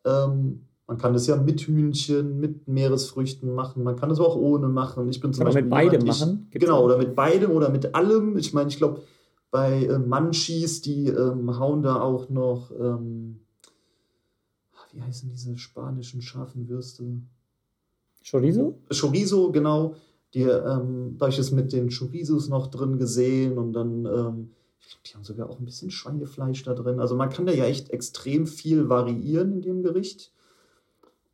Ähm, 0.05 0.65
man 0.86 0.97
kann 0.97 1.13
das 1.13 1.28
ja 1.28 1.38
mit 1.38 1.61
Hühnchen, 1.61 2.39
mit 2.39 2.67
Meeresfrüchten 2.67 3.55
machen. 3.55 3.84
Man 3.84 3.95
kann 3.95 4.11
es 4.11 4.19
auch 4.19 4.36
ohne 4.36 4.67
machen. 4.67 5.07
Ich 5.09 5.21
bin 5.21 5.34
zum 5.34 5.45
kann 5.45 5.53
Beispiel 5.53 5.63
mit 5.63 5.71
beidem 5.71 6.05
machen. 6.05 6.47
Gibt's 6.51 6.65
genau, 6.65 6.84
oder 6.84 6.97
mit 6.97 7.15
beidem 7.15 7.51
oder 7.51 7.69
mit 7.69 7.95
allem. 7.95 8.38
Ich 8.38 8.53
meine, 8.53 8.69
ich 8.69 8.78
glaube, 8.78 9.01
bei 9.53 9.85
äh, 9.85 9.99
Munchies, 9.99 10.81
die 10.81 11.09
ähm, 11.09 11.59
hauen 11.59 11.83
da 11.83 12.01
auch 12.01 12.27
noch, 12.27 12.71
ähm, 12.71 13.39
wie 14.91 14.99
heißen 14.99 15.29
diese 15.29 15.59
spanischen 15.59 16.23
scharfen 16.23 16.67
Würste? 16.67 17.21
Chorizo? 18.27 18.79
Chorizo, 18.89 19.51
genau. 19.51 19.93
Die, 20.33 20.41
ähm, 20.41 21.17
da 21.19 21.25
habe 21.25 21.29
ich 21.29 21.37
es 21.37 21.51
mit 21.51 21.71
den 21.71 21.91
Chorizos 21.91 22.49
noch 22.49 22.65
drin 22.65 22.97
gesehen 22.97 23.59
und 23.59 23.73
dann, 23.73 24.07
ähm, 24.07 24.49
ich 24.79 24.87
glaube, 24.87 25.03
die 25.05 25.13
haben 25.13 25.23
sogar 25.23 25.49
auch 25.51 25.59
ein 25.59 25.65
bisschen 25.65 25.91
Schweinefleisch 25.91 26.63
da 26.63 26.73
drin. 26.73 26.99
Also 26.99 27.15
man 27.15 27.29
kann 27.29 27.45
da 27.45 27.53
ja 27.53 27.65
echt 27.65 27.91
extrem 27.91 28.47
viel 28.47 28.89
variieren 28.89 29.53
in 29.53 29.61
dem 29.61 29.83
Gericht. 29.83 30.31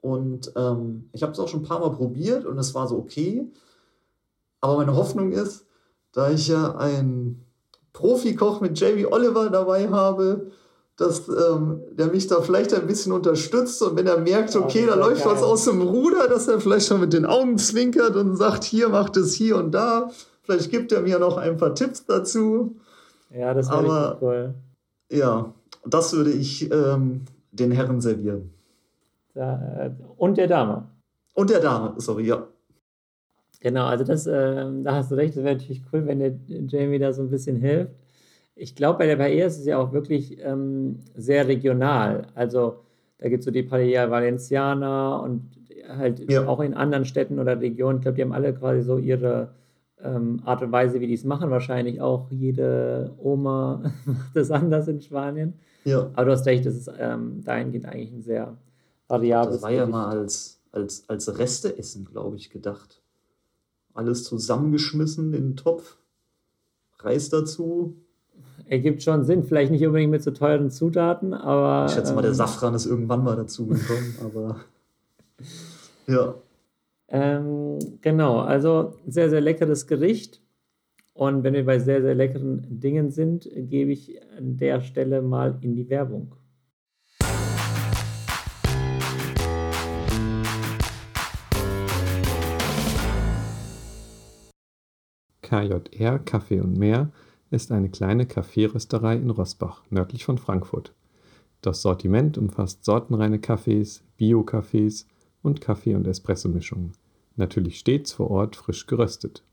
Und 0.02 0.52
ähm, 0.58 1.08
ich 1.14 1.24
habe 1.24 1.32
es 1.32 1.40
auch 1.40 1.48
schon 1.48 1.62
ein 1.62 1.68
paar 1.68 1.80
Mal 1.80 1.96
probiert 1.96 2.44
und 2.44 2.58
es 2.58 2.76
war 2.76 2.86
so 2.86 2.98
okay. 2.98 3.48
Aber 4.60 4.76
meine 4.76 4.98
Hoffnung 4.98 5.32
ist, 5.32 5.66
da 6.12 6.30
ich 6.32 6.50
ja 6.50 6.76
einen 6.76 7.46
Profikoch 7.94 8.62
mit 8.62 8.80
Jamie 8.80 9.06
Oliver 9.06 9.50
dabei 9.50 9.90
habe, 9.90 10.52
dass 10.98 11.30
ähm, 11.30 11.82
der 11.92 12.08
mich 12.08 12.28
da 12.28 12.42
vielleicht 12.42 12.74
ein 12.74 12.86
bisschen 12.86 13.14
unterstützt 13.14 13.82
und 13.82 13.96
wenn 13.96 14.06
er 14.06 14.20
merkt, 14.20 14.56
okay, 14.56 14.86
da 14.86 14.96
läuft 14.96 15.24
geil. 15.24 15.34
was 15.34 15.44
aus 15.44 15.66
dem 15.66 15.82
Ruder, 15.82 16.28
dass 16.28 16.48
er 16.48 16.60
vielleicht 16.60 16.88
schon 16.88 17.00
mit 17.00 17.14
den 17.14 17.26
Augen 17.26 17.58
zwinkert 17.58 18.16
und 18.16 18.36
sagt, 18.36 18.66
hier 18.66 18.90
macht 18.90 19.16
es 19.16 19.34
hier 19.34 19.58
und 19.58 19.72
da. 19.72 20.12
Vielleicht 20.44 20.72
gibt 20.72 20.92
er 20.92 21.02
mir 21.02 21.20
noch 21.20 21.38
ein 21.38 21.58
paar 21.58 21.74
Tipps 21.74 22.06
dazu. 22.06 22.76
Ja, 23.30 23.54
das 23.54 23.70
wäre 23.70 24.18
cool. 24.22 24.54
Ja, 25.10 25.54
das 25.86 26.14
würde 26.14 26.32
ich 26.32 26.70
ähm, 26.72 27.26
den 27.52 27.72
Herren 27.72 28.02
servieren. 28.02 28.54
Da, 29.34 29.92
und 30.18 30.38
der 30.38 30.48
Dame. 30.48 30.88
Und 31.34 31.50
der 31.50 31.60
Dame, 31.60 31.94
sorry, 31.98 32.26
ja. 32.26 32.48
Genau, 33.62 33.86
also 33.86 34.06
das, 34.06 34.26
äh, 34.26 34.66
da 34.84 34.96
hast 34.96 35.12
du 35.12 35.16
recht, 35.16 35.36
das 35.36 35.44
wäre 35.44 35.56
natürlich 35.56 35.82
cool, 35.92 36.06
wenn 36.08 36.20
der 36.20 36.34
Jamie 36.48 37.00
da 37.00 37.12
so 37.12 37.22
ein 37.22 37.30
bisschen 37.30 37.58
hilft. 37.58 37.94
Ich 38.56 38.76
glaube, 38.76 39.00
bei 39.00 39.06
der 39.06 39.18
Paella 39.18 39.46
ist 39.46 39.60
es 39.60 39.66
ja 39.66 39.78
auch 39.78 39.92
wirklich 39.92 40.38
ähm, 40.42 41.00
sehr 41.16 41.48
regional. 41.48 42.28
Also 42.36 42.82
da 43.18 43.30
gibt 43.30 43.40
es 43.40 43.46
so 43.46 43.52
die 43.52 43.64
Paella 43.64 44.10
Valenciana 44.10 45.18
und 45.18 45.44
halt 45.88 46.30
ja. 46.30 46.48
auch 46.48 46.60
in 46.60 46.74
anderen 46.74 47.06
Städten 47.06 47.40
oder 47.40 47.60
Regionen. 47.60 47.98
Ich 47.98 48.04
glaube, 48.04 48.16
die 48.16 48.22
haben 48.22 48.32
alle 48.32 48.54
quasi 48.54 48.82
so 48.82 48.98
ihre 48.98 49.50
ähm, 50.04 50.42
Art 50.46 50.62
und 50.62 50.72
Weise, 50.72 51.00
wie 51.02 51.08
die 51.08 51.14
es 51.14 51.24
machen. 51.24 51.50
Wahrscheinlich 51.50 52.02
auch 52.02 52.32
jede 52.32 53.12
Oma 53.18 53.84
macht 54.06 54.36
es 54.36 54.52
anders 54.52 54.88
in 54.88 55.02
Spanien. 55.02 55.54
Ja. 55.84 56.10
Aber 56.14 56.26
du 56.26 56.32
hast 56.32 56.46
recht, 56.46 56.66
das 56.66 56.76
ist 56.76 56.92
ähm, 56.98 57.44
dahingehend 57.44 57.86
eigentlich 57.86 58.12
ein 58.12 58.22
sehr 58.22 58.58
variables. 59.08 59.56
Das 59.56 59.64
war 59.64 59.72
ja 59.72 59.86
mal 59.86 60.10
als, 60.10 60.62
als, 60.72 61.08
als 61.10 61.38
Resteessen, 61.38 62.06
glaube 62.06 62.38
ich, 62.38 62.50
gedacht. 62.50 63.02
Alles 63.94 64.24
zusammengeschmissen 64.24 65.34
in 65.34 65.50
den 65.50 65.56
Topf, 65.56 65.98
Reis 67.00 67.30
dazu. 67.30 67.96
Ergibt 68.66 69.02
schon 69.02 69.24
Sinn, 69.24 69.44
vielleicht 69.44 69.72
nicht 69.72 69.86
unbedingt 69.86 70.12
mit 70.12 70.24
so 70.24 70.32
teuren 70.32 70.70
Zutaten, 70.70 71.34
aber. 71.34 71.88
Ich 71.88 71.96
schätze 71.96 72.14
mal, 72.14 72.22
der 72.22 72.32
ähm, 72.32 72.36
Safran 72.36 72.76
ist 72.76 72.86
irgendwann 72.86 73.24
mal 73.24 73.36
dazu 73.36 73.66
gekommen, 73.66 74.16
aber. 74.24 74.58
Ja. 76.08 76.36
Ähm, 77.08 77.80
genau, 78.02 78.40
also 78.40 78.94
sehr, 79.08 79.30
sehr 79.30 79.42
leckeres 79.42 79.88
Gericht. 79.88 80.42
Und 81.14 81.44
wenn 81.44 81.54
wir 81.54 81.66
bei 81.66 81.80
sehr, 81.80 82.02
sehr 82.02 82.16
leckeren 82.16 82.80
Dingen 82.80 83.12
sind, 83.12 83.50
gebe 83.54 83.92
ich 83.92 84.22
an 84.38 84.58
der 84.58 84.80
Stelle 84.82 85.22
mal 85.22 85.58
in 85.62 85.76
die 85.76 85.90
Werbung. 85.90 86.32
KJR 95.50 96.20
Kaffee 96.20 96.62
und 96.62 96.78
mehr 96.78 97.10
ist 97.50 97.72
eine 97.72 97.90
kleine 97.90 98.28
Kaffeerösterei 98.28 99.16
in 99.16 99.32
Rossbach, 99.32 99.82
nördlich 99.90 100.24
von 100.24 100.38
Frankfurt. 100.38 100.94
Das 101.62 101.82
Sortiment 101.82 102.38
umfasst 102.38 102.86
sortenreine 102.86 103.40
Kaffees, 103.40 104.04
Bio-Kaffees 104.18 105.08
und 105.42 105.60
Kaffee- 105.60 105.96
und 105.96 106.06
Espresso-Mischungen. 106.06 106.92
Natürlich 107.36 107.80
stets 107.80 108.14
vor 108.14 108.30
Ort 108.30 108.58
frisch 108.58 108.86
geröstet. 108.86 109.44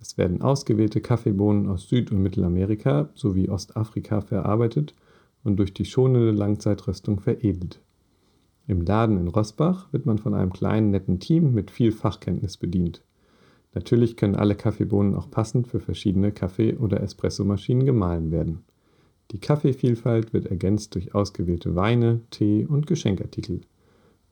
Es 0.00 0.16
werden 0.16 0.42
ausgewählte 0.42 1.00
Kaffeebohnen 1.00 1.66
aus 1.66 1.88
Süd- 1.88 2.12
und 2.12 2.22
Mittelamerika 2.22 3.08
sowie 3.14 3.48
Ostafrika 3.48 4.20
verarbeitet 4.20 4.94
und 5.42 5.56
durch 5.56 5.74
die 5.74 5.86
schonende 5.86 6.30
Langzeitröstung 6.30 7.18
veredelt. 7.18 7.80
Im 8.68 8.82
Laden 8.82 9.18
in 9.18 9.26
Rossbach 9.26 9.92
wird 9.92 10.06
man 10.06 10.18
von 10.18 10.34
einem 10.34 10.52
kleinen 10.52 10.92
netten 10.92 11.18
Team 11.18 11.52
mit 11.52 11.72
viel 11.72 11.90
Fachkenntnis 11.90 12.56
bedient. 12.56 13.02
Natürlich 13.72 14.16
können 14.16 14.34
alle 14.34 14.56
Kaffeebohnen 14.56 15.14
auch 15.14 15.30
passend 15.30 15.68
für 15.68 15.78
verschiedene 15.78 16.32
Kaffee- 16.32 16.76
oder 16.76 17.00
Espressomaschinen 17.02 17.86
gemahlen 17.86 18.32
werden. 18.32 18.64
Die 19.30 19.38
Kaffeevielfalt 19.38 20.32
wird 20.32 20.46
ergänzt 20.46 20.96
durch 20.96 21.14
ausgewählte 21.14 21.76
Weine, 21.76 22.20
Tee 22.30 22.66
und 22.66 22.88
Geschenkartikel. 22.88 23.60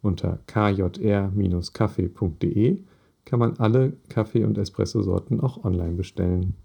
Unter 0.03 0.41
kjr-kaffee.de 0.47 2.79
kann 3.25 3.39
man 3.39 3.57
alle 3.59 3.93
Kaffee- 4.09 4.43
und 4.45 4.59
Espressosorten 4.59 5.41
auch 5.41 5.65
online 5.65 5.95
bestellen. 5.95 6.57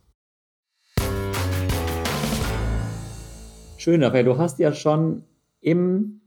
Schön, 3.78 4.04
aber 4.04 4.24
du 4.24 4.40
hast 4.40 4.58
ja 4.58 4.74
schon 4.74 5.26
im 5.60 6.22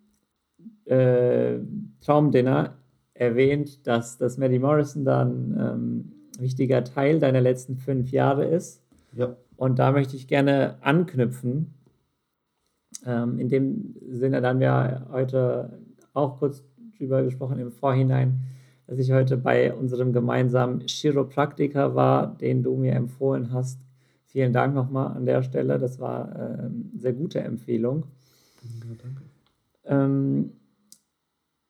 äh, 0.84 1.58
Traumdinner 2.00 2.76
erwähnt, 3.14 3.84
dass 3.86 4.18
das 4.18 4.36
Maddie 4.38 4.58
Morrison 4.58 5.04
dann 5.04 5.56
ähm, 5.58 6.12
wichtiger 6.40 6.84
Teil 6.84 7.18
deiner 7.18 7.40
letzten 7.40 7.76
fünf 7.76 8.10
Jahre 8.10 8.44
ist. 8.44 8.82
Ja. 9.12 9.36
Und 9.56 9.78
da 9.78 9.92
möchte 9.92 10.16
ich 10.16 10.28
gerne 10.28 10.76
anknüpfen. 10.82 11.74
Ähm, 13.04 13.38
in 13.38 13.48
dem 13.48 13.96
Sinne, 14.08 14.40
da 14.40 14.48
haben 14.48 14.60
wir 14.60 15.06
heute 15.10 15.78
auch 16.12 16.38
kurz 16.38 16.62
drüber 16.98 17.22
gesprochen 17.22 17.58
im 17.58 17.70
Vorhinein, 17.70 18.40
dass 18.86 18.98
ich 18.98 19.12
heute 19.12 19.36
bei 19.36 19.72
unserem 19.72 20.12
gemeinsamen 20.12 20.80
Chiropraktiker 20.86 21.94
war, 21.94 22.36
den 22.36 22.62
du 22.62 22.76
mir 22.76 22.92
empfohlen 22.92 23.52
hast. 23.52 23.80
Vielen 24.26 24.52
Dank 24.52 24.74
nochmal 24.74 25.16
an 25.16 25.26
der 25.26 25.42
Stelle. 25.42 25.78
Das 25.78 25.98
war 25.98 26.34
äh, 26.34 26.58
eine 26.64 26.72
sehr 26.96 27.12
gute 27.12 27.40
Empfehlung. 27.40 28.04
Ja, 28.62 28.94
danke. 29.02 29.22
Ähm, 29.84 30.52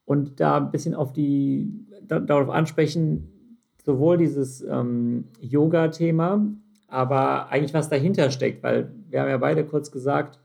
und 0.05 0.41
da 0.41 0.59
ein 0.59 0.71
bisschen 0.71 0.95
auf 0.95 1.13
die, 1.13 1.69
da, 2.07 2.21
darauf 2.21 2.51
ansprechen, 2.51 3.36
sowohl 3.87 4.19
dieses 4.19 4.63
ähm, 4.63 5.25
Yoga-Thema, 5.41 6.45
aber 6.89 7.49
eigentlich 7.51 7.73
was 7.73 7.89
dahinter 7.89 8.31
steckt, 8.31 8.63
weil 8.63 8.91
wir 9.09 9.21
haben 9.21 9.29
ja 9.29 9.39
beide 9.39 9.65
kurz 9.65 9.93
gesagt, 9.93 10.41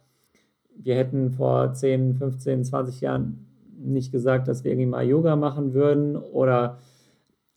wir 0.76 0.96
hätten 0.96 1.32
vor 1.32 1.74
10, 1.74 2.16
15, 2.16 2.64
20 2.64 3.02
Jahren 3.02 3.48
nicht 3.78 4.12
gesagt, 4.12 4.48
dass 4.48 4.64
wir 4.64 4.72
irgendwie 4.72 4.90
mal 4.90 5.06
Yoga 5.06 5.36
machen 5.36 5.74
würden 5.74 6.16
oder 6.16 6.78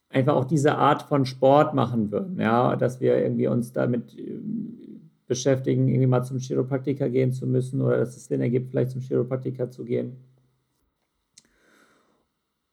einfach 0.08 0.34
auch 0.34 0.46
diese 0.46 0.76
Art 0.76 1.02
von 1.02 1.26
Sport 1.26 1.74
machen 1.74 2.10
würden, 2.10 2.40
ja, 2.40 2.76
dass 2.76 3.00
wir 3.00 3.18
irgendwie 3.18 3.46
uns 3.46 3.72
damit 3.72 4.16
ähm, 4.18 5.10
beschäftigen, 5.26 5.88
irgendwie 5.88 6.06
mal 6.06 6.22
zum 6.22 6.38
Chiropraktiker 6.38 7.10
gehen 7.10 7.32
zu 7.32 7.46
müssen 7.46 7.82
oder 7.82 7.98
dass 7.98 8.16
es 8.16 8.26
Sinn 8.26 8.40
ergibt, 8.40 8.70
vielleicht 8.70 8.90
zum 8.90 9.02
Chiropraktiker 9.02 9.70
zu 9.70 9.84
gehen. 9.84 10.16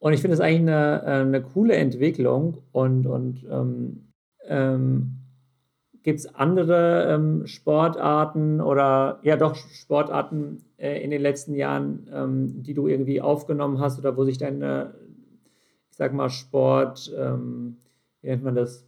Und 0.02 0.14
ich 0.14 0.22
finde 0.22 0.34
es 0.34 0.42
eigentlich 0.42 0.62
eine, 0.62 1.04
äh, 1.04 1.22
eine 1.22 1.42
coole 1.44 1.76
Entwicklung 1.76 2.58
und, 2.72 3.06
und 3.06 3.46
ähm, 3.52 4.08
ähm, 4.48 5.18
gibt 6.02 6.22
es 6.22 6.34
andere 6.34 7.14
ähm, 7.14 7.46
Sportarten 7.46 8.62
oder 8.62 9.20
ja 9.22 9.38
doch 9.38 9.56
Sportarten 9.56 10.66
äh, 10.78 11.04
in 11.04 11.12
den 11.12 11.22
letzten 11.22 11.54
Jahren, 11.54 12.10
ähm, 12.12 12.64
die 12.64 12.74
du 12.74 12.88
irgendwie 12.88 13.22
aufgenommen 13.22 13.80
hast 13.80 14.00
oder 14.00 14.18
wo 14.18 14.24
sich 14.24 14.40
deine, 14.40 14.96
ich 15.92 15.98
sag 15.98 16.14
mal, 16.14 16.32
Sport, 16.32 17.14
ähm, 17.16 17.78
wie 18.22 18.30
nennt 18.30 18.44
man 18.44 18.56
das, 18.56 18.88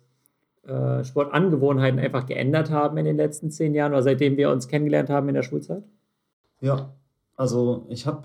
äh, 0.65 1.03
Sportangewohnheiten 1.03 1.99
einfach 1.99 2.25
geändert 2.25 2.71
haben 2.71 2.97
in 2.97 3.05
den 3.05 3.17
letzten 3.17 3.51
zehn 3.51 3.75
Jahren 3.75 3.91
oder 3.91 4.01
seitdem 4.01 4.35
wir 4.35 4.49
uns 4.49 4.67
kennengelernt 4.67 5.11
haben 5.11 5.29
in 5.29 5.35
der 5.35 5.43
Schulzeit? 5.43 5.83
Ja, 6.59 6.91
also 7.35 7.85
ich 7.89 8.07
habe 8.07 8.23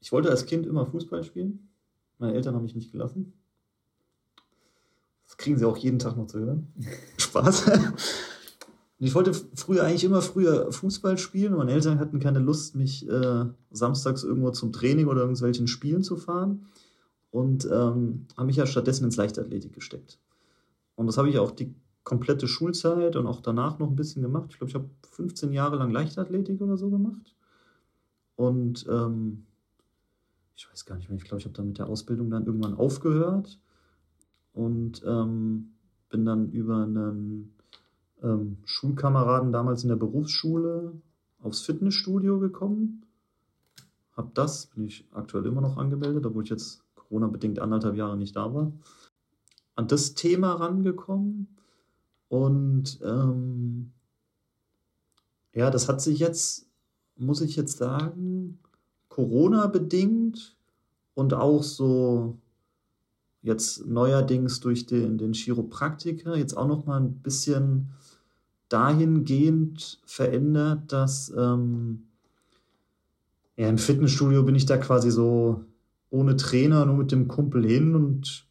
ich 0.00 0.12
wollte 0.12 0.30
als 0.30 0.46
Kind 0.46 0.66
immer 0.66 0.86
Fußball 0.86 1.24
spielen. 1.24 1.68
Meine 2.18 2.34
Eltern 2.34 2.54
haben 2.54 2.62
mich 2.62 2.74
nicht 2.74 2.92
gelassen. 2.92 3.32
Das 5.26 5.36
kriegen 5.36 5.58
sie 5.58 5.64
auch 5.64 5.76
jeden 5.76 5.98
Tag 5.98 6.16
noch 6.16 6.26
zu 6.26 6.38
hören. 6.38 6.72
Spaß. 7.18 7.70
ich 8.98 9.14
wollte 9.14 9.34
früher 9.54 9.84
eigentlich 9.84 10.04
immer 10.04 10.22
früher 10.22 10.72
Fußball 10.72 11.18
spielen 11.18 11.54
meine 11.54 11.72
Eltern 11.72 11.98
hatten 11.98 12.20
keine 12.20 12.38
Lust, 12.38 12.74
mich 12.74 13.08
äh, 13.08 13.44
samstags 13.70 14.24
irgendwo 14.24 14.50
zum 14.50 14.72
Training 14.72 15.06
oder 15.06 15.20
irgendwelchen 15.20 15.66
Spielen 15.66 16.02
zu 16.02 16.16
fahren 16.16 16.66
und 17.30 17.66
ähm, 17.66 18.26
haben 18.36 18.46
mich 18.46 18.56
ja 18.56 18.66
stattdessen 18.66 19.04
ins 19.04 19.16
Leichtathletik 19.16 19.74
gesteckt. 19.74 20.18
Und 20.94 21.06
das 21.06 21.18
habe 21.18 21.28
ich 21.28 21.38
auch 21.38 21.50
die 21.50 21.74
komplette 22.04 22.48
Schulzeit 22.48 23.16
und 23.16 23.26
auch 23.26 23.40
danach 23.40 23.78
noch 23.78 23.88
ein 23.88 23.96
bisschen 23.96 24.22
gemacht. 24.22 24.46
Ich 24.50 24.58
glaube, 24.58 24.70
ich 24.70 24.74
habe 24.74 24.88
15 25.10 25.52
Jahre 25.52 25.76
lang 25.76 25.90
Leichtathletik 25.90 26.60
oder 26.60 26.76
so 26.76 26.88
gemacht. 26.88 27.34
Und 28.36 28.86
ähm, 28.88 29.45
ich 30.56 30.68
weiß 30.70 30.86
gar 30.86 30.96
nicht 30.96 31.08
mehr, 31.08 31.18
ich 31.18 31.24
glaube, 31.24 31.40
ich 31.40 31.44
habe 31.44 31.54
dann 31.54 31.68
mit 31.68 31.78
der 31.78 31.86
Ausbildung 31.86 32.30
dann 32.30 32.46
irgendwann 32.46 32.74
aufgehört 32.74 33.60
und 34.54 35.02
ähm, 35.06 35.74
bin 36.08 36.24
dann 36.24 36.50
über 36.50 36.84
einen 36.84 37.54
ähm, 38.22 38.56
Schulkameraden 38.64 39.52
damals 39.52 39.82
in 39.82 39.90
der 39.90 39.96
Berufsschule 39.96 40.94
aufs 41.42 41.60
Fitnessstudio 41.60 42.38
gekommen. 42.40 43.04
Hab 44.16 44.34
das, 44.34 44.66
bin 44.68 44.86
ich 44.86 45.06
aktuell 45.12 45.44
immer 45.44 45.60
noch 45.60 45.76
angemeldet, 45.76 46.24
obwohl 46.24 46.44
ich 46.44 46.50
jetzt 46.50 46.82
Corona-bedingt 46.94 47.58
anderthalb 47.58 47.96
Jahre 47.96 48.16
nicht 48.16 48.34
da 48.34 48.52
war. 48.54 48.72
An 49.74 49.88
das 49.88 50.14
Thema 50.14 50.54
rangekommen 50.54 51.48
und 52.28 52.98
ähm, 53.04 53.92
ja, 55.52 55.70
das 55.70 55.86
hat 55.88 56.00
sich 56.00 56.18
jetzt, 56.18 56.66
muss 57.16 57.42
ich 57.42 57.56
jetzt 57.56 57.76
sagen, 57.76 58.58
Corona-bedingt 59.16 60.54
und 61.14 61.32
auch 61.32 61.62
so 61.62 62.36
jetzt 63.40 63.86
neuerdings 63.86 64.60
durch 64.60 64.84
den, 64.84 65.16
den 65.16 65.32
Chiropraktiker 65.32 66.36
jetzt 66.36 66.54
auch 66.54 66.66
noch 66.66 66.84
mal 66.84 67.00
ein 67.00 67.14
bisschen 67.22 67.92
dahingehend 68.68 70.00
verändert, 70.04 70.92
dass 70.92 71.32
ähm, 71.34 72.08
ja, 73.56 73.70
im 73.70 73.78
Fitnessstudio 73.78 74.42
bin 74.42 74.54
ich 74.54 74.66
da 74.66 74.76
quasi 74.76 75.10
so 75.10 75.64
ohne 76.10 76.36
Trainer, 76.36 76.84
nur 76.84 76.96
mit 76.96 77.10
dem 77.10 77.26
Kumpel 77.26 77.66
hin 77.66 77.94
und 77.94 78.46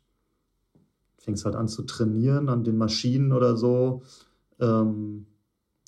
fängst 1.20 1.46
halt 1.46 1.56
an 1.56 1.68
zu 1.68 1.84
trainieren 1.84 2.50
an 2.50 2.64
den 2.64 2.78
Maschinen 2.80 3.34
oder 3.34 3.56
so. 3.56 4.02
Ähm, 4.60 5.28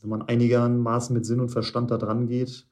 wenn 0.01 0.09
man 0.11 0.21
einigermaßen 0.21 1.15
mit 1.15 1.25
Sinn 1.25 1.39
und 1.39 1.49
Verstand 1.49 1.89
da 1.89 1.97
dran 1.97 2.27
geht, 2.27 2.66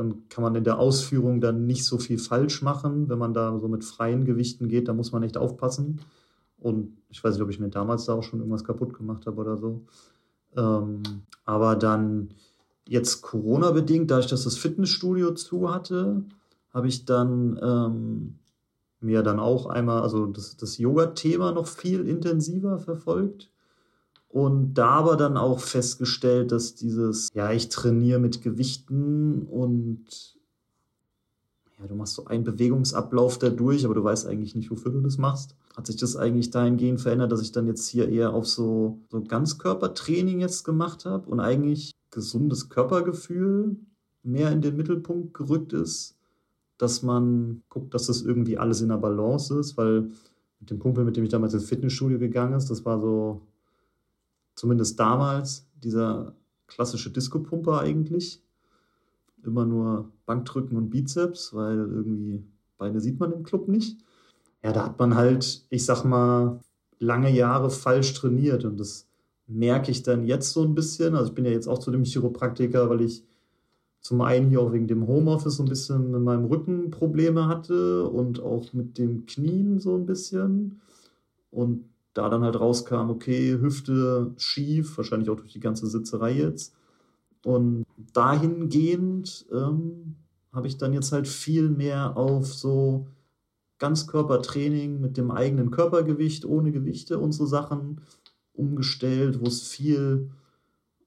dann 0.00 0.28
kann 0.30 0.42
man 0.42 0.54
in 0.54 0.64
der 0.64 0.78
Ausführung 0.78 1.42
dann 1.42 1.66
nicht 1.66 1.84
so 1.84 1.98
viel 1.98 2.18
falsch 2.18 2.62
machen. 2.62 3.10
Wenn 3.10 3.18
man 3.18 3.34
da 3.34 3.58
so 3.60 3.68
mit 3.68 3.84
freien 3.84 4.24
Gewichten 4.24 4.68
geht, 4.68 4.88
da 4.88 4.94
muss 4.94 5.12
man 5.12 5.22
echt 5.22 5.36
aufpassen. 5.36 6.00
Und 6.58 6.96
ich 7.10 7.22
weiß 7.22 7.34
nicht, 7.34 7.42
ob 7.42 7.50
ich 7.50 7.60
mir 7.60 7.68
damals 7.68 8.06
da 8.06 8.14
auch 8.14 8.22
schon 8.22 8.38
irgendwas 8.38 8.64
kaputt 8.64 8.94
gemacht 8.94 9.26
habe 9.26 9.38
oder 9.38 9.58
so. 9.58 9.82
Ähm, 10.56 11.02
aber 11.44 11.76
dann 11.76 12.30
jetzt 12.88 13.20
Corona-bedingt, 13.20 14.10
dadurch, 14.10 14.28
dass 14.28 14.44
das 14.44 14.56
Fitnessstudio 14.56 15.32
zu 15.34 15.70
hatte, 15.70 16.24
habe 16.72 16.88
ich 16.88 17.04
dann 17.04 17.60
ähm, 17.62 18.38
mir 19.00 19.22
dann 19.22 19.38
auch 19.38 19.66
einmal, 19.66 20.00
also 20.00 20.24
das, 20.24 20.56
das 20.56 20.78
Yoga-Thema 20.78 21.52
noch 21.52 21.66
viel 21.66 22.08
intensiver 22.08 22.78
verfolgt. 22.78 23.49
Und 24.30 24.74
da 24.74 24.90
aber 24.90 25.16
dann 25.16 25.36
auch 25.36 25.58
festgestellt, 25.58 26.52
dass 26.52 26.76
dieses, 26.76 27.30
ja, 27.34 27.50
ich 27.52 27.68
trainiere 27.68 28.20
mit 28.20 28.42
Gewichten 28.42 29.42
und 29.42 30.06
ja, 31.80 31.86
du 31.88 31.96
machst 31.96 32.14
so 32.14 32.26
einen 32.26 32.44
Bewegungsablauf 32.44 33.38
dadurch, 33.38 33.84
aber 33.84 33.94
du 33.94 34.04
weißt 34.04 34.28
eigentlich 34.28 34.54
nicht, 34.54 34.70
wofür 34.70 34.92
du 34.92 35.00
das 35.00 35.18
machst. 35.18 35.56
Hat 35.76 35.88
sich 35.88 35.96
das 35.96 36.14
eigentlich 36.14 36.50
dahingehend 36.50 37.00
verändert, 37.00 37.32
dass 37.32 37.42
ich 37.42 37.50
dann 37.50 37.66
jetzt 37.66 37.88
hier 37.88 38.08
eher 38.08 38.32
auf 38.32 38.46
so, 38.46 39.00
so 39.10 39.20
Ganzkörpertraining 39.20 40.38
jetzt 40.38 40.62
gemacht 40.64 41.06
habe 41.06 41.28
und 41.28 41.40
eigentlich 41.40 41.90
gesundes 42.12 42.68
Körpergefühl 42.68 43.76
mehr 44.22 44.52
in 44.52 44.60
den 44.60 44.76
Mittelpunkt 44.76 45.34
gerückt 45.34 45.72
ist, 45.72 46.16
dass 46.78 47.02
man 47.02 47.62
guckt, 47.68 47.94
dass 47.94 48.06
das 48.06 48.22
irgendwie 48.22 48.58
alles 48.58 48.80
in 48.80 48.90
der 48.90 48.98
Balance 48.98 49.58
ist, 49.58 49.76
weil 49.76 50.10
mit 50.60 50.70
dem 50.70 50.78
Kumpel, 50.78 51.04
mit 51.04 51.16
dem 51.16 51.24
ich 51.24 51.30
damals 51.30 51.54
ins 51.54 51.64
Fitnessstudio 51.64 52.18
gegangen 52.18 52.52
ist, 52.52 52.70
das 52.70 52.84
war 52.84 53.00
so 53.00 53.40
zumindest 54.60 55.00
damals 55.00 55.66
dieser 55.82 56.34
klassische 56.66 57.10
Disco-Pumper 57.10 57.80
eigentlich. 57.80 58.42
Immer 59.42 59.64
nur 59.64 60.12
Bankdrücken 60.26 60.76
und 60.76 60.90
Bizeps, 60.90 61.54
weil 61.54 61.78
irgendwie 61.78 62.44
Beine 62.76 63.00
sieht 63.00 63.18
man 63.18 63.32
im 63.32 63.42
Club 63.42 63.68
nicht. 63.68 63.96
Ja, 64.62 64.72
da 64.72 64.84
hat 64.84 64.98
man 64.98 65.14
halt, 65.14 65.64
ich 65.70 65.86
sag 65.86 66.04
mal, 66.04 66.60
lange 66.98 67.34
Jahre 67.34 67.70
falsch 67.70 68.12
trainiert 68.12 68.66
und 68.66 68.78
das 68.78 69.08
merke 69.46 69.90
ich 69.90 70.02
dann 70.02 70.26
jetzt 70.26 70.52
so 70.52 70.62
ein 70.62 70.74
bisschen. 70.74 71.14
Also 71.14 71.30
ich 71.30 71.34
bin 71.34 71.46
ja 71.46 71.52
jetzt 71.52 71.66
auch 71.66 71.78
zu 71.78 71.90
dem 71.90 72.04
Chiropraktiker, 72.04 72.90
weil 72.90 73.00
ich 73.00 73.24
zum 74.00 74.20
einen 74.20 74.50
hier 74.50 74.60
auch 74.60 74.74
wegen 74.74 74.88
dem 74.88 75.06
Homeoffice 75.06 75.56
so 75.56 75.62
ein 75.62 75.70
bisschen 75.70 76.10
mit 76.10 76.20
meinem 76.20 76.44
Rücken 76.44 76.90
Probleme 76.90 77.48
hatte 77.48 78.06
und 78.06 78.42
auch 78.42 78.74
mit 78.74 78.98
dem 78.98 79.24
Knien 79.24 79.78
so 79.78 79.94
ein 79.94 80.04
bisschen. 80.04 80.82
Und 81.50 81.89
da 82.14 82.28
dann 82.28 82.42
halt 82.42 82.58
rauskam, 82.58 83.10
okay, 83.10 83.58
Hüfte 83.60 84.32
schief, 84.36 84.96
wahrscheinlich 84.96 85.30
auch 85.30 85.36
durch 85.36 85.52
die 85.52 85.60
ganze 85.60 85.86
Sitzerei 85.86 86.32
jetzt. 86.32 86.74
Und 87.44 87.84
dahingehend 88.12 89.46
ähm, 89.52 90.16
habe 90.52 90.66
ich 90.66 90.76
dann 90.76 90.92
jetzt 90.92 91.12
halt 91.12 91.28
viel 91.28 91.68
mehr 91.68 92.16
auf 92.16 92.52
so 92.52 93.06
Ganzkörpertraining 93.78 95.00
mit 95.00 95.16
dem 95.16 95.30
eigenen 95.30 95.70
Körpergewicht, 95.70 96.44
ohne 96.44 96.72
Gewichte 96.72 97.18
und 97.18 97.32
so 97.32 97.46
Sachen 97.46 98.00
umgestellt, 98.52 99.40
wo 99.40 99.46
es 99.46 99.62
viel 99.62 100.30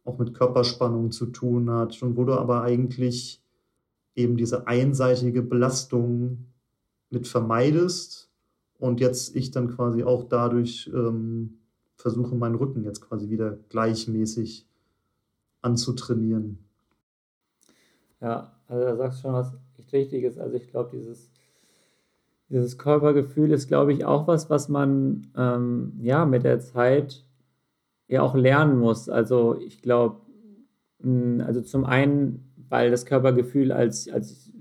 auch 0.06 0.18
mit 0.18 0.34
Körperspannung 0.34 1.12
zu 1.12 1.28
tun 1.28 1.70
hat 1.70 2.02
und 2.02 2.18
wo 2.18 2.26
du 2.26 2.34
aber 2.34 2.64
eigentlich 2.64 3.42
eben 4.16 4.38
diese 4.38 4.68
einseitige 4.68 5.42
Belastung 5.42 6.48
mit 7.10 7.28
vermeidest 7.28 8.23
und 8.84 9.00
jetzt 9.00 9.34
ich 9.38 9.50
dann 9.50 9.70
quasi 9.70 10.04
auch 10.04 10.26
dadurch 10.26 10.92
ähm, 10.94 11.60
versuche, 11.96 12.36
meinen 12.36 12.56
Rücken 12.56 12.84
jetzt 12.84 13.00
quasi 13.00 13.30
wieder 13.30 13.58
gleichmäßig 13.70 14.68
anzutrainieren. 15.62 16.60
Ja, 18.20 18.52
also 18.68 18.84
da 18.84 18.98
sagst 18.98 19.20
du 19.20 19.22
schon 19.22 19.34
was 19.36 19.54
echt 19.78 19.94
Richtiges. 19.94 20.38
Also 20.38 20.58
ich 20.58 20.68
glaube, 20.68 20.90
dieses, 20.92 21.32
dieses 22.50 22.78
Körpergefühl 22.78 23.54
ist, 23.54 23.70
glaube 23.70 23.94
ich, 23.94 24.04
auch 24.04 24.28
was, 24.28 24.50
was 24.50 24.68
man 24.68 25.32
ähm, 25.38 25.94
ja 26.02 26.26
mit 26.26 26.44
der 26.44 26.60
Zeit 26.60 27.24
ja 28.10 28.22
auch 28.22 28.36
lernen 28.36 28.78
muss. 28.78 29.08
Also 29.08 29.58
ich 29.62 29.82
glaube, 29.82 30.18
also 31.40 31.62
zum 31.62 31.86
einen, 31.86 32.52
weil 32.68 32.92
das 32.92 33.06
Körpergefühl 33.06 33.72
als, 33.72 34.10
als 34.10 34.52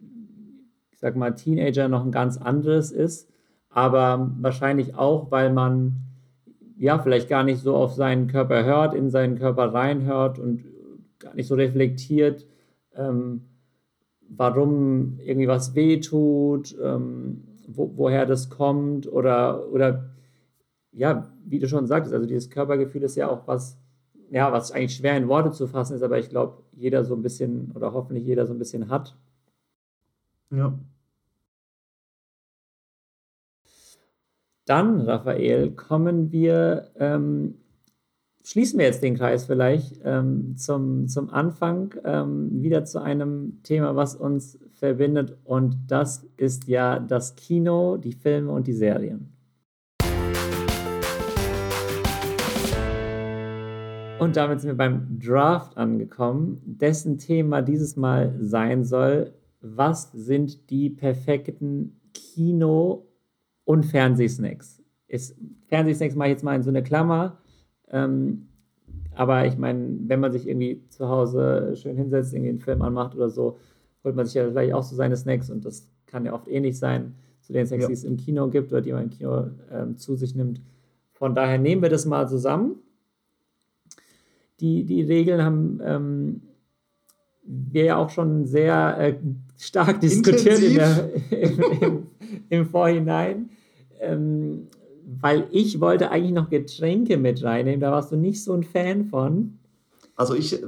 ich 0.92 0.98
sag 1.00 1.16
mal, 1.16 1.34
Teenager 1.34 1.88
noch 1.88 2.04
ein 2.04 2.12
ganz 2.12 2.36
anderes 2.38 2.92
ist 2.92 3.31
aber 3.72 4.30
wahrscheinlich 4.40 4.94
auch, 4.94 5.30
weil 5.30 5.52
man 5.52 5.96
ja 6.76 6.98
vielleicht 6.98 7.28
gar 7.28 7.44
nicht 7.44 7.60
so 7.60 7.74
auf 7.76 7.94
seinen 7.94 8.26
Körper 8.26 8.64
hört, 8.64 8.94
in 8.94 9.10
seinen 9.10 9.38
Körper 9.38 9.72
reinhört 9.72 10.38
und 10.38 10.64
gar 11.18 11.34
nicht 11.34 11.46
so 11.46 11.54
reflektiert, 11.54 12.46
ähm, 12.94 13.42
warum 14.28 15.18
irgendwie 15.20 15.48
was 15.48 15.74
wehtut, 15.74 16.76
ähm, 16.82 17.44
wo, 17.68 17.92
woher 17.96 18.26
das 18.26 18.50
kommt 18.50 19.10
oder, 19.10 19.68
oder 19.70 20.10
ja, 20.92 21.32
wie 21.44 21.58
du 21.58 21.68
schon 21.68 21.86
sagtest, 21.86 22.14
also 22.14 22.26
dieses 22.26 22.50
Körpergefühl 22.50 23.02
ist 23.02 23.16
ja 23.16 23.28
auch 23.28 23.46
was, 23.46 23.78
ja, 24.30 24.52
was 24.52 24.72
eigentlich 24.72 24.96
schwer 24.96 25.16
in 25.16 25.28
Worte 25.28 25.52
zu 25.52 25.66
fassen 25.66 25.96
ist, 25.96 26.02
aber 26.02 26.18
ich 26.18 26.28
glaube, 26.28 26.62
jeder 26.72 27.04
so 27.04 27.14
ein 27.14 27.22
bisschen 27.22 27.70
oder 27.74 27.92
hoffentlich 27.92 28.24
jeder 28.24 28.46
so 28.46 28.52
ein 28.52 28.58
bisschen 28.58 28.88
hat. 28.90 29.16
Ja. 30.50 30.78
Dann, 34.64 35.00
Raphael, 35.00 35.72
kommen 35.72 36.30
wir, 36.30 36.92
ähm, 36.96 37.56
schließen 38.44 38.78
wir 38.78 38.86
jetzt 38.86 39.02
den 39.02 39.16
Kreis 39.16 39.44
vielleicht 39.44 39.98
ähm, 40.04 40.56
zum, 40.56 41.08
zum 41.08 41.30
Anfang 41.30 41.92
ähm, 42.04 42.62
wieder 42.62 42.84
zu 42.84 43.02
einem 43.02 43.60
Thema, 43.64 43.96
was 43.96 44.14
uns 44.14 44.60
verbindet 44.74 45.36
und 45.42 45.78
das 45.88 46.28
ist 46.36 46.68
ja 46.68 47.00
das 47.00 47.34
Kino, 47.34 47.96
die 47.96 48.12
Filme 48.12 48.52
und 48.52 48.68
die 48.68 48.72
Serien. 48.72 49.32
Und 54.20 54.36
damit 54.36 54.60
sind 54.60 54.70
wir 54.70 54.76
beim 54.76 55.18
Draft 55.18 55.76
angekommen, 55.76 56.62
dessen 56.64 57.18
Thema 57.18 57.62
dieses 57.62 57.96
Mal 57.96 58.36
sein 58.38 58.84
soll, 58.84 59.32
was 59.60 60.12
sind 60.12 60.70
die 60.70 60.88
perfekten 60.88 62.00
Kino- 62.14 63.08
und 63.64 63.84
Fernsehsnacks. 63.84 64.82
Ist, 65.08 65.36
Fernsehsnacks 65.68 66.14
mache 66.14 66.28
ich 66.28 66.32
jetzt 66.32 66.44
mal 66.44 66.56
in 66.56 66.62
so 66.62 66.70
eine 66.70 66.82
Klammer. 66.82 67.38
Ähm, 67.90 68.48
aber 69.14 69.46
ich 69.46 69.58
meine, 69.58 69.98
wenn 70.06 70.20
man 70.20 70.32
sich 70.32 70.48
irgendwie 70.48 70.82
zu 70.88 71.08
Hause 71.08 71.74
schön 71.76 71.96
hinsetzt, 71.96 72.32
irgendwie 72.32 72.50
einen 72.50 72.60
Film 72.60 72.82
anmacht 72.82 73.14
oder 73.14 73.28
so, 73.28 73.58
holt 74.04 74.16
man 74.16 74.26
sich 74.26 74.34
ja 74.34 74.48
vielleicht 74.48 74.74
auch 74.74 74.82
so 74.82 74.96
seine 74.96 75.16
Snacks 75.16 75.50
und 75.50 75.64
das 75.64 75.88
kann 76.06 76.24
ja 76.24 76.32
oft 76.32 76.48
ähnlich 76.48 76.78
sein 76.78 77.14
zu 77.40 77.52
den 77.52 77.66
Snacks, 77.66 77.82
ja. 77.82 77.88
die 77.88 77.94
es 77.94 78.04
im 78.04 78.16
Kino 78.16 78.48
gibt 78.48 78.72
oder 78.72 78.80
die 78.80 78.92
man 78.92 79.04
im 79.04 79.10
Kino 79.10 79.50
ähm, 79.70 79.96
zu 79.96 80.16
sich 80.16 80.34
nimmt. 80.34 80.60
Von 81.12 81.34
daher 81.34 81.58
nehmen 81.58 81.82
wir 81.82 81.90
das 81.90 82.06
mal 82.06 82.28
zusammen. 82.28 82.76
Die, 84.60 84.84
die 84.84 85.02
Regeln 85.02 85.42
haben 85.42 85.80
ähm, 85.84 86.42
wir 87.44 87.84
ja 87.84 87.96
auch 87.96 88.10
schon 88.10 88.46
sehr 88.46 88.96
äh, 88.98 89.14
stark 89.58 90.00
diskutiert 90.00 90.60
in 90.60 90.74
der, 90.74 91.10
im, 91.30 91.60
im, 91.80 92.06
im, 92.52 92.66
Vorhinein. 92.66 93.50
Ähm, 94.00 94.68
weil 95.20 95.48
ich 95.50 95.80
wollte 95.80 96.10
eigentlich 96.10 96.32
noch 96.32 96.50
Getränke 96.50 97.16
mit 97.16 97.42
reinnehmen. 97.42 97.80
Da 97.80 97.90
warst 97.90 98.12
du 98.12 98.16
nicht 98.16 98.42
so 98.42 98.52
ein 98.52 98.62
Fan 98.62 99.06
von. 99.06 99.58
Also 100.16 100.34
ich 100.34 100.58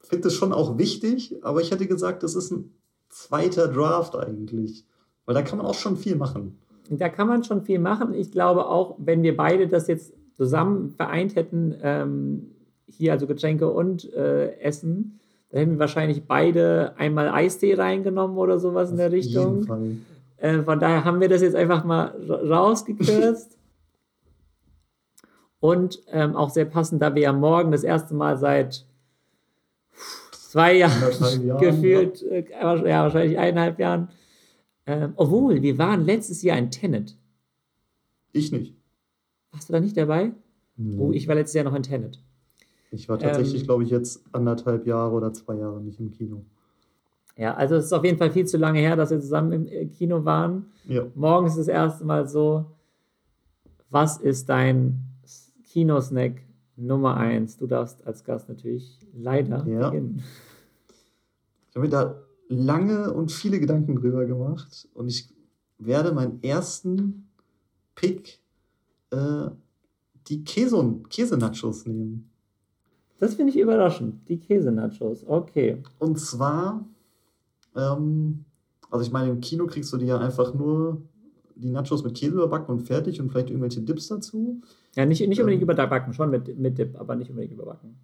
finde 0.00 0.28
es 0.28 0.34
schon 0.34 0.52
auch 0.52 0.78
wichtig, 0.78 1.36
aber 1.42 1.60
ich 1.60 1.70
hätte 1.70 1.86
gesagt, 1.86 2.22
das 2.22 2.34
ist 2.34 2.50
ein 2.50 2.72
zweiter 3.08 3.68
Draft 3.68 4.16
eigentlich. 4.16 4.84
Weil 5.26 5.34
da 5.34 5.42
kann 5.42 5.58
man 5.58 5.66
auch 5.66 5.74
schon 5.74 5.96
viel 5.96 6.16
machen. 6.16 6.58
Da 6.90 7.08
kann 7.08 7.28
man 7.28 7.44
schon 7.44 7.62
viel 7.62 7.78
machen. 7.78 8.14
Ich 8.14 8.32
glaube 8.32 8.66
auch, 8.66 8.96
wenn 8.98 9.22
wir 9.22 9.36
beide 9.36 9.68
das 9.68 9.86
jetzt 9.86 10.14
zusammen 10.34 10.90
vereint 10.96 11.36
hätten, 11.36 11.74
ähm, 11.82 12.46
hier 12.86 13.12
also 13.12 13.26
Getränke 13.26 13.68
und 13.70 14.12
äh, 14.14 14.58
Essen, 14.60 15.20
dann 15.50 15.60
hätten 15.60 15.72
wir 15.72 15.78
wahrscheinlich 15.80 16.24
beide 16.24 16.94
einmal 16.96 17.28
Eistee 17.28 17.74
reingenommen 17.74 18.38
oder 18.38 18.58
sowas 18.58 18.90
in 18.90 18.96
der 18.96 19.12
Richtung. 19.12 19.66
Äh, 20.38 20.62
von 20.62 20.80
daher 20.80 21.04
haben 21.04 21.20
wir 21.20 21.28
das 21.28 21.42
jetzt 21.42 21.56
einfach 21.56 21.84
mal 21.84 22.06
rausgekürzt. 22.28 23.56
und 25.60 26.00
ähm, 26.08 26.36
auch 26.36 26.50
sehr 26.50 26.64
passend, 26.64 27.02
da 27.02 27.14
wir 27.14 27.22
ja 27.22 27.32
morgen 27.32 27.72
das 27.72 27.82
erste 27.82 28.14
Mal 28.14 28.38
seit 28.38 28.86
zwei 30.32 30.74
Jahren, 30.74 31.46
Jahren 31.46 31.60
gefühlt, 31.60 32.22
ja. 32.22 32.28
Äh, 32.28 32.88
ja. 32.88 33.02
wahrscheinlich 33.02 33.38
eineinhalb 33.38 33.78
Jahren. 33.78 34.08
Ähm, 34.86 35.12
obwohl, 35.16 35.60
wir 35.62 35.76
waren 35.78 36.04
letztes 36.04 36.42
Jahr 36.42 36.56
in 36.58 36.70
Tenet. 36.70 37.16
Ich 38.32 38.52
nicht. 38.52 38.74
Warst 39.52 39.68
du 39.68 39.72
da 39.72 39.80
nicht 39.80 39.96
dabei? 39.96 40.32
Nee. 40.76 40.96
Oh, 40.98 41.12
ich 41.12 41.26
war 41.28 41.34
letztes 41.34 41.54
Jahr 41.54 41.64
noch 41.64 41.74
in 41.74 41.82
Tenet. 41.82 42.22
Ich 42.90 43.08
war 43.08 43.18
tatsächlich, 43.18 43.62
ähm, 43.62 43.66
glaube 43.66 43.82
ich, 43.82 43.90
jetzt 43.90 44.22
anderthalb 44.32 44.86
Jahre 44.86 45.14
oder 45.14 45.32
zwei 45.32 45.56
Jahre 45.56 45.80
nicht 45.80 46.00
im 46.00 46.10
Kino. 46.10 46.44
Ja, 47.38 47.54
also 47.54 47.76
es 47.76 47.84
ist 47.84 47.92
auf 47.92 48.04
jeden 48.04 48.18
Fall 48.18 48.32
viel 48.32 48.46
zu 48.46 48.58
lange 48.58 48.80
her, 48.80 48.96
dass 48.96 49.10
wir 49.10 49.20
zusammen 49.20 49.52
im 49.52 49.66
äh, 49.68 49.86
Kino 49.86 50.24
waren. 50.24 50.66
Ja. 50.86 51.06
Morgen 51.14 51.46
ist 51.46 51.56
das 51.56 51.68
erste 51.68 52.04
Mal 52.04 52.28
so. 52.28 52.66
Was 53.90 54.18
ist 54.18 54.48
dein 54.48 55.04
Kinosnack 55.62 56.42
Nummer 56.76 57.16
eins? 57.16 57.56
Du 57.56 57.68
darfst 57.68 58.04
als 58.06 58.24
Gast 58.24 58.48
natürlich 58.48 58.98
leider 59.14 59.64
ja. 59.68 59.88
beginnen. 59.88 60.24
Ich 61.70 61.76
habe 61.76 61.86
mir 61.86 61.90
da 61.90 62.16
lange 62.48 63.14
und 63.14 63.30
viele 63.30 63.60
Gedanken 63.60 63.94
drüber 63.94 64.26
gemacht 64.26 64.88
und 64.94 65.08
ich 65.08 65.32
werde 65.78 66.12
meinen 66.12 66.42
ersten 66.42 67.28
Pick 67.94 68.40
äh, 69.10 69.50
die 70.26 70.42
Käse 70.42 71.00
Käsenachos 71.08 71.86
nehmen. 71.86 72.30
Das 73.20 73.36
finde 73.36 73.52
ich 73.52 73.58
überraschend, 73.60 74.28
die 74.28 74.40
Käsenachos. 74.40 75.24
Okay. 75.24 75.82
Und 76.00 76.18
zwar 76.18 76.84
ähm, 77.78 78.44
also 78.90 79.04
ich 79.04 79.12
meine, 79.12 79.30
im 79.30 79.40
Kino 79.40 79.66
kriegst 79.66 79.92
du 79.92 79.96
die 79.96 80.06
ja 80.06 80.18
einfach 80.18 80.54
nur 80.54 81.02
die 81.54 81.70
Nachos 81.70 82.04
mit 82.04 82.14
Käse 82.14 82.34
überbacken 82.34 82.72
und 82.74 82.86
fertig 82.86 83.20
und 83.20 83.30
vielleicht 83.30 83.50
irgendwelche 83.50 83.80
Dips 83.80 84.08
dazu. 84.08 84.60
Ja, 84.94 85.06
nicht, 85.06 85.20
nicht 85.26 85.40
unbedingt 85.40 85.62
ähm, 85.62 85.68
überbacken, 85.68 86.12
schon 86.12 86.30
mit, 86.30 86.56
mit 86.58 86.78
Dip, 86.78 86.98
aber 86.98 87.16
nicht 87.16 87.30
unbedingt 87.30 87.52
überbacken. 87.52 87.96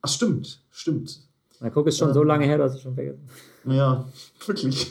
Ach, 0.00 0.08
stimmt, 0.08 0.62
stimmt. 0.70 1.20
Na, 1.60 1.70
guck, 1.70 1.86
ist 1.86 1.98
schon 1.98 2.08
ähm, 2.08 2.14
so 2.14 2.22
lange 2.22 2.44
her, 2.44 2.60
hast 2.60 2.74
es 2.74 2.82
schon 2.82 2.94
vergessen. 2.94 3.28
Ja, 3.64 4.08
wirklich. 4.46 4.90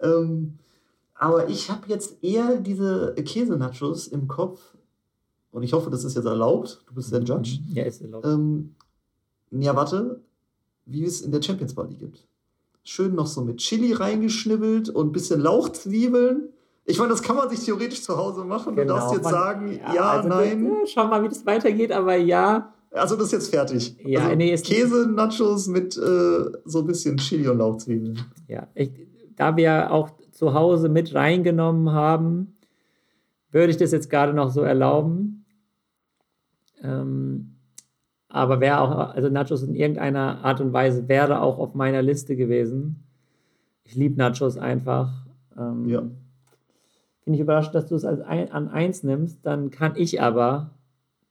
ähm, 0.00 0.58
aber 1.14 1.48
ich 1.48 1.70
habe 1.70 1.88
jetzt 1.88 2.22
eher 2.22 2.56
diese 2.60 3.14
Käse-Nachos 3.14 4.08
im 4.08 4.28
Kopf 4.28 4.76
und 5.50 5.62
ich 5.62 5.72
hoffe, 5.72 5.90
das 5.90 6.04
ist 6.04 6.14
jetzt 6.14 6.26
erlaubt. 6.26 6.82
Du 6.86 6.94
bist 6.94 7.12
der 7.12 7.22
Judge. 7.22 7.58
Ja, 7.70 7.84
ist 7.84 8.00
erlaubt. 8.02 8.26
Ähm, 8.26 8.74
ja, 9.50 9.74
warte 9.74 10.20
wie 10.88 11.04
es 11.04 11.20
in 11.20 11.30
der 11.30 11.42
Champions 11.42 11.74
Party 11.74 11.94
gibt. 11.94 12.26
Schön 12.82 13.14
noch 13.14 13.26
so 13.26 13.42
mit 13.42 13.58
Chili 13.58 13.92
reingeschnibbelt 13.92 14.88
und 14.88 15.08
ein 15.08 15.12
bisschen 15.12 15.40
Lauchzwiebeln. 15.40 16.48
Ich 16.86 16.98
meine, 16.98 17.10
das 17.10 17.22
kann 17.22 17.36
man 17.36 17.50
sich 17.50 17.60
theoretisch 17.60 18.02
zu 18.02 18.16
Hause 18.16 18.44
machen. 18.44 18.74
Genau. 18.74 18.94
Du 18.94 19.00
darfst 19.00 19.14
jetzt 19.14 19.28
sagen, 19.28 19.72
ja, 19.72 19.94
ja 19.94 20.10
also 20.12 20.28
nein. 20.28 20.70
Das, 20.80 20.90
schau 20.90 21.06
mal, 21.06 21.22
wie 21.22 21.28
das 21.28 21.44
weitergeht, 21.44 21.92
aber 21.92 22.16
ja. 22.16 22.72
Also 22.90 23.14
das 23.16 23.26
ist 23.26 23.32
jetzt 23.32 23.50
fertig. 23.50 23.94
Ja, 24.02 24.20
also 24.24 24.36
nee, 24.36 24.56
Käse, 24.56 25.06
Nachos 25.06 25.66
mit 25.66 25.98
äh, 25.98 26.00
so 26.64 26.78
ein 26.78 26.86
bisschen 26.86 27.18
Chili 27.18 27.46
und 27.48 27.58
Lauchzwiebeln. 27.58 28.18
Ja, 28.48 28.66
ich, 28.74 28.90
da 29.36 29.54
wir 29.56 29.90
auch 29.92 30.08
zu 30.32 30.54
Hause 30.54 30.88
mit 30.88 31.14
reingenommen 31.14 31.92
haben, 31.92 32.56
würde 33.50 33.70
ich 33.70 33.76
das 33.76 33.92
jetzt 33.92 34.08
gerade 34.08 34.32
noch 34.32 34.50
so 34.50 34.62
erlauben. 34.62 35.44
Ähm, 36.82 37.57
aber 38.28 38.60
wäre 38.60 38.80
auch, 38.80 39.14
also 39.14 39.28
Nachos 39.28 39.62
in 39.62 39.74
irgendeiner 39.74 40.44
Art 40.44 40.60
und 40.60 40.72
Weise 40.72 41.08
wäre 41.08 41.40
auch 41.40 41.58
auf 41.58 41.74
meiner 41.74 42.02
Liste 42.02 42.36
gewesen. 42.36 43.04
Ich 43.84 43.94
liebe 43.94 44.18
Nachos 44.18 44.58
einfach. 44.58 45.26
Ähm, 45.56 45.88
ja. 45.88 46.02
Bin 47.24 47.34
ich 47.34 47.40
überrascht, 47.40 47.74
dass 47.74 47.86
du 47.86 47.94
es 47.94 48.04
als 48.04 48.20
ein, 48.20 48.50
an 48.52 48.68
eins 48.68 49.02
nimmst. 49.02 49.44
Dann 49.44 49.70
kann 49.70 49.92
ich 49.96 50.20
aber 50.20 50.70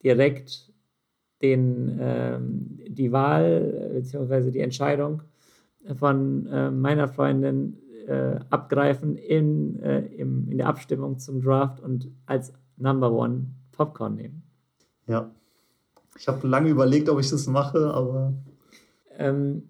direkt 0.03 0.71
den, 1.41 1.97
ähm, 2.01 2.79
die 2.87 3.11
Wahl 3.11 3.91
bzw. 3.93 4.51
die 4.51 4.59
Entscheidung 4.59 5.21
von 5.95 6.47
äh, 6.47 6.71
meiner 6.71 7.07
Freundin 7.07 7.77
äh, 8.07 8.39
abgreifen 8.49 9.15
in, 9.15 9.79
äh, 9.81 9.99
im, 9.99 10.49
in 10.49 10.57
der 10.57 10.67
Abstimmung 10.67 11.19
zum 11.19 11.41
Draft 11.41 11.79
und 11.79 12.09
als 12.25 12.53
Number 12.77 13.11
One 13.11 13.47
Popcorn 13.71 14.15
nehmen. 14.15 14.43
Ja, 15.07 15.29
ich 16.17 16.27
habe 16.27 16.47
lange 16.47 16.69
überlegt, 16.69 17.09
ob 17.09 17.19
ich 17.19 17.29
das 17.29 17.47
mache, 17.47 17.93
aber. 17.93 18.33
Ähm, 19.17 19.63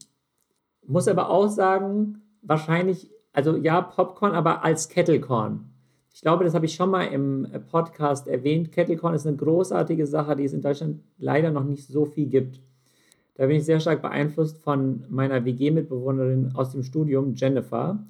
muss 0.86 1.08
aber 1.08 1.30
auch 1.30 1.48
sagen, 1.48 2.22
wahrscheinlich, 2.42 3.12
also 3.34 3.58
ja, 3.58 3.82
Popcorn, 3.82 4.34
aber 4.34 4.64
als 4.64 4.90
Kettlecorn. 4.90 5.70
Ich 6.14 6.22
glaube, 6.22 6.44
das 6.44 6.56
habe 6.56 6.66
ich 6.66 6.74
schon 6.74 6.90
mal 6.90 7.04
im 7.04 7.48
Podcast 7.70 8.28
erwähnt. 8.28 8.72
Kettlecorn 8.72 9.14
ist 9.14 9.28
eine 9.28 9.38
großartige 9.38 10.08
Sache, 10.08 10.36
die 10.36 10.46
es 10.46 10.54
in 10.54 10.62
Deutschland 10.62 11.02
leider 11.18 11.52
noch 11.52 11.64
nicht 11.64 11.88
so 11.88 12.06
viel 12.06 12.28
gibt. 12.28 12.60
Da 13.36 13.46
bin 13.46 13.58
ich 13.58 13.66
sehr 13.66 13.80
stark 13.80 14.02
beeinflusst 14.02 14.58
von 14.58 15.04
meiner 15.10 15.46
WG-Mitbewohnerin 15.46 16.54
aus 16.56 16.72
dem 16.72 16.82
Studium, 16.82 17.36
Jennifer. 17.36 18.04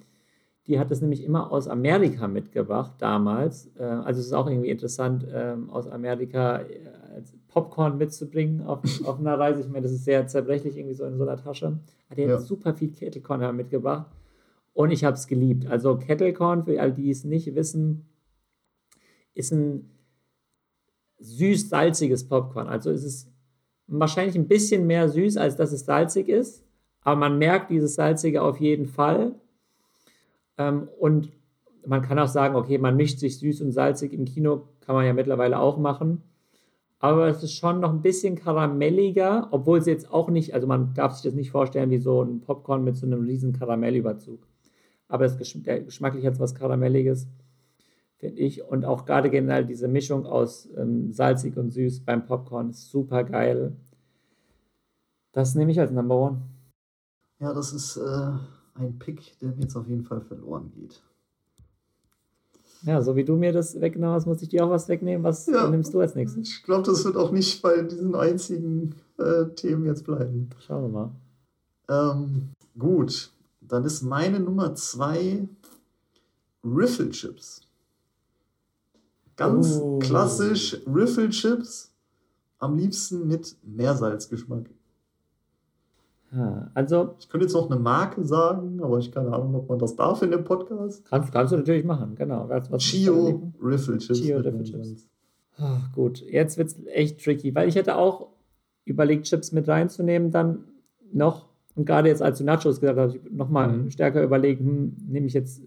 Die 0.67 0.79
hat 0.79 0.89
das 0.89 1.01
nämlich 1.01 1.23
immer 1.23 1.51
aus 1.51 1.67
Amerika 1.67 2.27
mitgebracht 2.29 2.93
damals. 2.99 3.69
Äh, 3.77 3.83
also 3.83 4.21
es 4.21 4.27
ist 4.27 4.33
auch 4.33 4.47
irgendwie 4.47 4.69
interessant, 4.69 5.27
ähm, 5.33 5.69
aus 5.69 5.87
Amerika 5.87 6.59
äh, 6.59 6.65
Popcorn 7.57 7.97
mitzubringen 7.97 8.61
auf, 8.61 8.81
auf 9.05 9.19
einer 9.19 9.39
Reise. 9.39 9.61
Ich 9.61 9.67
meine, 9.67 9.81
das 9.81 9.91
ist 9.91 10.05
sehr 10.05 10.27
zerbrechlich 10.27 10.77
irgendwie 10.77 10.93
so 10.93 11.05
in 11.05 11.17
so 11.17 11.23
einer 11.23 11.37
Tasche. 11.37 11.79
Aber 12.07 12.15
der 12.15 12.27
ja. 12.27 12.33
hat 12.33 12.41
super 12.41 12.75
viel 12.75 12.91
Kettlecorn 12.91 13.55
mitgebracht 13.55 14.05
und 14.73 14.91
ich 14.91 15.03
habe 15.03 15.15
es 15.15 15.25
geliebt. 15.25 15.65
Also 15.65 15.97
Kettlecorn, 15.97 16.65
für 16.65 16.79
all 16.79 16.93
die 16.93 17.09
es 17.09 17.23
nicht 17.23 17.55
wissen, 17.55 18.05
ist 19.33 19.51
ein 19.51 19.89
süß-salziges 21.19 22.27
Popcorn. 22.27 22.67
Also 22.67 22.91
ist 22.91 23.03
es 23.03 23.27
wahrscheinlich 23.87 24.35
ein 24.35 24.47
bisschen 24.47 24.85
mehr 24.85 25.09
süß, 25.09 25.37
als 25.37 25.55
dass 25.55 25.71
es 25.71 25.85
salzig 25.85 26.29
ist. 26.29 26.63
Aber 27.01 27.15
man 27.15 27.39
merkt 27.39 27.71
dieses 27.71 27.95
Salzige 27.95 28.43
auf 28.43 28.59
jeden 28.59 28.85
Fall. 28.85 29.33
Ähm, 30.59 30.89
und 30.99 31.31
man 31.87 32.03
kann 32.03 32.19
auch 32.19 32.27
sagen, 32.27 32.55
okay, 32.55 32.77
man 32.77 32.97
mischt 32.97 33.17
sich 33.17 33.39
süß 33.39 33.61
und 33.61 33.71
salzig 33.71 34.13
im 34.13 34.25
Kino, 34.25 34.67
kann 34.81 34.93
man 34.93 35.07
ja 35.07 35.13
mittlerweile 35.13 35.59
auch 35.59 35.79
machen 35.79 36.21
aber 36.99 37.27
es 37.27 37.43
ist 37.43 37.53
schon 37.53 37.79
noch 37.79 37.91
ein 37.91 38.01
bisschen 38.01 38.35
karamelliger, 38.35 39.49
obwohl 39.51 39.77
es 39.77 39.85
jetzt 39.85 40.11
auch 40.11 40.29
nicht, 40.29 40.53
also 40.53 40.65
man 40.65 40.93
darf 40.93 41.13
sich 41.13 41.23
das 41.23 41.35
nicht 41.35 41.51
vorstellen 41.51 41.91
wie 41.91 41.99
so 41.99 42.23
ein 42.23 42.41
Popcorn 42.41 42.83
mit 42.83 42.97
so 42.97 43.05
einem 43.05 43.23
riesen 43.23 43.53
Karamellüberzug. 43.53 44.47
Aber 45.07 45.25
es 45.25 45.37
der 45.37 45.81
geschmacklich 45.81 46.25
hat 46.25 46.39
was 46.39 46.55
Karamelliges, 46.55 47.27
finde 48.17 48.41
ich. 48.41 48.63
Und 48.63 48.83
auch 48.83 49.05
gerade 49.05 49.29
generell 49.29 49.65
diese 49.65 49.87
Mischung 49.87 50.25
aus 50.25 50.67
ähm, 50.75 51.11
salzig 51.13 51.55
und 51.55 51.69
süß 51.69 52.03
beim 52.03 52.25
Popcorn 52.25 52.71
ist 52.71 52.89
super 52.89 53.23
geil. 53.23 53.77
Das 55.31 55.55
nehme 55.55 55.71
ich 55.71 55.79
als 55.79 55.91
Number 55.91 56.17
One. 56.17 56.41
Ja, 57.39 57.53
das 57.53 57.71
ist 57.71 57.97
äh, 57.97 58.31
ein 58.73 58.97
Pick, 58.97 59.37
der 59.39 59.49
mir 59.49 59.61
jetzt 59.61 59.75
auf 59.75 59.87
jeden 59.87 60.03
Fall 60.03 60.21
verloren 60.21 60.71
geht. 60.71 61.03
Ja, 62.87 63.01
so 63.01 63.17
wie 63.17 63.25
du 63.25 63.35
mir 63.35 63.51
das 63.51 63.81
weggenommen 63.81 64.15
hast, 64.15 64.27
muss 64.27 64.41
ich 64.41 64.47
dir 64.47 64.65
auch 64.65 64.69
was 64.69 64.87
wegnehmen. 64.87 65.21
Was 65.21 65.45
ja, 65.47 65.67
nimmst 65.67 65.93
du 65.93 65.99
als 65.99 66.15
nächstes? 66.15 66.47
Ich 66.47 66.63
glaube, 66.63 66.83
das 66.83 67.03
wird 67.03 67.17
auch 67.17 67.31
nicht 67.31 67.61
bei 67.61 67.81
diesen 67.81 68.15
einzigen 68.15 68.95
äh, 69.17 69.45
Themen 69.55 69.85
jetzt 69.85 70.05
bleiben. 70.05 70.49
Schauen 70.65 70.83
wir 70.83 71.11
mal. 71.89 72.13
Ähm, 72.13 72.49
gut, 72.79 73.29
dann 73.59 73.83
ist 73.83 74.03
meine 74.03 74.39
Nummer 74.39 74.73
zwei 74.75 75.49
Riffle 76.63 77.09
Chips. 77.09 77.67
Ganz 79.35 79.79
oh. 79.81 79.99
klassisch 79.99 80.77
Riffle 80.87 81.29
Chips. 81.29 81.91
Am 82.57 82.77
liebsten 82.77 83.27
mit 83.27 83.57
Meersalzgeschmack. 83.63 84.69
Ja, 86.31 86.69
also, 86.73 87.15
ich 87.19 87.29
könnte 87.29 87.45
jetzt 87.45 87.53
noch 87.53 87.71
eine 87.71 87.79
Marke 87.79 88.23
sagen, 88.25 88.81
aber 88.83 88.97
ich 88.99 89.11
keine 89.11 89.31
Ahnung, 89.31 89.55
ob 89.55 89.69
man 89.69 89.79
das 89.79 89.95
darf 89.95 90.21
in 90.21 90.31
dem 90.31 90.43
Podcast. 90.43 91.05
Kannst, 91.05 91.31
kannst 91.31 91.53
du 91.53 91.57
natürlich 91.57 91.85
machen, 91.85 92.15
genau. 92.15 92.49
Was, 92.49 92.69
was 92.69 92.83
Chio 92.83 93.53
Riffle 93.61 93.97
Chips. 93.97 94.19
Chio 94.19 94.37
Riffle 94.37 94.63
Chips. 94.63 95.07
Ach, 95.57 95.91
gut, 95.93 96.21
jetzt 96.21 96.57
wird 96.57 96.67
es 96.67 96.85
echt 96.87 97.23
tricky, 97.23 97.55
weil 97.55 97.69
ich 97.69 97.75
hätte 97.75 97.95
auch 97.95 98.27
überlegt, 98.83 99.25
Chips 99.25 99.51
mit 99.51 99.67
reinzunehmen, 99.67 100.31
dann 100.31 100.65
noch, 101.11 101.47
und 101.75 101.85
gerade 101.85 102.09
jetzt 102.09 102.21
als 102.21 102.39
du 102.39 102.43
Nachos 102.43 102.79
gesagt 102.79 102.99
hast, 102.99 103.31
nochmal 103.31 103.69
mhm. 103.69 103.91
stärker 103.91 104.21
überlegen, 104.21 104.65
hm, 104.65 104.97
nehme 105.07 105.27
ich 105.27 105.33
jetzt 105.33 105.61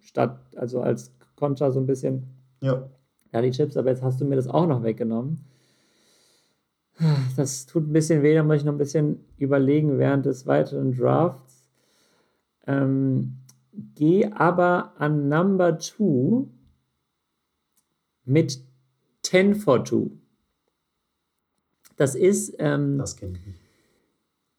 statt, 0.00 0.38
also 0.56 0.80
als 0.80 1.14
Concha 1.36 1.70
so 1.70 1.80
ein 1.80 1.86
bisschen. 1.86 2.24
Ja. 2.62 2.88
Ja, 3.32 3.42
die 3.42 3.50
Chips, 3.50 3.76
aber 3.76 3.90
jetzt 3.90 4.02
hast 4.02 4.20
du 4.20 4.24
mir 4.24 4.36
das 4.36 4.48
auch 4.48 4.66
noch 4.66 4.82
weggenommen. 4.82 5.44
Das 7.36 7.66
tut 7.66 7.86
ein 7.88 7.92
bisschen 7.92 8.22
weh, 8.22 8.34
da 8.34 8.42
muss 8.42 8.56
ich 8.56 8.64
noch 8.64 8.72
ein 8.72 8.78
bisschen 8.78 9.24
überlegen 9.36 9.98
während 9.98 10.24
des 10.24 10.46
weiteren 10.46 10.96
Drafts. 10.96 11.68
Ähm, 12.66 13.38
geh 13.94 14.26
aber 14.32 14.94
an 14.98 15.28
Number 15.28 15.78
2 15.78 16.46
mit 18.24 18.60
10 19.22 19.54
for 19.54 19.84
2. 19.84 20.10
Das 21.96 22.14
ist. 22.14 22.54
Ähm, 22.58 22.98
Das 22.98 23.16
kenne 23.16 23.38
ich 23.38 23.46
nicht. 23.46 23.60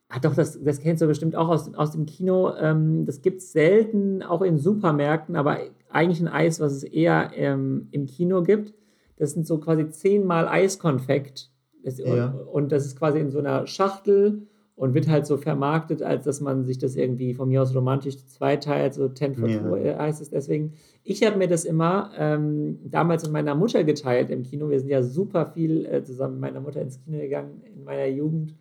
Ah, 0.09 0.19
doch, 0.19 0.35
das, 0.35 0.63
das 0.63 0.79
kennst 0.79 1.01
du 1.01 1.07
bestimmt 1.07 1.35
auch 1.35 1.49
aus, 1.49 1.73
aus 1.73 1.91
dem 1.91 2.05
Kino. 2.05 2.55
Ähm, 2.55 3.05
das 3.05 3.21
gibt 3.21 3.41
es 3.41 3.51
selten, 3.51 4.23
auch 4.23 4.41
in 4.41 4.57
Supermärkten, 4.57 5.35
aber 5.35 5.59
eigentlich 5.89 6.21
ein 6.21 6.29
Eis, 6.29 6.59
was 6.61 6.71
es 6.71 6.83
eher 6.83 7.31
ähm, 7.33 7.89
im 7.91 8.05
Kino 8.05 8.41
gibt. 8.41 8.73
Das 9.17 9.31
sind 9.31 9.45
so 9.45 9.57
quasi 9.57 9.89
zehnmal 9.89 10.47
Eiskonfekt. 10.47 11.51
Das, 11.88 11.97
Ja. 11.99 12.27
und, 12.31 12.47
und 12.47 12.71
das 12.71 12.85
ist 12.85 12.97
quasi 12.97 13.19
in 13.19 13.31
so 13.31 13.39
einer 13.39 13.65
Schachtel 13.65 14.47
und 14.75 14.93
wird 14.93 15.07
halt 15.07 15.25
so 15.25 15.38
vermarktet, 15.38 16.03
als 16.03 16.25
dass 16.25 16.39
man 16.39 16.63
sich 16.65 16.77
das 16.77 16.95
irgendwie 16.95 17.33
von 17.33 17.47
mir 17.49 17.61
aus 17.63 17.73
romantisch 17.73 18.17
zweiteilt, 18.27 18.93
so 18.93 19.07
10 19.09 19.35
for 19.35 19.49
Ja. 19.49 19.61
2 19.61 19.81
äh, 19.81 19.95
heißt 19.95 20.21
es 20.21 20.29
deswegen. 20.29 20.73
Ich 21.03 21.23
habe 21.23 21.38
mir 21.38 21.47
das 21.47 21.65
immer 21.65 22.11
ähm, 22.17 22.77
damals 22.83 23.23
mit 23.23 23.31
meiner 23.31 23.55
Mutter 23.55 23.83
geteilt 23.83 24.29
im 24.29 24.43
Kino. 24.43 24.69
Wir 24.69 24.79
sind 24.79 24.89
ja 24.89 25.01
super 25.01 25.47
viel 25.47 25.85
äh, 25.85 26.03
zusammen 26.03 26.35
mit 26.35 26.41
meiner 26.41 26.59
Mutter 26.59 26.81
ins 26.81 26.99
Kino 27.03 27.17
gegangen 27.17 27.63
in 27.63 27.83
meiner 27.83 28.05
Jugend. 28.05 28.53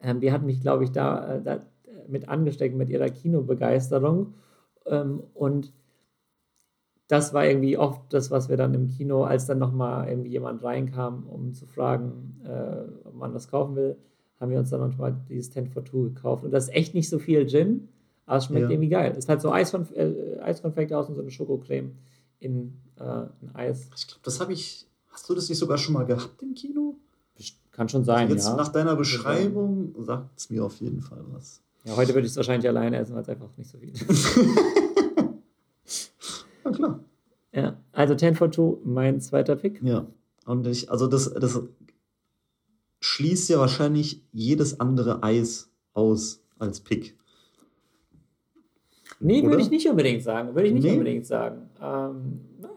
Ähm, 0.00 0.20
die 0.20 0.32
hat 0.32 0.42
mich, 0.42 0.60
glaube 0.60 0.84
ich, 0.84 0.92
da, 0.92 1.36
äh, 1.36 1.42
da 1.42 1.54
äh, 1.54 1.60
mit 2.08 2.28
angesteckt 2.28 2.76
mit 2.76 2.90
ihrer 2.90 3.08
Kinobegeisterung. 3.08 4.34
Ähm, 4.86 5.22
und 5.32 5.72
das 7.08 7.34
war 7.34 7.44
irgendwie 7.46 7.76
oft 7.76 8.00
das, 8.12 8.30
was 8.30 8.48
wir 8.48 8.56
dann 8.56 8.72
im 8.74 8.88
Kino, 8.88 9.24
als 9.24 9.46
dann 9.46 9.58
nochmal 9.58 10.08
irgendwie 10.08 10.30
jemand 10.30 10.62
reinkam, 10.62 11.26
um 11.26 11.52
zu 11.52 11.66
fragen, 11.66 12.40
äh, 12.44 13.06
ob 13.06 13.14
man 13.14 13.32
das 13.32 13.48
kaufen 13.48 13.76
will, 13.76 13.96
haben 14.40 14.50
wir 14.50 14.58
uns 14.58 14.70
dann 14.70 14.80
nochmal 14.80 15.14
dieses 15.28 15.50
10 15.50 15.68
for 15.68 15.84
2 15.84 16.14
gekauft. 16.14 16.44
Und 16.44 16.50
das 16.50 16.64
ist 16.64 16.74
echt 16.74 16.94
nicht 16.94 17.08
so 17.08 17.18
viel 17.18 17.46
Gin, 17.46 17.88
aber 18.26 18.38
es 18.38 18.46
schmeckt 18.46 18.64
Ja. 18.64 18.70
irgendwie 18.70 18.88
geil. 18.88 19.14
Es 19.16 19.28
hat 19.28 19.40
so 19.40 19.52
Eiskonf 19.52 19.92
äh, 19.92 20.38
Eiskonfekte 20.40 20.96
aus 20.96 21.08
und 21.08 21.14
so 21.14 21.20
eine 21.20 21.30
Schokocreme 21.30 21.92
in 22.40 22.74
äh, 22.98 23.02
ein 23.02 23.50
Eis. 23.54 23.88
Ich 23.96 24.06
glaube, 24.06 24.20
das 24.24 24.40
habe 24.40 24.52
ich. 24.52 24.86
Hast 25.08 25.28
du 25.28 25.34
das 25.34 25.48
nicht 25.48 25.58
sogar 25.58 25.78
schon 25.78 25.94
mal 25.94 26.04
gehabt 26.06 26.42
im 26.42 26.54
Kino? 26.54 26.96
Kann 27.70 27.88
schon 27.88 28.04
sein, 28.04 28.28
Jetzt 28.30 28.46
ja. 28.46 28.54
nach 28.54 28.68
deiner 28.68 28.94
Beschreibung 28.94 29.96
sagt 29.98 30.38
es 30.38 30.48
mir 30.48 30.64
auf 30.64 30.76
jeden 30.80 31.00
Fall 31.00 31.24
was. 31.32 31.60
ja. 31.84 31.96
Heute 31.96 32.14
würde 32.14 32.24
ich 32.24 32.30
es 32.30 32.36
wahrscheinlich 32.36 32.68
alleine 32.68 32.98
essen, 32.98 33.16
weil 33.16 33.22
es 33.22 33.28
einfach 33.28 33.48
nicht 33.56 33.68
so 33.68 33.78
viel 33.78 33.90
ist. 34.08 34.38
Na 36.64 36.70
klar. 36.72 37.00
Ja, 37.52 37.76
also 37.92 38.14
10 38.14 38.34
for 38.34 38.50
2, 38.50 38.78
mein 38.84 39.20
zweiter 39.20 39.56
Pick. 39.56 39.80
Ja. 39.82 40.06
Und 40.46 40.66
ich, 40.66 40.90
also 40.90 41.06
das, 41.06 41.32
das 41.32 41.60
schließt 43.00 43.48
ja 43.50 43.58
wahrscheinlich 43.58 44.22
jedes 44.32 44.80
andere 44.80 45.22
Eis 45.22 45.70
aus 45.92 46.42
als 46.58 46.80
Pick. 46.80 47.16
Nee, 49.20 49.42
würde 49.44 49.62
ich 49.62 49.70
nicht 49.70 49.88
unbedingt 49.88 50.22
sagen. 50.22 50.54
Würde 50.54 50.68
ich 50.68 50.74
nicht 50.74 50.84
Nee? 50.84 50.92
unbedingt 50.94 51.26
sagen. 51.26 51.70
Ähm, 51.80 52.40
nein. 52.60 52.70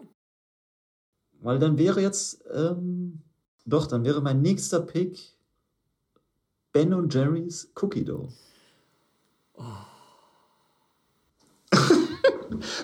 Weil 1.40 1.58
dann 1.58 1.76
wäre 1.78 2.00
jetzt, 2.00 2.44
ähm, 2.54 3.20
doch, 3.66 3.86
dann 3.86 4.04
wäre 4.04 4.20
mein 4.22 4.40
nächster 4.40 4.80
Pick 4.80 5.18
Ben 6.72 6.94
und 6.94 7.12
Jerry's 7.12 7.70
Cookie 7.82 8.04
Dough. 8.04 8.28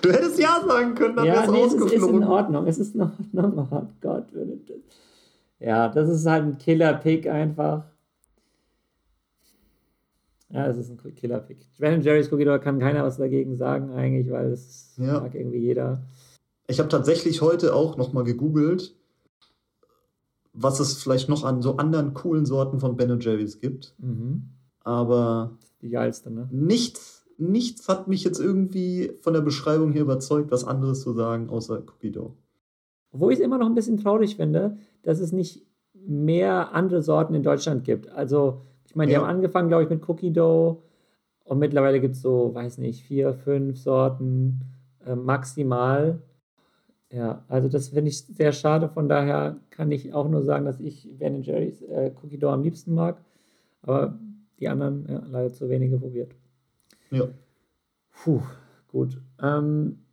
Du 0.01 0.11
hättest 0.11 0.39
ja 0.39 0.61
sagen 0.67 0.95
können, 0.95 1.15
dann 1.15 1.25
Ja, 1.25 1.33
wär's 1.35 1.51
nee, 1.51 1.61
es 1.61 1.73
ist, 1.73 1.73
ist 1.73 1.81
in 1.81 1.85
ausgeflogen. 2.01 2.23
Ordnung. 2.23 2.67
Es 2.67 2.77
ist 2.79 2.95
in 2.95 3.01
Ordnung. 3.01 3.67
Oh 3.71 3.81
Gott. 4.01 4.33
würde 4.33 4.57
das- 4.67 4.77
Ja, 5.59 5.89
das 5.89 6.09
ist 6.09 6.25
halt 6.25 6.43
ein 6.45 6.57
Killer-Pick 6.57 7.27
einfach. 7.27 7.83
Ja, 10.49 10.67
es 10.67 10.77
ist 10.77 10.89
ein 10.89 11.15
Killer-Pick. 11.15 11.57
Ben 11.79 12.01
Jerry's 12.01 12.31
Cookie 12.31 12.45
Dough 12.45 12.59
kann 12.59 12.79
keiner 12.79 13.03
was 13.03 13.17
dagegen 13.17 13.55
sagen 13.57 13.91
eigentlich, 13.91 14.29
weil 14.29 14.51
das 14.51 14.93
Ja. 14.97 15.19
mag 15.19 15.33
irgendwie 15.35 15.57
jeder. 15.59 16.03
Ich 16.67 16.79
habe 16.79 16.89
tatsächlich 16.89 17.41
heute 17.41 17.73
auch 17.75 17.97
nochmal 17.97 18.23
gegoogelt, 18.23 18.95
was 20.53 20.79
es 20.79 21.01
vielleicht 21.01 21.29
noch 21.29 21.43
an 21.43 21.61
so 21.61 21.77
anderen 21.77 22.13
coolen 22.13 22.45
Sorten 22.45 22.79
von 22.79 22.95
Ben 22.95 23.19
Jerry's 23.19 23.59
gibt. 23.59 23.93
Mhm. 23.97 24.49
Aber 24.83 25.57
Die 25.81 25.89
geilste, 25.89 26.29
ne? 26.31 26.47
nichts, 26.51 27.24
nichts 27.37 27.87
hat 27.87 28.07
mich 28.07 28.23
jetzt 28.23 28.39
irgendwie 28.39 29.11
von 29.21 29.33
der 29.33 29.41
Beschreibung 29.41 29.91
hier 29.91 30.01
überzeugt, 30.01 30.51
was 30.51 30.63
anderes 30.65 31.01
zu 31.01 31.13
sagen, 31.13 31.49
außer 31.49 31.79
Cookie 31.79 32.11
Dough. 32.11 32.33
Obwohl 33.11 33.31
ich 33.33 33.39
es 33.39 33.45
immer 33.45 33.57
noch 33.57 33.67
ein 33.67 33.75
bisschen 33.75 33.97
traurig 33.97 34.35
finde, 34.35 34.77
dass 35.03 35.19
es 35.19 35.31
nicht 35.31 35.65
mehr 35.93 36.73
andere 36.73 37.01
Sorten 37.01 37.33
in 37.33 37.43
Deutschland 37.43 37.83
gibt. 37.83 38.09
Also, 38.09 38.61
ich 38.87 38.95
meine, 38.95 39.09
die 39.09 39.13
Ja. 39.13 39.21
haben 39.21 39.29
angefangen, 39.29 39.69
glaube 39.69 39.83
ich, 39.83 39.89
mit 39.89 40.07
Cookie 40.07 40.31
Dough 40.31 40.81
und 41.45 41.59
mittlerweile 41.59 41.99
gibt 41.99 42.15
es 42.15 42.21
so, 42.21 42.53
weiß 42.53 42.77
nicht, 42.79 43.03
vier, 43.03 43.33
fünf 43.33 43.77
Sorten 43.79 44.61
äh, 45.05 45.15
maximal. 45.15 46.21
Ja, 47.11 47.45
also 47.47 47.69
das 47.69 47.89
finde 47.89 48.09
ich 48.09 48.19
sehr 48.25 48.51
schade. 48.51 48.89
Von 48.89 49.07
daher 49.07 49.57
kann 49.69 49.91
ich 49.91 50.13
auch 50.13 50.27
nur 50.27 50.43
sagen, 50.43 50.65
dass 50.65 50.79
ich 50.79 51.07
Ben 51.17 51.41
Jerry's 51.41 51.81
äh, 51.83 52.11
Cookie 52.21 52.37
Dough 52.37 52.51
am 52.53 52.63
liebsten 52.63 52.93
mag. 52.93 53.23
Aber 53.81 54.17
die 54.59 54.67
anderen 54.67 55.05
ja, 55.07 55.23
leider 55.29 55.53
zu 55.53 55.69
wenige 55.69 55.97
probiert. 55.99 56.35
Ja. 57.11 57.27
Puh, 58.11 58.41
gut. 58.87 59.21
Ähm, 59.41 60.05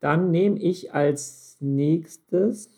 dann 0.00 0.30
nehme 0.30 0.58
ich 0.58 0.92
als 0.94 1.56
nächstes 1.60 2.70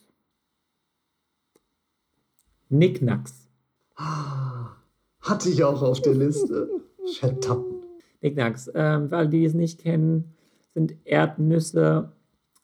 Nicknacks. 2.69 3.49
Ah, 3.97 4.77
Hatte 5.21 5.51
ich 5.51 5.63
auch 5.65 5.83
auf 5.83 6.01
der 6.01 6.15
Liste. 6.15 6.69
Verdammt. 7.19 7.85
Nicknacks, 8.23 8.71
ähm, 8.75 9.09
für 9.09 9.17
alle, 9.17 9.29
die 9.29 9.45
es 9.45 9.55
nicht 9.55 9.81
kennen, 9.81 10.35
sind 10.75 10.95
Erdnüsse 11.05 12.13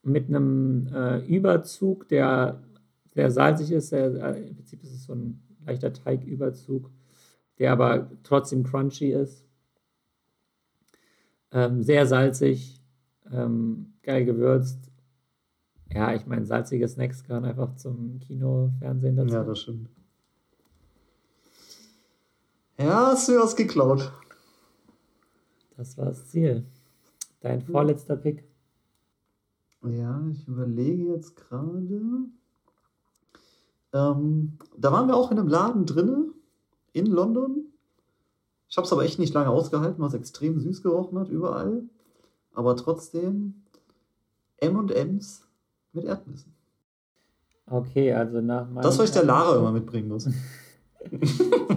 mit 0.03 0.29
einem 0.29 0.87
äh, 0.95 1.19
Überzug, 1.27 2.09
der 2.09 2.63
sehr 3.15 3.31
salzig 3.31 3.73
ist. 3.73 3.93
Der, 3.93 4.15
äh, 4.15 4.49
Im 4.49 4.55
Prinzip 4.57 4.83
ist 4.83 4.93
es 4.93 5.05
so 5.05 5.15
ein 5.15 5.43
leichter 5.65 5.93
Teigüberzug, 5.93 6.91
der 7.59 7.73
aber 7.73 8.11
trotzdem 8.23 8.63
crunchy 8.63 9.13
ist. 9.13 9.46
Ähm, 11.57 11.83
sehr 11.83 12.05
salzig, 12.05 12.83
ähm, 13.33 13.95
geil 14.03 14.27
gewürzt. 14.27 14.91
Ja, 15.91 16.13
ich 16.13 16.27
meine, 16.27 16.45
salzige 16.45 16.87
Snacks 16.87 17.25
gehören 17.25 17.47
einfach 17.47 17.75
zum 17.77 18.19
Kino, 18.21 18.73
Fernsehen 18.79 19.17
dazu. 19.17 19.33
Ja, 19.33 19.43
das 19.43 19.61
stimmt. 19.61 19.89
Ja, 22.79 23.07
hast 23.07 23.31
du 23.31 23.39
was 23.41 23.57
geklaut. 23.57 24.13
das 25.79 25.97
war 25.97 26.05
das 26.05 26.29
Ziel. 26.29 26.67
Dein 27.41 27.63
vorletzter 27.63 28.17
Pick. 28.17 28.45
Ja, 29.83 30.23
ich 30.31 30.47
überlege 30.47 31.05
jetzt 31.15 31.37
gerade. 31.37 32.03
Ähm, 33.95 34.59
da 34.77 34.93
waren 34.93 35.09
wir 35.09 35.17
auch 35.17 35.31
in 35.31 35.39
einem 35.39 35.49
Laden 35.49 35.87
drinne 35.87 36.27
in 36.93 37.07
London. 37.07 37.73
Ich 38.69 38.77
habe 38.77 38.87
es 38.87 38.93
aber 38.93 39.05
echt 39.05 39.19
nicht 39.19 39.35
lange 39.35 39.51
ausgehalten, 39.51 40.01
weil 40.01 40.09
es 40.09 40.15
extrem 40.15 40.59
süß 40.59 40.83
gerochen 40.83 41.19
hat 41.19 41.29
überall. 41.29 41.83
Aber 42.53 42.77
trotzdem 42.77 43.63
M&M's 44.59 45.47
mit 45.93 46.05
Erdnüssen. 46.05 46.55
Okay, 47.69 48.13
also 48.13 48.41
nach 48.41 48.69
meinem. 48.69 48.83
Das, 48.83 48.99
was 48.99 49.07
ich 49.09 49.15
der 49.15 49.25
Lara 49.25 49.57
immer 49.57 49.73
mitbringen 49.73 50.09
muss. 50.09 50.27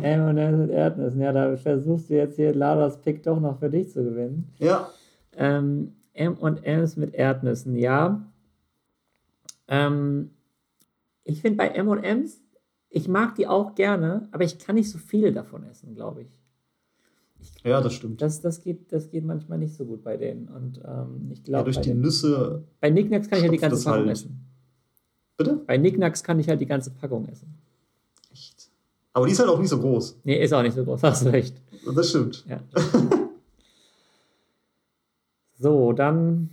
M&M's 0.02 0.58
mit 0.58 0.70
Erdnüssen. 0.72 1.22
Ja, 1.22 1.32
da 1.32 1.56
versuchst 1.58 2.10
du 2.10 2.16
jetzt 2.16 2.36
hier 2.36 2.54
Laras 2.54 3.02
Pick 3.02 3.24
doch 3.24 3.40
noch 3.40 3.60
für 3.60 3.70
dich 3.70 3.92
zu 3.92 4.04
gewinnen. 4.04 4.50
Ja, 4.58 4.90
Ähm, 5.36 5.94
M&M's 6.14 6.98
mit 6.98 7.14
Erdnüssen, 7.14 7.76
ja. 7.76 8.22
Ähm, 9.68 10.32
ich 11.24 11.42
finde 11.42 11.58
bei 11.58 11.68
M&M's, 11.70 12.42
ich 12.90 13.08
mag 13.08 13.36
die 13.36 13.48
auch 13.48 13.76
gerne, 13.76 14.28
aber 14.32 14.44
ich 14.44 14.58
kann 14.60 14.76
nicht 14.76 14.90
so 14.90 14.98
viel 14.98 15.32
davon 15.32 15.64
essen, 15.64 15.96
glaube 15.96 16.24
ich. 16.24 16.39
Ja, 17.64 17.82
das 17.82 17.94
stimmt. 17.94 18.22
Das, 18.22 18.42
das, 18.42 18.62
geht, 18.62 18.92
das 18.92 19.10
geht 19.10 19.26
manchmal 19.26 19.58
nicht 19.58 19.74
so 19.74 19.86
gut 19.86 20.04
bei 20.04 20.18
denen. 20.18 20.48
Und 20.48 20.80
ähm, 20.86 21.30
ich 21.32 21.40
Ja, 21.40 21.44
glaube, 21.46 21.66
durch 21.66 21.78
bei, 21.78 21.82
die 21.84 21.90
den- 21.90 22.02
Nüsse. 22.02 22.64
bei 22.80 22.90
Nicknacks 22.90 23.30
kann 23.30 23.38
ich 23.40 23.44
halt 23.44 23.54
die 23.54 23.58
ganze 23.58 23.84
Packung 23.84 24.00
halt. 24.06 24.12
essen. 24.12 24.46
Bitte? 25.38 25.56
Bei 25.68 25.78
Nicknacks 25.78 26.24
kann 26.24 26.40
ich 26.40 26.48
halt 26.50 26.60
die 26.62 26.66
ganze 26.66 26.92
Packung 26.92 27.28
essen. 27.28 27.54
Echt. 28.32 28.70
Aber 29.14 29.26
die 29.26 29.32
ist 29.32 29.40
halt 29.40 29.50
auch 29.50 29.60
nicht 29.60 29.70
so 29.70 29.80
groß. 29.80 30.20
Nee, 30.24 30.42
ist 30.44 30.54
auch 30.54 30.62
nicht 30.62 30.76
so 30.76 30.84
groß, 30.84 31.02
hast 31.04 31.26
du 31.26 31.30
recht. 31.32 31.62
Das 31.96 32.10
stimmt. 32.10 32.46
Ja. 32.48 32.62
so, 35.58 35.92
dann, 35.94 36.50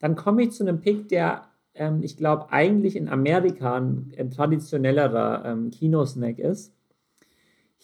dann 0.00 0.16
komme 0.16 0.42
ich 0.42 0.52
zu 0.52 0.64
einem 0.64 0.80
Pick, 0.80 1.08
der, 1.08 1.42
ähm, 1.74 2.02
ich 2.02 2.16
glaube, 2.16 2.50
eigentlich 2.50 2.96
in 2.96 3.08
Amerika 3.08 3.76
ein, 3.76 4.12
ein 4.18 4.30
traditionellerer 4.30 5.44
ähm, 5.44 5.70
Kinosnack 5.70 6.38
ist. 6.38 6.72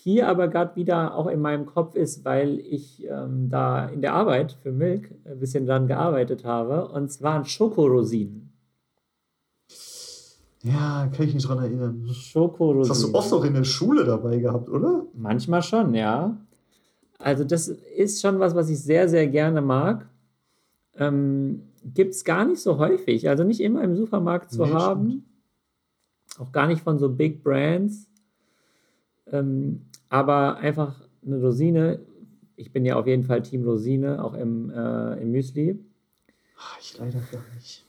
Hier 0.00 0.28
aber 0.28 0.46
gerade 0.48 0.76
wieder 0.76 1.14
auch 1.16 1.26
in 1.26 1.40
meinem 1.40 1.66
Kopf 1.66 1.96
ist, 1.96 2.24
weil 2.24 2.60
ich 2.60 3.04
ähm, 3.08 3.48
da 3.50 3.86
in 3.86 4.00
der 4.00 4.14
Arbeit 4.14 4.52
für 4.62 4.70
Milk 4.70 5.10
ein 5.24 5.40
bisschen 5.40 5.66
dran 5.66 5.88
gearbeitet 5.88 6.44
habe. 6.44 6.88
Und 6.88 7.10
zwar 7.10 7.44
Schokorosinen. 7.44 8.52
Ja, 10.62 11.08
kann 11.14 11.26
ich 11.26 11.34
mich 11.34 11.44
dran 11.44 11.58
erinnern. 11.58 12.08
Schokorosinen. 12.12 12.88
Das 12.88 12.90
hast 12.90 13.02
du 13.02 13.14
oft 13.14 13.32
auch 13.32 13.44
in 13.44 13.54
der 13.54 13.64
Schule 13.64 14.04
dabei 14.04 14.38
gehabt, 14.38 14.68
oder? 14.68 15.04
Manchmal 15.14 15.62
schon, 15.62 15.94
ja. 15.94 16.36
Also 17.18 17.42
das 17.44 17.66
ist 17.68 18.20
schon 18.20 18.38
was, 18.38 18.54
was 18.54 18.68
ich 18.68 18.80
sehr, 18.80 19.08
sehr 19.08 19.26
gerne 19.26 19.60
mag. 19.60 20.08
Ähm, 20.96 21.62
Gibt 21.84 22.14
es 22.14 22.24
gar 22.24 22.44
nicht 22.44 22.60
so 22.60 22.78
häufig. 22.78 23.28
Also 23.28 23.42
nicht 23.44 23.60
immer 23.60 23.82
im 23.82 23.96
Supermarkt 23.96 24.52
zu 24.52 24.64
Nee, 24.64 24.72
haben. 24.72 25.06
stimmt. 25.08 25.24
Auch 26.38 26.52
gar 26.52 26.68
nicht 26.68 26.82
von 26.82 26.98
so 26.98 27.08
Big 27.08 27.42
Brands. 27.42 28.06
Ähm, 29.26 29.87
aber 30.08 30.56
einfach 30.58 31.00
eine 31.24 31.40
Rosine. 31.40 32.00
Ich 32.56 32.72
bin 32.72 32.84
ja 32.84 32.96
auf 32.96 33.06
jeden 33.06 33.24
Fall 33.24 33.42
Team 33.42 33.64
Rosine, 33.64 34.22
auch 34.24 34.34
im, 34.34 34.70
äh, 34.70 35.20
im 35.20 35.30
Müsli. 35.30 35.78
Ah, 36.56 36.76
Ich 36.80 36.98
leider 36.98 37.20
gar 37.30 37.42
nicht. 37.54 37.84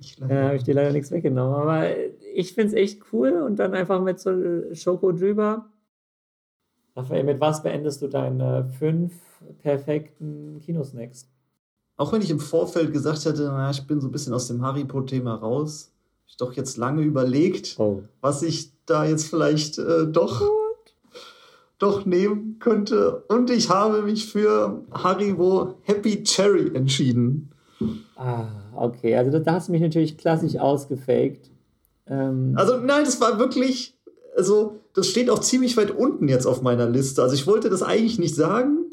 Ich 0.00 0.16
Da 0.16 0.26
leider 0.26 0.44
habe 0.46 0.56
ich 0.56 0.62
dir 0.64 0.74
leider 0.74 0.92
nichts 0.92 1.10
weggenommen. 1.10 1.54
Aber 1.54 1.84
ich 2.34 2.52
finde 2.54 2.68
es 2.68 2.74
echt 2.74 3.02
cool 3.12 3.32
und 3.32 3.56
dann 3.58 3.74
einfach 3.74 4.02
mit 4.02 4.20
so 4.20 4.30
Schoko 4.74 5.12
drüber. 5.12 5.66
Raphael, 6.94 7.24
mit 7.24 7.40
was 7.40 7.62
beendest 7.62 8.00
du 8.02 8.08
deine 8.08 8.64
fünf 8.78 9.12
perfekten 9.62 10.60
Kinosnacks? 10.64 11.28
Auch 11.98 12.12
wenn 12.12 12.22
ich 12.22 12.30
im 12.30 12.40
Vorfeld 12.40 12.92
gesagt 12.92 13.24
hätte, 13.24 13.44
na, 13.44 13.70
ich 13.70 13.86
bin 13.86 14.00
so 14.00 14.08
ein 14.08 14.12
bisschen 14.12 14.32
aus 14.34 14.48
dem 14.48 14.62
Haribo-Thema 14.62 15.34
raus, 15.36 15.90
hab 16.22 16.28
ich 16.28 16.36
doch 16.36 16.52
jetzt 16.54 16.76
lange 16.76 17.02
überlegt, 17.02 17.76
Oh. 17.78 18.02
was 18.20 18.42
ich 18.42 18.70
da 18.86 19.04
jetzt 19.04 19.28
vielleicht 19.28 19.78
äh, 19.78 20.06
doch, 20.06 20.42
doch 21.78 22.06
nehmen 22.06 22.56
könnte. 22.58 23.24
Und 23.28 23.50
ich 23.50 23.68
habe 23.70 24.02
mich 24.02 24.30
für 24.30 24.82
Haribo 24.92 25.74
Happy 25.82 26.22
Cherry 26.24 26.74
entschieden. 26.74 27.50
Ah, 28.16 28.46
okay. 28.74 29.16
Also 29.16 29.38
da 29.38 29.52
hast 29.54 29.68
du 29.68 29.72
mich 29.72 29.82
natürlich 29.82 30.16
klassisch 30.16 30.56
ausgefaked. 30.56 31.50
Ähm, 32.06 32.52
Also 32.56 32.78
nein, 32.78 33.04
das 33.04 33.20
war 33.20 33.38
wirklich, 33.38 33.98
also 34.36 34.76
das 34.94 35.08
steht 35.08 35.28
auch 35.28 35.40
ziemlich 35.40 35.76
weit 35.76 35.90
unten 35.90 36.28
jetzt 36.28 36.46
auf 36.46 36.62
meiner 36.62 36.88
Liste. 36.88 37.22
Also 37.22 37.34
ich 37.34 37.46
wollte 37.46 37.68
das 37.68 37.82
eigentlich 37.82 38.18
nicht 38.18 38.34
sagen, 38.34 38.90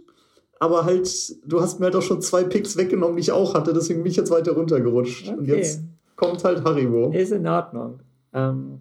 aber 0.60 0.84
halt, 0.86 1.10
du 1.50 1.62
hast 1.62 1.80
mir 1.80 1.86
halt 1.86 1.96
auch 1.96 2.02
schon 2.02 2.22
zwei 2.22 2.44
Picks 2.44 2.76
weggenommen, 2.76 3.16
die 3.16 3.22
ich 3.22 3.32
auch 3.32 3.54
hatte, 3.54 3.74
deswegen 3.74 4.04
bin 4.04 4.12
ich 4.12 4.18
jetzt 4.18 4.32
weiter 4.32 4.54
runtergerutscht. 4.54 5.30
Und 5.30 5.40
Okay. 5.42 5.56
jetzt 5.58 5.82
kommt 6.18 6.44
halt 6.44 6.64
Haribo. 6.66 7.12
ist 7.12 7.32
in 7.32 7.48
Ordnung. 7.48 8.00
Ähm, 8.34 8.80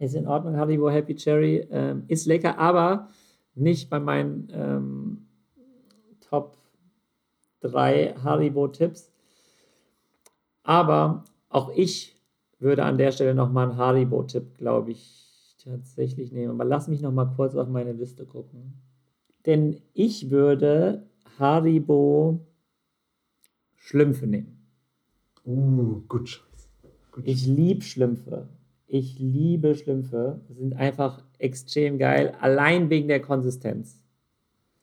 ist 0.00 0.14
in 0.14 0.26
Ordnung, 0.26 0.56
Haribo 0.56 0.90
Happy 0.90 1.14
Cherry. 1.14 1.66
Ähm, 1.70 2.04
ist 2.08 2.26
lecker, 2.26 2.58
aber 2.58 3.08
nicht 3.54 3.90
bei 3.90 4.00
meinen 4.00 4.48
ähm, 4.52 5.26
Top 6.20 6.56
3 7.60 8.14
Haribo-Tipps. 8.22 9.12
Aber 10.62 11.24
auch 11.48 11.70
ich 11.74 12.16
würde 12.58 12.84
an 12.84 12.98
der 12.98 13.12
Stelle 13.12 13.34
nochmal 13.34 13.68
einen 13.68 13.76
Haribo-Tipp, 13.76 14.56
glaube 14.58 14.92
ich, 14.92 15.56
tatsächlich 15.62 16.32
nehmen. 16.32 16.52
Aber 16.52 16.64
lass 16.64 16.88
mich 16.88 17.02
nochmal 17.02 17.32
kurz 17.36 17.54
auf 17.54 17.68
meine 17.68 17.92
Liste 17.92 18.24
gucken. 18.24 18.80
Denn 19.44 19.82
ich 19.92 20.30
würde 20.30 21.06
Haribo 21.38 22.40
Schlümpfe 23.76 24.26
nehmen. 24.26 24.66
Uh, 25.44 26.02
gut 26.08 26.42
Ich 27.24 27.46
liebe 27.46 27.82
Schlümpfe. 27.82 28.48
Ich 28.92 29.20
liebe 29.20 29.76
Schlümpfe. 29.76 30.40
Sind 30.48 30.74
einfach 30.74 31.22
extrem 31.38 31.96
geil. 31.96 32.34
Allein 32.40 32.90
wegen 32.90 33.06
der 33.06 33.20
Konsistenz. 33.20 33.96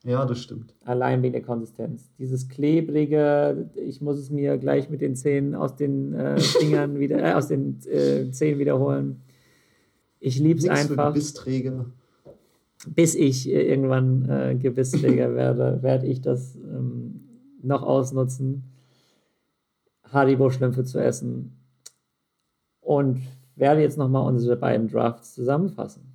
Ja, 0.05 0.25
das 0.25 0.39
stimmt. 0.39 0.73
Allein 0.85 1.21
wegen 1.23 1.33
der 1.33 1.41
Konsistenz. 1.41 2.09
Dieses 2.17 2.47
klebrige, 2.47 3.69
ich 3.75 3.99
muss 3.99 4.17
es 4.17 4.29
mir 4.29 4.57
gleich 4.57 4.89
mit 4.89 5.01
den 5.01 5.17
Zähnen 5.17 5.55
aus 5.55 5.75
den 5.75 6.13
äh, 6.13 6.39
Fingern 6.39 6.99
wieder, 6.99 7.19
äh, 7.19 7.33
aus 7.33 7.49
den 7.49 7.79
äh, 7.85 8.31
Zähnen 8.31 8.59
wiederholen. 8.59 9.23
Ich 10.21 10.39
liebe 10.39 10.59
es 10.59 10.69
einfach. 10.69 11.13
Gebissträger. 11.13 11.87
Bis 12.87 13.13
ich 13.13 13.49
äh, 13.49 13.67
irgendwann 13.67 14.29
äh, 14.29 14.55
Gebissträger 14.55 15.35
werde, 15.35 15.83
werde 15.83 16.07
ich 16.07 16.21
das 16.21 16.55
ähm, 16.55 17.25
noch 17.61 17.83
ausnutzen, 17.83 18.63
Haribo-Schlümpfe 20.13 20.85
zu 20.85 20.97
essen. 20.99 21.57
Und 22.79 23.19
werde 23.57 23.81
jetzt 23.81 23.97
nochmal 23.97 24.27
unsere 24.27 24.55
beiden 24.55 24.87
Drafts 24.87 25.33
zusammenfassen. 25.33 26.13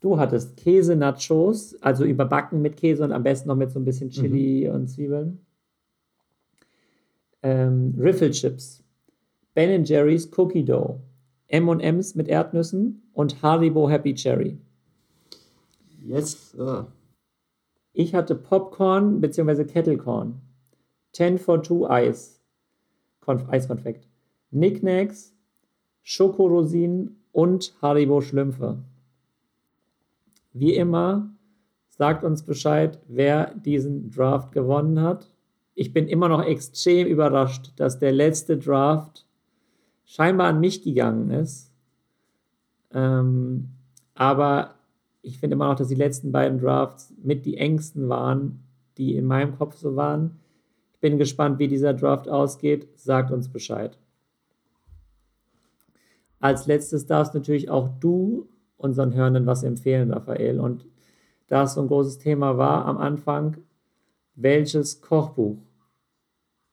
Du 0.00 0.18
hattest 0.18 0.56
Käse-Nachos, 0.56 1.76
also 1.82 2.04
überbacken 2.04 2.62
mit 2.62 2.76
Käse 2.76 3.04
und 3.04 3.12
am 3.12 3.24
besten 3.24 3.48
noch 3.48 3.56
mit 3.56 3.70
so 3.70 3.80
ein 3.80 3.84
bisschen 3.84 4.10
Chili 4.10 4.68
und 4.68 4.88
Zwiebeln. 4.88 5.44
Ähm, 7.42 7.94
Riffle-Chips, 7.98 8.84
Ben 9.54 9.84
Jerry's 9.84 10.30
Cookie 10.36 10.64
Dough, 10.64 11.00
M&M's 11.48 12.14
mit 12.14 12.28
Erdnüssen 12.28 13.02
und 13.12 13.42
Haribo 13.42 13.88
Happy 13.88 14.14
Cherry. 14.14 14.58
Yes. 16.04 16.54
Äh. 16.54 16.84
Ich 17.92 18.14
hatte 18.14 18.36
Popcorn 18.36 19.20
bzw. 19.20 19.64
Kettlecorn, 19.64 20.40
10 21.12 21.38
for 21.38 21.62
2 21.62 21.90
Eis, 21.90 22.40
Konf 23.20 23.48
Eiskonfekt, 23.48 24.06
Knickknacks, 24.50 25.34
Schokorosinen 26.10 27.18
und 27.32 27.74
Haribo 27.82 28.22
Schlümpfe. 28.22 28.78
Wie 30.54 30.74
immer, 30.74 31.28
sagt 31.90 32.24
uns 32.24 32.44
Bescheid, 32.44 32.98
wer 33.08 33.52
diesen 33.54 34.10
Draft 34.10 34.52
gewonnen 34.52 35.02
hat. 35.02 35.30
Ich 35.74 35.92
bin 35.92 36.08
immer 36.08 36.30
noch 36.30 36.42
extrem 36.42 37.06
überrascht, 37.08 37.72
dass 37.76 37.98
der 37.98 38.12
letzte 38.12 38.56
Draft 38.56 39.26
scheinbar 40.06 40.46
an 40.46 40.60
mich 40.60 40.82
gegangen 40.82 41.30
ist. 41.30 41.70
Ähm, 42.94 43.68
aber 44.14 44.76
ich 45.20 45.38
finde 45.38 45.56
immer 45.56 45.68
noch, 45.68 45.76
dass 45.76 45.88
die 45.88 45.94
letzten 45.94 46.32
beiden 46.32 46.58
Drafts 46.58 47.12
mit 47.22 47.44
die 47.44 47.58
engsten 47.58 48.08
waren, 48.08 48.60
die 48.96 49.14
in 49.14 49.26
meinem 49.26 49.58
Kopf 49.58 49.76
so 49.76 49.94
waren. 49.94 50.38
Ich 50.94 51.00
bin 51.00 51.18
gespannt, 51.18 51.58
wie 51.58 51.68
dieser 51.68 51.92
Draft 51.92 52.30
ausgeht. 52.30 52.88
Sagt 52.96 53.30
uns 53.30 53.50
Bescheid. 53.50 53.98
Als 56.40 56.66
letztes 56.66 57.06
darfst 57.06 57.34
natürlich 57.34 57.68
auch 57.68 57.88
du 58.00 58.48
unseren 58.76 59.14
Hörenden 59.14 59.46
was 59.46 59.64
empfehlen, 59.64 60.12
Raphael. 60.12 60.60
Und 60.60 60.86
da 61.48 61.64
es 61.64 61.74
so 61.74 61.80
ein 61.80 61.88
großes 61.88 62.18
Thema 62.18 62.58
war 62.58 62.84
am 62.86 62.98
Anfang, 62.98 63.56
welches 64.34 65.00
Kochbuch 65.00 65.58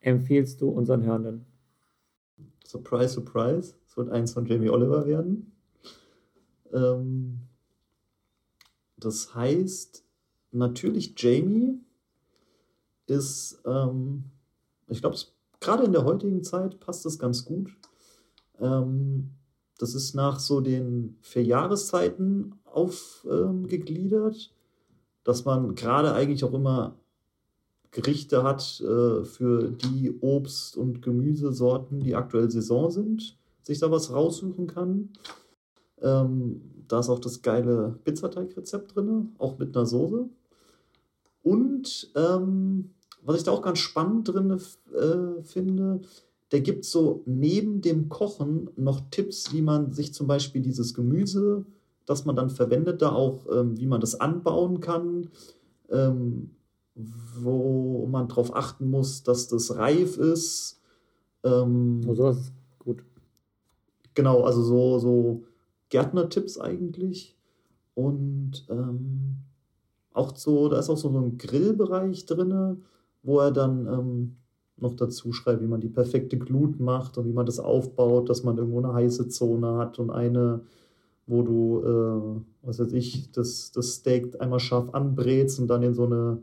empfiehlst 0.01 0.61
du 0.61 0.69
unseren 0.69 1.03
Hörenden? 1.03 1.45
Surprise, 2.65 3.09
surprise. 3.09 3.75
Es 3.87 3.97
wird 3.97 4.09
eins 4.09 4.33
von 4.33 4.45
Jamie 4.45 4.69
Oliver 4.69 5.05
werden. 5.07 5.51
Ähm, 6.73 7.41
das 8.97 9.33
heißt, 9.33 10.03
natürlich 10.51 11.15
Jamie 11.17 11.79
ist, 13.07 13.61
ähm, 13.65 14.25
ich 14.87 15.01
glaube, 15.01 15.17
gerade 15.59 15.83
in 15.83 15.91
der 15.91 16.05
heutigen 16.05 16.43
Zeit 16.43 16.79
passt 16.79 17.05
das 17.05 17.17
ganz 17.17 17.45
gut. 17.45 17.75
Ähm, 18.59 19.31
das 19.77 19.93
ist 19.95 20.15
nach 20.15 20.39
so 20.39 20.61
den 20.61 21.17
vier 21.21 21.43
Jahreszeiten 21.43 22.59
aufgegliedert, 22.65 24.53
dass 25.23 25.45
man 25.45 25.75
gerade 25.75 26.13
eigentlich 26.13 26.43
auch 26.43 26.53
immer 26.53 26.95
Gerichte 27.91 28.43
hat 28.43 28.81
äh, 28.81 29.23
für 29.23 29.71
die 29.71 30.11
Obst- 30.19 30.75
und 30.75 31.01
Gemüsesorten, 31.01 32.01
die 32.01 32.15
aktuell 32.15 32.51
Saison 32.51 32.91
sind, 32.91 33.37
sich 33.61 33.79
da 33.79 33.89
was 33.89 34.11
raussuchen 34.11 34.67
kann. 34.67 35.09
Ähm, 36.01 36.61
da 36.87 36.99
ist 36.99 37.09
auch 37.09 37.19
das 37.19 37.41
geile 37.41 37.97
Pizzateigrezept 38.03 38.95
drin, 38.95 39.33
auch 39.37 39.57
mit 39.57 39.75
einer 39.75 39.85
Soße. 39.85 40.29
Und 41.41 42.11
ähm, 42.15 42.91
was 43.21 43.37
ich 43.37 43.43
da 43.43 43.51
auch 43.51 43.61
ganz 43.61 43.79
spannend 43.79 44.27
drin 44.27 44.59
äh, 44.93 45.43
finde, 45.43 46.01
der 46.51 46.61
gibt 46.61 46.85
so 46.85 47.23
neben 47.25 47.81
dem 47.81 48.09
Kochen 48.09 48.69
noch 48.75 49.01
Tipps, 49.09 49.53
wie 49.53 49.61
man 49.61 49.91
sich 49.91 50.13
zum 50.13 50.27
Beispiel 50.27 50.61
dieses 50.61 50.93
Gemüse, 50.93 51.65
das 52.05 52.25
man 52.25 52.35
dann 52.35 52.49
verwendet, 52.49 53.01
da 53.01 53.11
auch, 53.11 53.47
ähm, 53.51 53.77
wie 53.77 53.87
man 53.87 54.01
das 54.01 54.19
anbauen 54.19 54.79
kann, 54.79 55.29
ähm, 55.89 56.51
wo 56.95 58.07
man 58.07 58.27
darauf 58.27 58.55
achten 58.55 58.89
muss, 58.89 59.23
dass 59.23 59.47
das 59.47 59.75
reif 59.75 60.17
ist. 60.17 60.79
Ähm, 61.43 62.01
Oh, 62.07 62.13
sowas 62.13 62.37
ist 62.37 62.53
gut. 62.79 63.03
Genau, 64.13 64.43
also 64.43 64.63
so, 64.63 64.99
so 64.99 65.43
Gärtner-Tipps 65.89 66.59
eigentlich. 66.59 67.35
Und 67.95 68.65
ähm, 68.69 69.37
auch 70.13 70.35
so, 70.35 70.69
da 70.69 70.79
ist 70.79 70.89
auch 70.89 70.97
so 70.97 71.09
ein 71.09 71.37
Grillbereich 71.37 72.25
drin, 72.25 72.83
wo 73.23 73.39
er 73.39 73.51
dann 73.51 73.87
ähm, 73.87 74.35
noch 74.77 74.95
dazu 74.95 75.31
schreibt, 75.31 75.61
wie 75.61 75.67
man 75.67 75.81
die 75.81 75.89
perfekte 75.89 76.37
Glut 76.37 76.79
macht 76.79 77.17
und 77.17 77.25
wie 77.25 77.33
man 77.33 77.45
das 77.45 77.59
aufbaut, 77.59 78.29
dass 78.29 78.43
man 78.43 78.57
irgendwo 78.57 78.79
eine 78.79 78.93
heiße 78.93 79.29
Zone 79.29 79.77
hat 79.77 79.99
und 79.99 80.09
eine, 80.09 80.61
wo 81.27 81.43
du, 81.43 81.81
äh, 81.81 82.67
was 82.67 82.79
weiß 82.79 82.93
ich, 82.93 83.31
das, 83.31 83.71
das 83.71 83.95
Steak 83.95 84.39
einmal 84.41 84.59
scharf 84.59 84.93
anbrätst 84.93 85.59
und 85.59 85.67
dann 85.67 85.83
in 85.83 85.93
so 85.93 86.05
eine, 86.05 86.39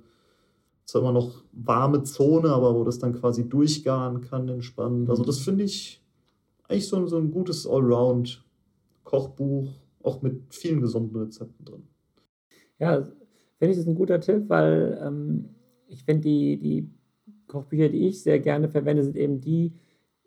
zwar 0.84 1.02
immer 1.02 1.12
noch 1.12 1.42
warme 1.52 2.02
Zone, 2.04 2.48
aber 2.48 2.74
wo 2.74 2.84
das 2.84 2.98
dann 2.98 3.12
quasi 3.12 3.48
durchgaren 3.48 4.22
kann, 4.22 4.48
entspannt. 4.48 5.10
Also 5.10 5.24
das 5.24 5.38
finde 5.38 5.64
ich 5.64 6.02
eigentlich 6.68 6.88
so, 6.88 7.06
so 7.06 7.18
ein 7.18 7.30
gutes 7.30 7.66
Allround-Kochbuch, 7.66 9.68
auch 10.02 10.22
mit 10.22 10.54
vielen 10.54 10.80
gesunden 10.80 11.20
Rezepten 11.20 11.64
drin. 11.64 11.82
Ja, 12.78 13.02
finde 13.58 13.72
ich 13.72 13.76
das 13.76 13.86
ein 13.86 13.94
guter 13.94 14.20
Tipp, 14.20 14.48
weil 14.48 14.98
ähm, 15.04 15.50
ich 15.86 16.02
finde, 16.02 16.22
die, 16.22 16.58
die 16.58 16.90
Kochbücher, 17.52 17.88
die 17.88 18.08
ich 18.08 18.22
sehr 18.22 18.40
gerne 18.40 18.68
verwende, 18.68 19.04
sind 19.04 19.16
eben 19.16 19.40
die, 19.40 19.74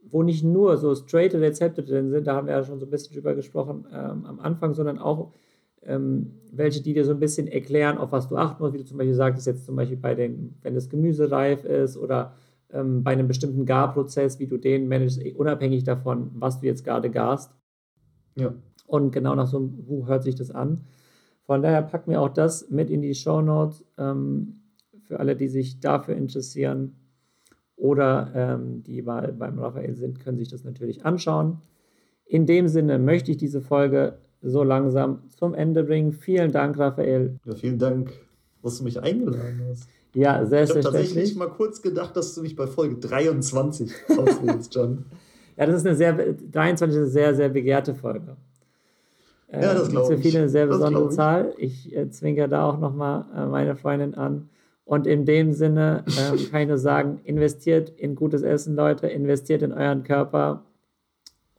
wo 0.03 0.23
nicht 0.23 0.43
nur 0.43 0.77
so 0.77 0.93
straight 0.95 1.33
Rezepte 1.33 1.83
drin 1.83 2.11
sind, 2.11 2.27
da 2.27 2.35
haben 2.35 2.47
wir 2.47 2.53
ja 2.53 2.63
schon 2.63 2.79
so 2.79 2.85
ein 2.85 2.91
bisschen 2.91 3.15
drüber 3.15 3.33
gesprochen 3.33 3.85
ähm, 3.91 4.25
am 4.25 4.39
Anfang, 4.39 4.73
sondern 4.73 4.99
auch 4.99 5.33
ähm, 5.81 6.39
welche, 6.51 6.81
die 6.81 6.93
dir 6.93 7.05
so 7.05 7.11
ein 7.11 7.19
bisschen 7.19 7.47
erklären, 7.47 7.97
auf 7.97 8.11
was 8.11 8.27
du 8.27 8.37
achten 8.37 8.61
musst, 8.61 8.73
wie 8.73 8.79
du 8.79 8.85
zum 8.85 8.97
Beispiel 8.97 9.15
sagtest, 9.15 9.47
jetzt 9.47 9.65
zum 9.65 9.75
Beispiel 9.75 9.97
bei 9.97 10.15
den, 10.15 10.55
wenn 10.61 10.75
das 10.75 10.89
Gemüse 10.89 11.31
reif 11.31 11.65
ist 11.65 11.97
oder 11.97 12.33
ähm, 12.71 13.03
bei 13.03 13.11
einem 13.11 13.27
bestimmten 13.27 13.65
Garprozess, 13.65 14.39
wie 14.39 14.47
du 14.47 14.57
den 14.57 14.87
managst, 14.87 15.23
eh, 15.23 15.33
unabhängig 15.33 15.83
davon, 15.83 16.31
was 16.35 16.59
du 16.59 16.67
jetzt 16.67 16.83
gerade 16.83 17.09
garst. 17.09 17.51
Ja. 18.35 18.53
Und 18.87 19.11
genau 19.11 19.33
nach 19.35 19.47
so 19.47 19.57
einem 19.57 19.85
Buch 19.85 20.07
hört 20.07 20.23
sich 20.23 20.35
das 20.35 20.51
an. 20.51 20.81
Von 21.43 21.61
daher 21.61 21.81
packen 21.81 22.11
wir 22.11 22.21
auch 22.21 22.29
das 22.29 22.69
mit 22.69 22.89
in 22.89 23.01
die 23.01 23.15
Show 23.15 23.41
Notes 23.41 23.83
ähm, 23.97 24.61
für 25.03 25.19
alle, 25.19 25.35
die 25.35 25.47
sich 25.47 25.79
dafür 25.79 26.15
interessieren 26.15 26.95
oder 27.77 28.31
ähm, 28.35 28.83
die 28.83 29.01
mal 29.01 29.33
beim 29.33 29.59
Raphael 29.59 29.95
sind, 29.95 30.19
können 30.19 30.37
sich 30.37 30.47
das 30.49 30.63
natürlich 30.63 31.05
anschauen. 31.05 31.57
In 32.25 32.45
dem 32.45 32.67
Sinne 32.67 32.97
möchte 32.99 33.31
ich 33.31 33.37
diese 33.37 33.61
Folge 33.61 34.17
so 34.41 34.63
langsam 34.63 35.23
zum 35.37 35.53
Ende 35.53 35.83
bringen. 35.83 36.11
Vielen 36.13 36.51
Dank, 36.51 36.77
Raphael. 36.77 37.39
Ja, 37.45 37.55
vielen 37.55 37.79
Dank, 37.79 38.11
dass 38.63 38.77
du 38.77 38.83
mich 38.83 39.01
eingeladen 39.01 39.61
hast. 39.69 39.87
Ja, 40.13 40.45
sehr, 40.45 40.63
Ich 40.63 40.69
habe 40.69 40.79
tatsächlich 40.79 41.35
mal 41.35 41.49
kurz 41.49 41.81
gedacht, 41.81 42.15
dass 42.15 42.33
du 42.35 42.41
mich 42.41 42.55
bei 42.55 42.67
Folge 42.67 42.95
23 42.95 43.91
auswählst, 44.17 44.73
John. 44.73 45.05
Ja, 45.57 45.65
das 45.65 45.77
ist 45.77 45.85
eine 45.87 45.95
sehr, 45.95 46.11
23 46.13 46.87
ist 46.89 46.97
eine 46.97 47.07
sehr, 47.07 47.33
sehr 47.33 47.47
begehrte 47.47 47.95
Folge. 47.95 48.35
Ja, 49.49 49.73
das 49.73 49.83
Ähm, 49.85 49.89
glaub 49.91 50.07
Für 50.07 50.15
ich. 50.15 50.21
viele 50.21 50.39
eine 50.39 50.49
sehr 50.49 50.67
besondere 50.67 51.07
ich. 51.07 51.15
Zahl. 51.15 51.53
Ich 51.57 51.95
äh, 51.95 52.09
zwinker 52.09 52.49
da 52.49 52.67
auch 52.69 52.77
nochmal 52.77 53.23
äh, 53.33 53.45
meine 53.45 53.77
Freundin 53.77 54.15
an. 54.15 54.49
Und 54.85 55.07
in 55.07 55.25
dem 55.25 55.51
Sinne 55.51 56.05
ähm, 56.07 56.37
kann 56.51 56.61
ich 56.61 56.67
nur 56.67 56.77
sagen, 56.77 57.19
investiert 57.23 57.89
in 57.89 58.15
gutes 58.15 58.43
Essen, 58.43 58.75
Leute, 58.75 59.07
investiert 59.07 59.63
in 59.63 59.73
euren 59.73 60.03
Körper 60.03 60.63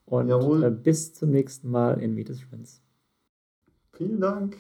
und 0.05 0.31
äh, 0.31 0.70
bis 0.70 1.12
zum 1.12 1.33
nächsten 1.33 1.68
Mal 1.68 2.01
in 2.01 2.14
Meet 2.14 2.31
Friends. 2.39 2.81
Vielen 3.93 4.20
Dank. 4.20 4.57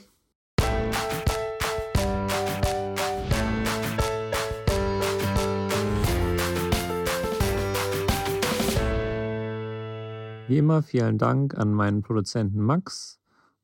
Wie 10.48 10.58
immer 10.58 10.82
vielen 10.82 11.18
Dank 11.18 11.56
an 11.56 11.72
meinen 11.72 12.02
Produzenten 12.02 12.60
Max 12.60 13.20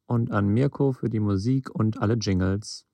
und 0.07 0.31
an 0.31 0.49
Mirko 0.49 0.93
für 0.93 1.09
die 1.09 1.21
Musik 1.21 1.71
und 1.71 2.01
alle 2.01 2.15
Jingles. 2.15 2.87